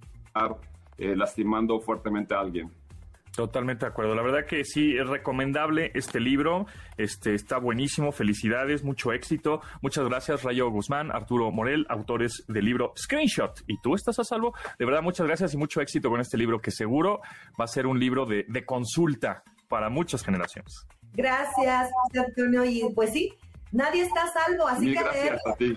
eh, 0.98 1.16
lastimando 1.16 1.80
fuertemente 1.80 2.34
a 2.34 2.40
alguien. 2.40 2.70
Totalmente 3.34 3.84
de 3.84 3.90
acuerdo. 3.90 4.14
La 4.14 4.22
verdad 4.22 4.46
que 4.46 4.64
sí, 4.64 4.96
es 4.96 5.08
recomendable 5.08 5.90
este 5.94 6.20
libro. 6.20 6.66
Este 6.96 7.34
está 7.34 7.58
buenísimo. 7.58 8.12
Felicidades, 8.12 8.84
mucho 8.84 9.12
éxito. 9.12 9.60
Muchas 9.82 10.08
gracias, 10.08 10.44
Rayo 10.44 10.70
Guzmán, 10.70 11.10
Arturo 11.10 11.50
Morel, 11.50 11.84
autores 11.88 12.44
del 12.46 12.64
libro 12.64 12.92
Screenshot. 12.96 13.60
Y 13.66 13.80
tú 13.80 13.96
estás 13.96 14.20
a 14.20 14.24
salvo. 14.24 14.54
De 14.78 14.84
verdad, 14.84 15.02
muchas 15.02 15.26
gracias 15.26 15.52
y 15.52 15.56
mucho 15.56 15.80
éxito 15.80 16.10
con 16.10 16.20
este 16.20 16.38
libro 16.38 16.60
que 16.60 16.70
seguro 16.70 17.22
va 17.60 17.64
a 17.64 17.68
ser 17.68 17.88
un 17.88 17.98
libro 17.98 18.24
de, 18.24 18.44
consulta 18.64 19.42
para 19.68 19.90
muchas 19.90 20.22
generaciones. 20.24 20.86
Gracias, 21.14 21.90
Antonio. 22.14 22.64
Y 22.64 22.84
pues 22.94 23.12
sí, 23.12 23.34
nadie 23.72 24.02
está 24.02 24.24
a 24.24 24.28
salvo, 24.28 24.68
así 24.68 24.94
que 24.94 25.00
gracias 25.00 25.40
a 25.44 25.56
ti. 25.56 25.76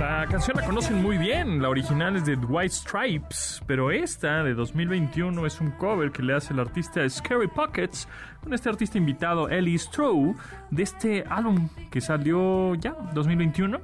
La 0.00 0.26
canción 0.30 0.56
la 0.56 0.64
conocen 0.64 1.02
muy 1.02 1.18
bien, 1.18 1.62
la 1.62 1.68
original 1.68 2.16
es 2.16 2.24
de 2.24 2.34
White 2.34 2.74
Stripes, 2.74 3.62
pero 3.66 3.90
esta 3.90 4.42
de 4.42 4.54
2021 4.54 5.46
es 5.46 5.60
un 5.60 5.70
cover 5.72 6.10
que 6.10 6.22
le 6.22 6.34
hace 6.34 6.52
el 6.52 6.60
artista 6.60 7.08
Scary 7.08 7.48
Pockets 7.48 8.08
con 8.42 8.52
este 8.52 8.68
artista 8.68 8.98
invitado 8.98 9.48
Ellie 9.48 9.78
Stroh 9.78 10.34
de 10.70 10.82
este 10.82 11.24
álbum 11.28 11.68
que 11.90 12.00
salió 12.00 12.74
ya 12.74 12.92
2021 13.12 13.78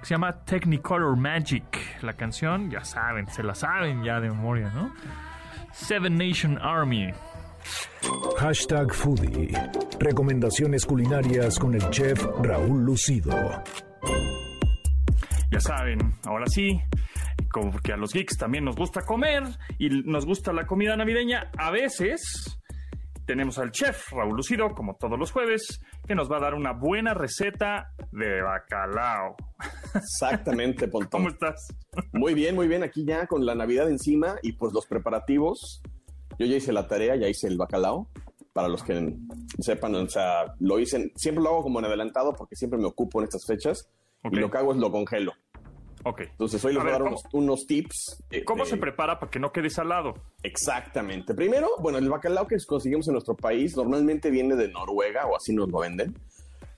que 0.00 0.06
se 0.06 0.14
llama 0.14 0.32
Technicolor 0.44 1.16
Magic. 1.16 2.02
La 2.02 2.12
canción, 2.12 2.70
ya 2.70 2.84
saben, 2.84 3.26
se 3.28 3.42
la 3.42 3.54
saben 3.54 4.04
ya 4.04 4.20
de 4.20 4.30
memoria, 4.30 4.70
¿no? 4.70 4.92
Seven 5.72 6.16
Nation 6.16 6.58
Army. 6.60 7.12
Hashtag 8.38 8.92
Foodie. 8.92 9.52
Recomendaciones 9.98 10.86
culinarias 10.86 11.58
con 11.58 11.74
el 11.74 11.90
chef 11.90 12.24
Raúl 12.42 12.84
Lucido. 12.84 13.32
Ya 15.50 15.60
saben, 15.60 15.98
ahora 16.24 16.46
sí, 16.46 16.80
como 17.50 17.72
porque 17.72 17.92
a 17.92 17.96
los 17.96 18.12
geeks 18.12 18.36
también 18.36 18.64
nos 18.64 18.76
gusta 18.76 19.02
comer 19.02 19.42
y 19.78 19.88
nos 19.88 20.26
gusta 20.26 20.52
la 20.52 20.66
comida 20.66 20.96
navideña, 20.96 21.50
a 21.56 21.70
veces 21.70 22.58
tenemos 23.28 23.58
al 23.58 23.70
chef 23.72 24.10
Raúl 24.12 24.36
Lucido, 24.36 24.70
como 24.70 24.96
todos 24.96 25.18
los 25.18 25.32
jueves, 25.32 25.80
que 26.06 26.14
nos 26.14 26.32
va 26.32 26.38
a 26.38 26.40
dar 26.40 26.54
una 26.54 26.72
buena 26.72 27.12
receta 27.12 27.92
de 28.10 28.40
bacalao. 28.40 29.36
Exactamente, 29.94 30.88
Pontón. 30.90 31.10
¿Cómo 31.10 31.28
estás? 31.28 31.68
Muy 32.12 32.32
bien, 32.32 32.54
muy 32.54 32.68
bien. 32.68 32.82
Aquí 32.82 33.04
ya 33.04 33.26
con 33.26 33.44
la 33.44 33.54
Navidad 33.54 33.90
encima 33.90 34.36
y 34.42 34.52
pues 34.52 34.72
los 34.72 34.86
preparativos. 34.86 35.82
Yo 36.38 36.46
ya 36.46 36.56
hice 36.56 36.72
la 36.72 36.86
tarea, 36.86 37.16
ya 37.16 37.28
hice 37.28 37.48
el 37.48 37.56
bacalao. 37.56 38.08
Para 38.52 38.68
los 38.68 38.82
que 38.82 39.14
sepan, 39.60 39.94
o 39.94 40.08
sea, 40.08 40.54
lo 40.58 40.80
hice, 40.80 41.12
siempre 41.14 41.44
lo 41.44 41.50
hago 41.50 41.62
como 41.62 41.78
en 41.78 41.84
adelantado 41.84 42.34
porque 42.34 42.56
siempre 42.56 42.78
me 42.78 42.86
ocupo 42.86 43.20
en 43.20 43.24
estas 43.24 43.46
fechas. 43.46 43.88
Y 44.24 44.36
lo 44.36 44.50
que 44.50 44.58
hago 44.58 44.72
es 44.72 44.78
lo 44.78 44.90
congelo. 44.90 45.32
Ok. 46.04 46.22
Entonces 46.22 46.64
hoy 46.64 46.74
les 46.74 46.82
voy 46.82 46.92
a 46.92 46.98
dar 46.98 47.14
unos, 47.32 47.66
tips. 47.66 48.24
¿Cómo 48.44 48.64
se 48.64 48.76
prepara 48.76 49.18
para 49.20 49.30
que 49.30 49.38
no 49.38 49.52
quede 49.52 49.70
salado? 49.70 50.14
Exactamente. 50.42 51.34
Primero, 51.34 51.68
bueno, 51.80 51.98
el 51.98 52.08
bacalao 52.08 52.46
que 52.46 52.56
conseguimos 52.66 53.06
en 53.08 53.12
nuestro 53.12 53.36
país 53.36 53.76
normalmente 53.76 54.30
viene 54.30 54.56
de 54.56 54.68
Noruega 54.68 55.26
o 55.26 55.36
así 55.36 55.54
nos 55.54 55.68
lo 55.68 55.80
venden 55.80 56.14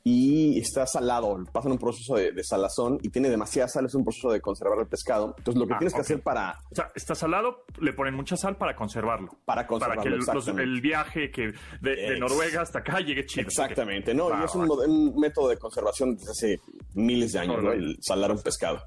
y 0.02 0.58
está 0.58 0.86
salado, 0.86 1.44
pasa 1.52 1.68
en 1.68 1.72
un 1.72 1.78
proceso 1.78 2.14
de, 2.14 2.42
salazón 2.42 2.98
y 3.02 3.10
tiene 3.10 3.28
demasiada 3.28 3.68
sal, 3.68 3.84
es 3.84 3.94
un 3.94 4.02
proceso 4.02 4.30
de 4.30 4.40
conservar 4.40 4.78
el 4.78 4.86
pescado. 4.86 5.34
Entonces 5.36 5.60
lo 5.60 5.66
que 5.66 5.74
ah, 5.74 5.78
tienes 5.78 5.94
que 5.94 6.00
hacer 6.00 6.22
para... 6.22 6.58
O 6.70 6.74
sea, 6.74 6.90
está 6.94 7.14
salado, 7.14 7.64
le 7.80 7.92
ponen 7.92 8.14
mucha 8.14 8.36
sal 8.36 8.56
para 8.56 8.74
conservarlo. 8.74 9.36
Para 9.44 9.66
conservarlo, 9.66 10.02
Para 10.02 10.56
que 10.56 10.62
el, 10.62 10.80
viaje 10.80 11.30
que 11.30 11.52
de, 11.82 12.18
Noruega 12.18 12.62
hasta 12.62 12.78
acá 12.78 13.00
llegue 13.00 13.26
chido. 13.26 13.46
Exactamente, 13.46 14.14
¿no? 14.14 14.30
y 14.30 14.44
es 14.44 14.54
un, 14.54 15.14
método 15.18 15.48
de 15.48 15.58
conservación 15.58 16.16
desde 16.16 16.30
hace 16.30 16.60
miles 16.94 17.32
de 17.32 17.40
años, 17.40 17.62
¿no? 17.62 17.72
El 17.72 17.98
salar 18.00 18.30
un 18.30 18.40
pescado. 18.40 18.80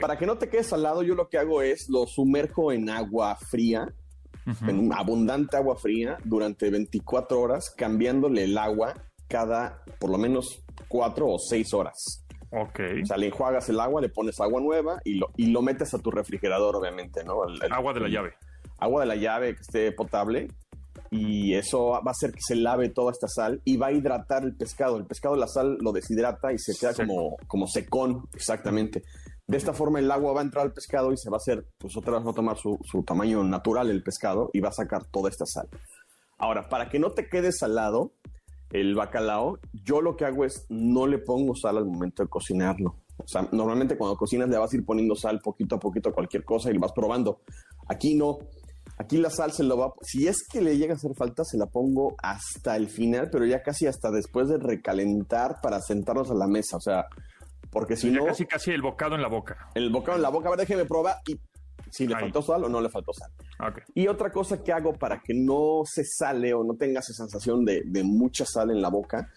Para 0.00 0.18
que 0.18 0.26
no 0.26 0.36
te 0.36 0.48
quede 0.48 0.64
salado, 0.64 1.02
yo 1.02 1.14
lo 1.14 1.28
que 1.28 1.38
hago 1.38 1.62
es 1.62 1.88
lo 1.88 2.06
sumerjo 2.06 2.72
en 2.72 2.90
agua 2.90 3.36
fría, 3.36 3.92
en 4.66 4.92
abundante 4.92 5.56
agua 5.56 5.76
fría, 5.76 6.18
durante 6.24 6.70
24 6.70 7.40
horas, 7.40 7.72
cambiándole 7.76 8.44
el 8.44 8.58
agua 8.58 8.94
cada 9.30 9.82
por 9.98 10.10
lo 10.10 10.18
menos 10.18 10.62
cuatro 10.88 11.28
o 11.28 11.38
seis 11.38 11.72
horas. 11.72 12.26
Ok. 12.52 12.80
O 13.02 13.06
sea, 13.06 13.16
le 13.16 13.28
enjuagas 13.28 13.68
el 13.68 13.78
agua, 13.78 14.00
le 14.00 14.08
pones 14.08 14.40
agua 14.40 14.60
nueva 14.60 15.00
y 15.04 15.14
lo, 15.14 15.30
y 15.36 15.46
lo 15.46 15.62
metes 15.62 15.94
a 15.94 15.98
tu 15.98 16.10
refrigerador, 16.10 16.76
obviamente, 16.76 17.22
¿no? 17.24 17.42
agua 17.70 17.94
de 17.94 18.00
la 18.00 18.08
llave. 18.08 18.34
Agua 18.78 19.02
de 19.02 19.06
la 19.06 19.16
llave 19.16 19.54
que 19.54 19.60
esté 19.60 19.92
potable 19.92 20.48
y 21.10 21.54
eso 21.54 21.90
va 21.90 22.02
a 22.06 22.10
hacer 22.10 22.32
que 22.32 22.40
se 22.40 22.56
lave 22.56 22.88
toda 22.88 23.12
esta 23.12 23.28
sal 23.28 23.60
y 23.64 23.76
va 23.76 23.88
a 23.88 23.92
hidratar 23.92 24.42
el 24.42 24.56
pescado. 24.56 24.96
El 24.96 25.06
pescado, 25.06 25.36
la 25.36 25.46
sal 25.46 25.78
lo 25.80 25.92
deshidrata 25.92 26.52
y 26.52 26.58
se 26.58 26.76
queda 26.76 26.94
como, 26.94 27.36
como 27.46 27.66
secón, 27.66 28.28
exactamente. 28.34 29.02
De 29.46 29.56
esta 29.56 29.72
forma 29.72 29.98
el 29.98 30.10
agua 30.10 30.32
va 30.32 30.40
a 30.40 30.44
entrar 30.44 30.64
al 30.64 30.72
pescado 30.72 31.12
y 31.12 31.16
se 31.16 31.30
va 31.30 31.36
a 31.36 31.38
hacer, 31.38 31.66
pues 31.78 31.96
otra 31.96 32.14
vez 32.14 32.26
va 32.26 32.30
a 32.30 32.34
tomar 32.34 32.56
su, 32.56 32.78
su 32.84 33.02
tamaño 33.02 33.42
natural 33.44 33.90
el 33.90 34.02
pescado 34.02 34.50
y 34.52 34.60
va 34.60 34.68
a 34.68 34.72
sacar 34.72 35.04
toda 35.06 35.28
esta 35.28 35.46
sal. 35.46 35.68
Ahora, 36.38 36.68
para 36.68 36.88
que 36.88 36.98
no 36.98 37.10
te 37.10 37.28
quede 37.28 37.52
salado, 37.52 38.12
el 38.70 38.94
bacalao, 38.94 39.58
yo 39.72 40.00
lo 40.00 40.16
que 40.16 40.24
hago 40.24 40.44
es 40.44 40.66
no 40.68 41.06
le 41.06 41.18
pongo 41.18 41.54
sal 41.54 41.78
al 41.78 41.86
momento 41.86 42.22
de 42.22 42.28
cocinarlo. 42.28 42.96
O 43.18 43.28
sea, 43.28 43.48
normalmente 43.52 43.96
cuando 43.96 44.16
cocinas 44.16 44.48
le 44.48 44.58
vas 44.58 44.72
a 44.72 44.76
ir 44.76 44.84
poniendo 44.84 45.14
sal 45.14 45.40
poquito 45.40 45.76
a 45.76 45.80
poquito 45.80 46.08
a 46.08 46.12
cualquier 46.12 46.44
cosa 46.44 46.70
y 46.70 46.74
lo 46.74 46.80
vas 46.80 46.92
probando. 46.92 47.42
Aquí 47.88 48.14
no. 48.14 48.38
Aquí 48.98 49.16
la 49.18 49.30
sal 49.30 49.52
se 49.52 49.62
lo 49.62 49.78
va, 49.78 49.94
si 50.02 50.26
es 50.28 50.46
que 50.46 50.60
le 50.60 50.76
llega 50.76 50.92
a 50.92 50.96
hacer 50.96 51.14
falta, 51.14 51.42
se 51.44 51.56
la 51.56 51.66
pongo 51.66 52.16
hasta 52.22 52.76
el 52.76 52.88
final, 52.88 53.30
pero 53.30 53.46
ya 53.46 53.62
casi 53.62 53.86
hasta 53.86 54.10
después 54.10 54.48
de 54.48 54.58
recalentar 54.58 55.56
para 55.62 55.80
sentarnos 55.80 56.30
a 56.30 56.34
la 56.34 56.46
mesa. 56.46 56.76
O 56.76 56.80
sea, 56.80 57.06
porque 57.70 57.96
si 57.96 58.10
no. 58.10 58.26
Casi, 58.26 58.46
casi 58.46 58.72
el 58.72 58.82
bocado 58.82 59.14
en 59.14 59.22
la 59.22 59.28
boca. 59.28 59.70
El 59.74 59.90
bocado 59.90 60.16
en 60.16 60.22
la 60.22 60.28
boca, 60.28 60.48
a 60.48 60.50
ver, 60.50 60.60
déjeme 60.60 60.84
probar 60.84 61.16
y 61.26 61.40
si 61.90 62.06
le 62.06 62.14
faltó 62.14 62.42
sal 62.42 62.64
o 62.64 62.68
no 62.68 62.80
le 62.80 62.88
faltó 62.88 63.12
sal. 63.12 63.30
Y 63.94 64.08
otra 64.08 64.30
cosa 64.30 64.62
que 64.62 64.72
hago 64.72 64.94
para 64.94 65.20
que 65.20 65.34
no 65.34 65.82
se 65.84 66.04
sale 66.04 66.54
o 66.54 66.64
no 66.64 66.74
tenga 66.74 67.00
esa 67.00 67.12
sensación 67.12 67.64
de, 67.64 67.84
mucha 68.04 68.44
sal 68.44 68.70
en 68.70 68.80
la 68.80 68.88
boca 68.88 69.30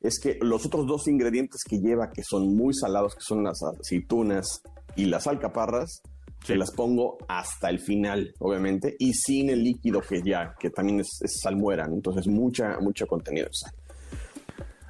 es 0.00 0.18
que 0.20 0.38
los 0.42 0.66
otros 0.66 0.86
dos 0.86 1.08
ingredientes 1.08 1.62
que 1.68 1.78
lleva, 1.78 2.10
que 2.10 2.22
son 2.22 2.54
muy 2.54 2.74
salados, 2.74 3.14
que 3.14 3.22
son 3.22 3.44
las 3.44 3.60
aceitunas 3.62 4.62
y 4.96 5.06
las 5.06 5.26
alcaparras, 5.26 6.02
se 6.44 6.56
las 6.56 6.70
pongo 6.70 7.18
hasta 7.28 7.68
el 7.68 7.80
final, 7.80 8.32
obviamente, 8.38 8.94
y 8.98 9.12
sin 9.12 9.50
el 9.50 9.64
líquido 9.64 10.00
que 10.00 10.22
ya, 10.22 10.54
que 10.58 10.70
también 10.70 11.00
es, 11.00 11.18
salmuera, 11.42 11.86
entonces 11.86 12.28
mucha, 12.28 12.78
mucho 12.80 13.06
contenido 13.06 13.46
de 13.46 13.52
sal. 13.52 13.72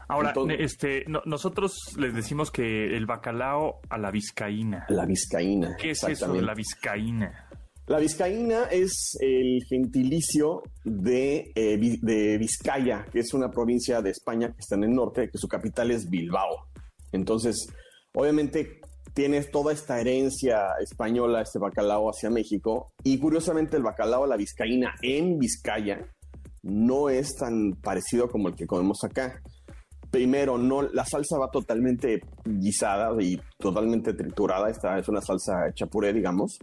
Ahora, 0.08 0.32
este, 0.58 1.04
nosotros 1.26 1.94
les 1.98 2.14
decimos 2.14 2.50
que 2.50 2.96
el 2.96 3.04
bacalao 3.04 3.80
a 3.90 3.98
la 3.98 4.10
vizcaína. 4.10 4.86
La 4.88 5.04
vizcaína. 5.04 5.76
¿Qué 5.78 5.90
es 5.90 6.02
eso 6.02 6.32
de 6.32 6.40
la 6.40 6.54
vizcaína? 6.54 7.48
La 7.86 7.98
vizcaína 7.98 8.64
es 8.64 9.16
el 9.20 9.64
gentilicio 9.68 10.62
de, 10.84 11.52
eh, 11.54 11.98
de 12.02 12.36
Vizcaya, 12.36 13.06
que 13.10 13.20
es 13.20 13.32
una 13.32 13.50
provincia 13.50 14.02
de 14.02 14.10
España 14.10 14.48
que 14.48 14.60
está 14.60 14.76
en 14.76 14.84
el 14.84 14.92
norte, 14.92 15.30
que 15.30 15.38
su 15.38 15.48
capital 15.48 15.90
es 15.90 16.08
Bilbao. 16.08 16.68
Entonces, 17.12 17.66
obviamente 18.14 18.80
tienes 19.14 19.50
toda 19.50 19.72
esta 19.72 20.00
herencia 20.00 20.68
española, 20.80 21.40
este 21.40 21.58
bacalao 21.58 22.10
hacia 22.10 22.28
México, 22.28 22.92
y 23.04 23.18
curiosamente 23.18 23.78
el 23.78 23.82
bacalao 23.82 24.24
a 24.24 24.28
la 24.28 24.36
vizcaína 24.36 24.94
en 25.02 25.38
Vizcaya 25.38 26.06
no 26.62 27.08
es 27.08 27.34
tan 27.36 27.72
parecido 27.82 28.28
como 28.28 28.48
el 28.48 28.54
que 28.54 28.66
comemos 28.66 29.02
acá 29.02 29.40
primero, 30.10 30.58
no, 30.58 30.82
la 30.82 31.04
salsa 31.04 31.38
va 31.38 31.50
totalmente 31.50 32.20
guisada 32.44 33.10
y 33.22 33.40
totalmente 33.58 34.14
triturada. 34.14 34.70
Esta 34.70 34.98
es 34.98 35.08
una 35.08 35.20
salsa 35.20 35.68
hecha 35.68 35.86
puré, 35.86 36.12
digamos, 36.12 36.58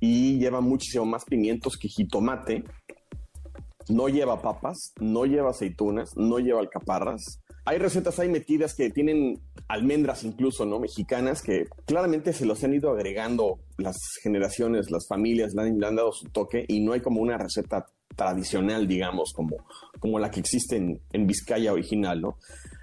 y 0.00 0.38
lleva 0.38 0.60
muchísimo 0.60 1.04
más 1.04 1.24
pimientos 1.24 1.76
que 1.76 1.88
jitomate. 1.88 2.64
No 3.88 4.08
lleva 4.08 4.40
papas, 4.40 4.92
no 5.00 5.24
lleva 5.24 5.50
aceitunas, 5.50 6.16
no 6.16 6.38
lleva 6.38 6.60
alcaparras. 6.60 7.40
Hay 7.64 7.78
recetas 7.78 8.18
ahí 8.18 8.28
metidas 8.28 8.74
que 8.74 8.90
tienen 8.90 9.38
almendras 9.68 10.24
incluso, 10.24 10.64
¿no? 10.64 10.80
Mexicanas 10.80 11.42
que 11.42 11.66
claramente 11.86 12.32
se 12.32 12.46
los 12.46 12.64
han 12.64 12.74
ido 12.74 12.90
agregando 12.90 13.60
las 13.76 13.96
generaciones, 14.22 14.90
las 14.90 15.06
familias, 15.06 15.54
le 15.54 15.86
han, 15.86 15.96
dado 15.96 16.12
su 16.12 16.28
toque 16.28 16.64
y 16.66 16.80
no 16.80 16.92
hay 16.92 17.00
como 17.00 17.20
una 17.20 17.36
receta 17.36 17.86
tradicional, 18.16 18.88
digamos, 18.88 19.32
como, 19.34 19.56
como 19.98 20.18
la 20.18 20.30
que 20.30 20.40
existe 20.40 20.76
en, 20.76 21.00
en 21.12 21.26
Vizcaya 21.26 21.72
original, 21.72 22.20
¿no? 22.20 22.38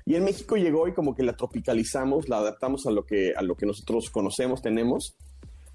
Y 0.07 0.15
en 0.15 0.23
México 0.23 0.55
llegó 0.55 0.87
y 0.87 0.93
como 0.93 1.13
que 1.13 1.21
la 1.21 1.35
tropicalizamos, 1.35 2.29
la 2.29 2.37
adaptamos 2.37 2.85
a 2.85 2.91
lo 2.91 3.05
que, 3.05 3.33
a 3.35 3.41
lo 3.41 3.55
que 3.55 3.65
nosotros 3.65 4.09
conocemos, 4.09 4.61
tenemos. 4.61 5.17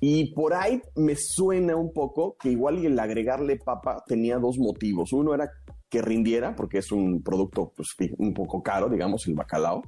Y 0.01 0.33
por 0.33 0.55
ahí 0.55 0.81
me 0.97 1.17
suena 1.19 1.77
un 1.77 1.93
poco 1.93 2.35
que 2.41 2.49
igual 2.49 2.83
el 2.83 2.99
agregarle 2.99 3.59
papa 3.59 4.03
tenía 4.07 4.39
dos 4.39 4.57
motivos. 4.57 5.13
Uno 5.13 5.35
era 5.35 5.51
que 5.91 6.01
rindiera, 6.01 6.57
porque 6.57 6.79
es 6.79 6.91
un 6.93 7.23
producto 7.23 7.75
pues, 7.77 7.89
un 8.17 8.33
poco 8.33 8.63
caro, 8.63 8.89
digamos, 8.89 9.27
el 9.27 9.35
bacalao. 9.35 9.83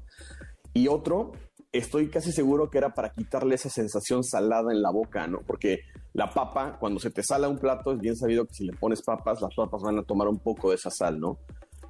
Y 0.75 0.89
otro, 0.89 1.33
estoy 1.73 2.11
casi 2.11 2.31
seguro 2.31 2.69
que 2.69 2.77
era 2.77 2.93
para 2.93 3.15
quitarle 3.15 3.55
esa 3.55 3.71
sensación 3.71 4.23
salada 4.23 4.73
en 4.73 4.83
la 4.83 4.91
boca, 4.91 5.27
¿no? 5.27 5.39
Porque 5.47 5.79
la 6.13 6.29
papa, 6.29 6.77
cuando 6.79 7.01
se 7.01 7.11
te 7.11 7.23
sala 7.23 7.49
un 7.49 7.59
plato, 7.59 7.93
es 7.93 7.99
bien 7.99 8.15
sabido 8.15 8.45
que 8.45 8.53
si 8.53 8.67
le 8.67 8.75
pones 8.75 9.01
papas, 9.01 9.41
las 9.41 9.55
papas 9.55 9.81
van 9.81 9.99
a 10.01 10.03
tomar 10.03 10.29
un 10.29 10.39
poco 10.39 10.69
de 10.69 10.77
esa 10.77 10.91
sal, 10.91 11.19
¿no? 11.19 11.39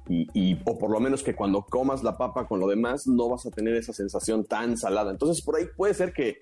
Y, 0.07 0.59
o 0.65 0.77
por 0.77 0.91
lo 0.91 0.99
menos 0.99 1.23
que 1.23 1.35
cuando 1.35 1.63
comas 1.63 2.03
la 2.03 2.15
papa 2.15 2.47
con 2.47 2.59
lo 2.59 2.67
demás 2.67 3.07
no 3.07 3.27
vas 3.27 3.45
a 3.47 3.51
tener 3.51 3.75
esa 3.75 3.91
sensación 3.91 4.45
tan 4.45 4.77
salada. 4.77 5.11
Entonces 5.11 5.43
por 5.43 5.55
ahí 5.55 5.65
puede 5.75 5.93
ser 5.93 6.13
que, 6.13 6.41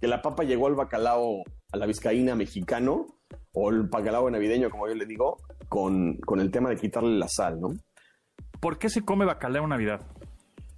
que 0.00 0.08
la 0.08 0.20
papa 0.20 0.42
llegó 0.42 0.66
al 0.66 0.74
bacalao, 0.74 1.42
a 1.72 1.76
la 1.76 1.86
vizcaína 1.86 2.34
mexicano 2.34 3.06
o 3.52 3.70
el 3.70 3.84
bacalao 3.84 4.28
navideño, 4.30 4.68
como 4.68 4.88
yo 4.88 4.94
le 4.94 5.06
digo, 5.06 5.36
con, 5.68 6.16
con 6.18 6.40
el 6.40 6.50
tema 6.50 6.70
de 6.70 6.76
quitarle 6.76 7.16
la 7.16 7.28
sal, 7.28 7.60
¿no? 7.60 7.74
¿Por 8.60 8.78
qué 8.78 8.88
se 8.88 9.02
come 9.02 9.24
bacalao 9.24 9.66
Navidad? 9.66 10.00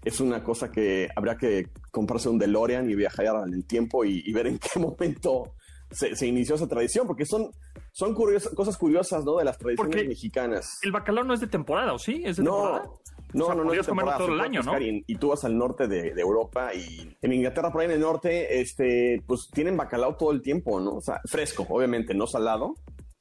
Es 0.05 0.21
una 0.21 0.43
cosa 0.43 0.71
que 0.71 1.09
habría 1.15 1.37
que 1.37 1.69
comprarse 1.91 2.29
un 2.29 2.39
DeLorean 2.39 2.91
y 2.91 2.95
viajar 2.95 3.27
en 3.47 3.55
el 3.55 3.65
tiempo 3.67 4.05
y, 4.05 4.33
ver 4.33 4.49
en 4.49 4.59
qué 4.59 4.79
momento 4.81 5.55
se, 5.91 6.27
inició 6.27 6.57
esa 6.57 6.69
tradición, 6.69 7.07
porque 7.07 7.25
son, 7.25 7.51
son 7.97 8.15
cosas 8.15 8.77
curiosas, 8.77 9.25
¿no? 9.25 9.39
De 9.39 9.45
las 9.45 9.57
tradiciones 9.57 10.07
mexicanas. 10.07 10.79
El 10.83 10.93
bacalao 10.93 11.25
no 11.25 11.33
es 11.33 11.41
de 11.41 11.47
temporada, 11.47 11.95
¿o 11.95 11.99
sí? 11.99 12.21
¿Es 12.27 12.37
de 12.37 12.45
temporada? 12.45 12.91
No, 13.33 13.55
no, 13.55 13.65
no, 13.65 13.73
es 13.73 13.87
comerlo 13.87 14.13
todo 14.19 14.35
el 14.35 14.41
año, 14.43 14.61
¿no? 14.63 14.79
Y, 14.79 15.17
tú 15.17 15.29
vas 15.29 15.45
al 15.45 15.57
norte 15.57 15.89
de, 15.89 16.11
Europa 16.11 16.75
y 16.75 17.17
en 17.23 17.33
Inglaterra, 17.33 17.73
por 17.73 17.81
ahí 17.81 17.87
en 17.87 17.93
el 17.93 18.01
norte, 18.01 18.61
este, 18.61 19.23
pues 19.27 19.49
tienen 19.51 19.79
bacalao 19.79 20.15
todo 20.15 20.31
el 20.33 20.43
tiempo, 20.43 20.79
¿no? 20.79 20.97
O 20.97 21.01
sea, 21.01 21.23
fresco, 21.25 21.67
obviamente, 21.71 22.13
no 22.13 22.27
salado, 22.27 22.75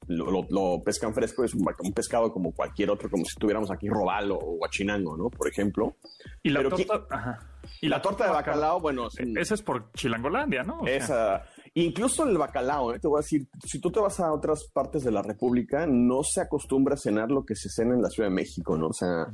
lo, 0.08 0.82
pescan 0.84 1.14
fresco, 1.14 1.42
es 1.42 1.54
un, 1.54 1.64
pescado 1.94 2.30
como 2.30 2.52
cualquier 2.52 2.90
otro, 2.90 3.08
como 3.08 3.24
si 3.24 3.34
tuviéramos 3.36 3.70
aquí 3.70 3.88
robalo 3.88 4.36
o 4.36 4.58
guachinango, 4.58 5.16
¿no? 5.16 5.30
Por 5.30 5.48
ejemplo. 5.48 5.96
Y 6.42 6.50
la 6.50 6.62
torta, 6.68 7.40
Y 7.80 7.88
la, 7.88 8.02
torta, 8.02 8.26
de 8.26 8.30
bacalao, 8.30 8.78
bueno... 8.78 9.08
Esa 9.36 9.54
es 9.54 9.62
por 9.62 9.90
Chilangolandia, 9.92 10.64
¿no? 10.64 10.86
esa... 10.86 11.46
Incluso 11.78 12.26
el 12.26 12.38
bacalao, 12.38 12.94
¿eh? 12.94 12.98
te 12.98 13.06
voy 13.06 13.18
a 13.18 13.20
decir, 13.20 13.46
si 13.62 13.78
tú 13.82 13.90
te 13.90 14.00
vas 14.00 14.18
a 14.18 14.32
otras 14.32 14.66
partes 14.72 15.04
de 15.04 15.10
la 15.10 15.20
República, 15.20 15.86
no 15.86 16.22
se 16.22 16.40
acostumbra 16.40 16.94
a 16.94 16.96
cenar 16.96 17.30
lo 17.30 17.44
que 17.44 17.54
se 17.54 17.68
cena 17.68 17.94
en 17.94 18.00
la 18.00 18.08
Ciudad 18.08 18.30
de 18.30 18.34
México, 18.34 18.78
¿no? 18.78 18.86
O 18.86 18.92
sea, 18.94 19.26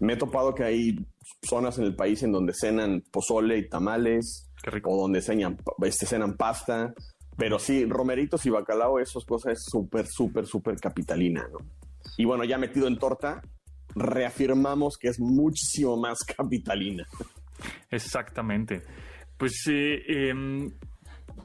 me 0.00 0.12
he 0.12 0.16
topado 0.18 0.54
que 0.54 0.64
hay 0.64 1.06
zonas 1.42 1.78
en 1.78 1.84
el 1.84 1.96
país 1.96 2.22
en 2.22 2.32
donde 2.32 2.52
cenan 2.52 3.02
pozole 3.10 3.56
y 3.56 3.68
tamales, 3.70 4.50
o 4.84 5.00
donde 5.00 5.22
cenan, 5.22 5.56
este, 5.84 6.04
cenan 6.04 6.36
pasta, 6.36 6.92
pero 7.34 7.58
sí, 7.58 7.86
romeritos 7.86 8.44
y 8.44 8.50
bacalao, 8.50 8.98
esas 8.98 9.24
cosas 9.24 9.54
es 9.54 9.64
súper, 9.64 10.06
súper, 10.06 10.44
súper 10.46 10.76
capitalina, 10.76 11.48
¿no? 11.50 11.60
Y 12.18 12.26
bueno, 12.26 12.44
ya 12.44 12.58
metido 12.58 12.88
en 12.88 12.98
torta, 12.98 13.40
reafirmamos 13.94 14.98
que 14.98 15.08
es 15.08 15.18
muchísimo 15.18 15.96
más 15.96 16.18
capitalina. 16.36 17.06
Exactamente. 17.90 18.82
Pues, 19.38 19.64
eh, 19.70 20.28
em, 20.28 20.70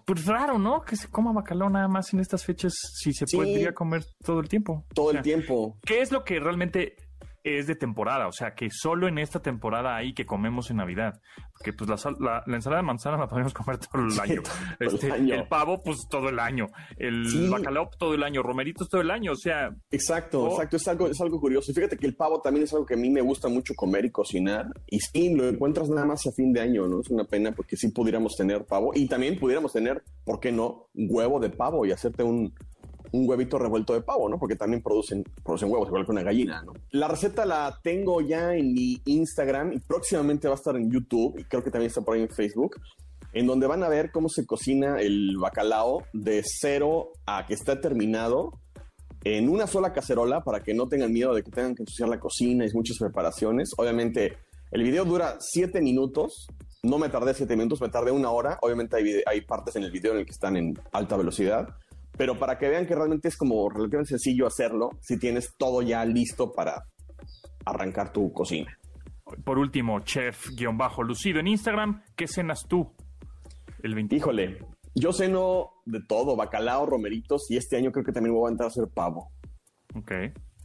pues 0.05 0.25
raro, 0.25 0.57
¿no? 0.57 0.81
Que 0.81 0.95
se 0.95 1.07
coma 1.07 1.31
bacalao 1.31 1.69
nada 1.69 1.87
más 1.87 2.13
en 2.13 2.19
estas 2.19 2.45
fechas 2.45 2.73
si 2.75 3.13
se 3.13 3.25
podría 3.25 3.73
comer 3.73 4.05
todo 4.23 4.39
el 4.39 4.49
tiempo. 4.49 4.85
Todo 4.93 5.11
el 5.11 5.21
tiempo. 5.21 5.77
¿Qué 5.85 6.01
es 6.01 6.11
lo 6.11 6.23
que 6.23 6.39
realmente 6.39 6.95
es 7.43 7.67
de 7.67 7.75
temporada, 7.75 8.27
o 8.27 8.31
sea, 8.31 8.53
que 8.53 8.69
solo 8.69 9.07
en 9.07 9.17
esta 9.17 9.41
temporada 9.41 9.95
hay 9.95 10.13
que 10.13 10.25
comemos 10.25 10.69
en 10.69 10.77
Navidad. 10.77 11.19
Porque 11.53 11.73
pues 11.73 11.89
la, 12.19 12.43
ensalada 12.47 12.81
de 12.81 12.87
manzana 12.87 13.17
la 13.17 13.27
podemos 13.27 13.53
comer 13.53 13.77
todo 13.77 14.03
el 14.03 14.19
año. 14.19 14.41
Este, 14.79 15.07
el, 15.07 15.47
pavo, 15.47 15.79
pues 15.83 16.07
todo 16.09 16.29
el 16.29 16.39
año. 16.39 16.67
El 16.97 17.49
bacalao 17.49 17.89
todo 17.97 18.15
el 18.15 18.23
año. 18.23 18.41
Romeritos 18.41 18.89
todo 18.89 19.01
el 19.01 19.11
año, 19.11 19.33
o 19.33 19.35
sea. 19.35 19.69
Exacto, 19.91 20.47
exacto. 20.49 20.77
Es 20.77 20.87
algo, 20.87 21.07
es 21.07 21.21
algo 21.21 21.39
curioso. 21.39 21.71
Fíjate 21.73 21.97
que 21.97 22.07
el 22.07 22.15
pavo 22.15 22.41
también 22.41 22.63
es 22.63 22.73
algo 22.73 22.85
que 22.85 22.95
a 22.95 22.97
mí 22.97 23.09
me 23.09 23.21
gusta 23.21 23.47
mucho 23.47 23.73
comer 23.75 24.05
y 24.05 24.11
cocinar. 24.11 24.65
Y 24.87 24.99
sí, 24.99 25.35
lo 25.35 25.47
encuentras 25.47 25.89
nada 25.89 26.05
más 26.05 26.25
a 26.25 26.31
fin 26.31 26.51
de 26.51 26.61
año, 26.61 26.87
¿no? 26.87 27.01
Es 27.01 27.09
una 27.09 27.25
pena 27.25 27.51
porque 27.51 27.77
sí 27.77 27.89
pudiéramos 27.89 28.35
tener 28.35 28.65
pavo. 28.65 28.91
Y 28.95 29.07
también 29.07 29.37
pudiéramos 29.37 29.71
tener, 29.71 30.03
¿por 30.25 30.39
qué 30.39 30.51
no? 30.51 30.87
Un 30.95 31.07
huevo 31.09 31.39
de 31.39 31.49
pavo 31.49 31.85
y 31.85 31.91
hacerte 31.91 32.23
un, 32.23 32.53
un 33.11 33.29
huevito 33.29 33.57
revuelto 33.57 33.93
de 33.93 34.01
pavo, 34.01 34.29
¿no? 34.29 34.39
Porque 34.39 34.55
también 34.55 34.81
producen, 34.81 35.23
producen 35.43 35.69
huevos, 35.69 35.87
igual 35.87 36.05
que 36.05 36.11
una 36.11 36.23
gallina, 36.23 36.63
¿no? 36.63 36.73
La 36.91 37.07
receta 37.07 37.45
la 37.45 37.79
tengo 37.83 38.21
ya 38.21 38.55
en 38.55 38.73
mi 38.73 39.01
Instagram 39.05 39.73
y 39.73 39.79
próximamente 39.79 40.47
va 40.47 40.53
a 40.53 40.57
estar 40.57 40.75
en 40.75 40.89
YouTube 40.91 41.37
y 41.37 41.43
creo 41.43 41.63
que 41.63 41.71
también 41.71 41.89
está 41.89 42.01
por 42.01 42.15
ahí 42.15 42.21
en 42.21 42.29
Facebook, 42.29 42.77
en 43.33 43.47
donde 43.47 43.67
van 43.67 43.83
a 43.83 43.89
ver 43.89 44.11
cómo 44.11 44.29
se 44.29 44.45
cocina 44.45 44.99
el 44.99 45.37
bacalao 45.37 46.03
de 46.13 46.41
cero 46.45 47.11
a 47.25 47.45
que 47.45 47.53
está 47.53 47.79
terminado 47.79 48.51
en 49.23 49.49
una 49.49 49.67
sola 49.67 49.93
cacerola 49.93 50.41
para 50.41 50.61
que 50.61 50.73
no 50.73 50.87
tengan 50.87 51.13
miedo 51.13 51.33
de 51.33 51.43
que 51.43 51.51
tengan 51.51 51.75
que 51.75 51.83
ensuciar 51.83 52.09
la 52.09 52.19
cocina 52.19 52.65
y 52.65 52.73
muchas 52.73 52.97
preparaciones. 52.97 53.71
Obviamente, 53.77 54.37
el 54.71 54.83
video 54.83 55.05
dura 55.05 55.37
siete 55.39 55.81
minutos. 55.81 56.47
No 56.83 56.97
me 56.97 57.09
tardé 57.09 57.35
siete 57.35 57.55
minutos, 57.55 57.79
me 57.81 57.89
tardé 57.89 58.09
una 58.09 58.31
hora. 58.31 58.57
Obviamente 58.63 58.95
hay, 58.95 59.21
hay 59.27 59.41
partes 59.41 59.75
en 59.75 59.83
el 59.83 59.91
video 59.91 60.13
en 60.13 60.19
el 60.19 60.25
que 60.25 60.31
están 60.31 60.57
en 60.57 60.73
alta 60.91 61.15
velocidad 61.15 61.67
pero 62.21 62.37
para 62.37 62.59
que 62.59 62.69
vean 62.69 62.85
que 62.85 62.93
realmente 62.93 63.29
es 63.29 63.35
como 63.35 63.67
relativamente 63.67 64.09
sencillo 64.09 64.45
hacerlo 64.45 64.91
si 65.01 65.17
tienes 65.17 65.55
todo 65.57 65.81
ya 65.81 66.05
listo 66.05 66.53
para 66.53 66.85
arrancar 67.65 68.13
tu 68.13 68.31
cocina. 68.31 68.77
Por 69.43 69.57
último, 69.57 70.01
chef-lucido 70.01 71.39
en 71.39 71.47
Instagram, 71.47 72.03
¿qué 72.15 72.27
cenas 72.27 72.67
tú 72.67 72.93
el 73.81 73.95
20? 73.95 74.17
Híjole, 74.17 74.59
yo 74.93 75.13
ceno 75.13 75.71
de 75.87 75.99
todo, 76.07 76.35
bacalao, 76.35 76.85
romeritos 76.85 77.49
y 77.49 77.57
este 77.57 77.77
año 77.77 77.91
creo 77.91 78.05
que 78.05 78.11
también 78.11 78.35
voy 78.35 78.49
a 78.49 78.51
entrar 78.51 78.65
a 78.65 78.69
hacer 78.69 78.87
pavo. 78.93 79.31
Ok, 79.95 80.11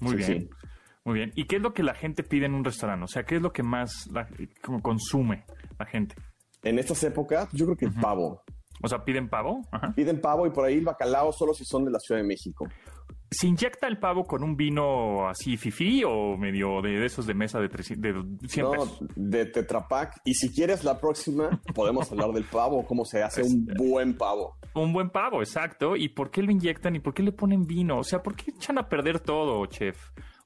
muy 0.00 0.16
bien. 0.16 0.50
Muy 1.04 1.14
bien. 1.14 1.32
¿Y 1.36 1.46
qué 1.46 1.57
es 1.57 1.62
lo 1.62 1.72
que 1.72 1.82
la 1.82 1.94
gente 1.94 2.22
pide 2.22 2.44
en 2.44 2.52
un 2.52 2.64
restaurante? 2.64 3.04
O 3.04 3.09
sea, 3.09 3.24
¿qué 3.24 3.36
es 3.36 3.40
lo 3.40 3.54
que 3.54 3.62
más 3.62 4.11
como 4.62 4.82
consume 4.82 5.46
la 5.78 5.86
gente? 5.86 6.16
En 6.62 6.78
estas 6.78 7.02
épocas, 7.04 7.48
yo 7.52 7.64
creo 7.64 7.78
que 7.78 7.86
el 7.86 7.94
pavo. 7.94 8.42
O 8.87 8.89
sea, 8.89 9.05
¿piden 9.05 9.28
pavo? 9.28 9.62
Piden 9.95 10.20
pavo 10.20 10.47
y 10.47 10.51
por 10.51 10.64
ahí 10.64 10.74
el 10.74 10.84
bacalao 10.84 11.32
solo 11.32 11.53
si 11.53 11.64
son 11.64 11.84
de 11.84 11.91
la 11.91 11.99
Ciudad 11.99 12.20
de 12.20 12.26
México. 12.26 12.66
¿Se 13.30 13.49
inyecta 13.49 13.89
el 13.89 13.99
pavo 13.99 14.24
con 14.24 14.45
un 14.45 14.57
vino 14.57 15.28
así 15.28 15.57
fifí 15.57 16.05
o 16.05 16.37
medio 16.37 16.80
de, 16.80 17.05
esos 17.05 17.26
de 17.26 17.34
mesa 17.34 17.59
de, 17.59 17.68
300, 17.68 18.01
de 18.01 18.62
no, 18.62 18.70
de 19.16 19.47
Tetra 19.47 19.84
Y 20.24 20.34
si 20.34 20.55
quieres 20.55 20.84
la 20.84 21.01
próxima, 21.01 21.61
podemos 21.74 22.11
hablar 22.12 22.30
del 22.30 22.45
pavo, 22.45 22.87
cómo 22.87 23.05
se 23.05 23.24
hace 23.24 23.43
un 23.43 23.66
buen 23.76 24.16
pavo. 24.16 24.57
Un 24.74 24.93
buen 24.93 25.11
pavo, 25.11 25.41
exacto. 25.41 25.97
¿Y 25.97 26.11
por 26.11 26.30
qué 26.30 26.43
lo 26.43 26.53
inyectan 26.53 26.95
y 26.95 27.01
por 27.01 27.14
qué 27.14 27.24
le 27.24 27.32
ponen 27.32 27.66
vino? 27.66 27.99
O 27.99 28.05
sea, 28.05 28.22
¿por 28.22 28.37
qué 28.37 28.53
echan 28.53 28.78
a 28.78 28.89
perder 28.89 29.18
todo, 29.18 29.66
chef? 29.66 29.99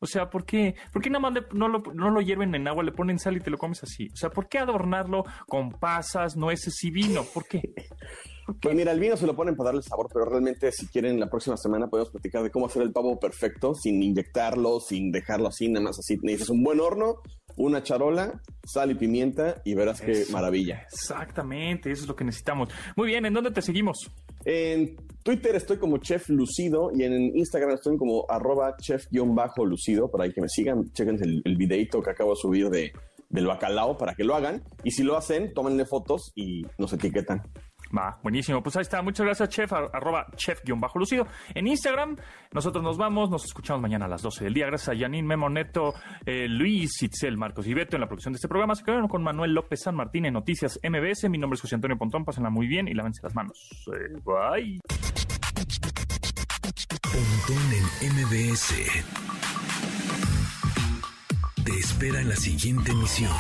O 0.03 0.07
sea, 0.07 0.31
¿por 0.31 0.47
qué, 0.47 0.75
¿por 0.93 1.03
qué 1.03 1.11
nada 1.11 1.31
más 1.31 1.45
no, 1.53 1.69
lo, 1.69 1.83
no 1.93 2.11
lo 2.11 2.21
hierven 2.23 2.55
en 2.55 2.67
agua, 2.67 2.83
le 2.83 2.93
ponen 2.93 3.19
sal 3.19 3.37
y 3.37 3.41
te 3.41 3.51
lo 3.51 3.59
comes 3.59 3.83
así? 3.83 4.09
O 4.13 4.17
sea, 4.17 4.31
¿por 4.31 4.49
qué 4.49 4.59
adornarlo 4.59 5.25
con 5.47 5.73
pasas, 5.73 6.37
nueces 6.37 6.83
y 6.85 6.91
vino? 6.91 7.23
¿Por 7.25 7.47
qué? 7.47 7.61
Pues 8.61 8.75
mira, 8.75 8.93
el 8.93 8.99
vino 8.99 9.17
se 9.17 9.27
lo 9.27 9.37
ponen 9.37 9.55
para 9.55 9.69
darle 9.69 9.83
sabor, 9.83 10.09
pero 10.13 10.25
realmente 10.25 10.73
si 10.73 10.89
quieren 10.89 11.21
la 11.21 11.29
próxima 11.29 11.57
semana 11.57 11.87
podemos 11.89 12.11
platicar 12.11 12.43
de 12.43 12.51
cómo 12.51 12.67
hacer 12.67 12.83
el 12.83 12.93
pavo 12.93 13.21
perfecto 13.21 13.75
sin 13.75 14.03
inyectarlo, 14.03 14.81
sin 14.81 15.13
dejarlo 15.13 15.49
así, 15.49 15.69
nada 15.69 15.85
más 15.85 15.99
así. 15.99 16.17
Necesitas 16.23 16.49
un 16.49 16.65
buen 16.65 16.81
horno, 16.81 17.17
una 17.57 17.83
charola, 17.83 18.41
sal 18.65 18.91
y 18.91 18.95
pimienta 18.95 19.61
y 19.65 19.75
verás 19.75 20.01
qué 20.01 20.25
maravilla. 20.33 20.87
Exactamente, 20.91 21.93
eso 21.93 22.03
es 22.03 22.09
lo 22.09 22.17
que 22.17 22.25
necesitamos. 22.25 22.71
Muy 22.97 23.09
bien, 23.09 23.27
¿en 23.27 23.35
dónde 23.35 23.51
te 23.51 23.63
seguimos? 23.63 24.11
En 24.45 24.97
Twitter 25.23 25.55
estoy 25.55 25.77
como 25.77 25.99
Chef 25.99 26.29
Lucido 26.31 26.91
y 26.95 27.05
en 27.05 27.37
Instagram 27.37 27.73
estoy 27.73 27.97
como 27.97 28.25
arroba 28.29 28.77
chef-lucido 28.79 30.11
para 30.11 30.29
que 30.31 30.41
me 30.41 30.49
sigan, 30.49 30.91
chequen 30.93 31.19
el, 31.45 31.57
videito 31.57 32.03
que 32.03 32.11
acabo 32.11 32.31
de 32.31 32.37
subir 32.37 32.71
de, 32.71 32.93
del 33.29 33.47
bacalao 33.47 33.99
para 33.99 34.15
que 34.15 34.25
lo 34.25 34.35
hagan 34.35 34.63
y 34.83 34.93
si 34.93 35.03
lo 35.03 35.17
hacen, 35.17 35.53
tómenle 35.53 35.85
fotos 35.85 36.33
y 36.35 36.63
nos 36.79 36.93
etiquetan. 36.93 37.43
Va, 37.97 38.19
buenísimo. 38.23 38.63
Pues 38.63 38.77
ahí 38.77 38.83
está. 38.83 39.03
Muchas 39.03 39.27
gracias, 39.27 39.49
chef. 39.49 39.73
Arroba 39.73 40.27
chef-lucido. 40.37 41.27
En 41.55 41.67
Instagram, 41.67 42.17
nosotros 42.53 42.83
nos 42.85 42.97
vamos. 42.97 43.31
Nos 43.31 43.45
escuchamos 43.45 43.83
mañana 43.83 44.07
a 44.07 44.09
las 44.09 44.23
12 44.23 44.45
del 44.45 44.55
día. 44.55 44.67
Gracias 44.67 44.97
a 44.97 44.99
Janine 44.99 45.27
Memoneto, 45.27 45.95
eh, 46.25 46.47
Luis, 46.49 47.03
Itzel, 47.03 47.37
Marcos 47.37 47.67
y 47.67 47.75
Beto 47.75 47.97
en 47.97 48.03
la 48.03 48.07
producción 48.07 48.33
de 48.33 48.37
este 48.37 48.49
programa. 48.49 48.75
Se 48.75 48.85
quedaron 48.85 49.09
con 49.09 49.23
Manuel 49.23 49.53
López 49.53 49.81
San 49.83 49.97
Martín 49.97 50.27
en 50.27 50.35
Noticias 50.35 50.79
MBS. 50.83 51.29
Mi 51.29 51.39
nombre 51.39 51.57
es 51.57 51.63
José 51.63 51.75
Antonio 51.75 51.99
Pontón. 51.99 52.25
Pásenla 52.25 52.51
muy 52.51 52.67
bien 52.67 52.87
y 52.89 52.95
lávense 52.95 53.21
las 53.23 53.35
manos. 53.35 53.69
Eh, 53.93 54.21
bye. 54.25 54.81
Pontón 57.03 57.73
en 57.73 58.13
MBS. 58.15 58.75
Te 61.65 61.73
espera 61.73 62.21
en 62.21 62.29
la 62.29 62.37
siguiente 62.37 62.93
emisión. 62.93 63.33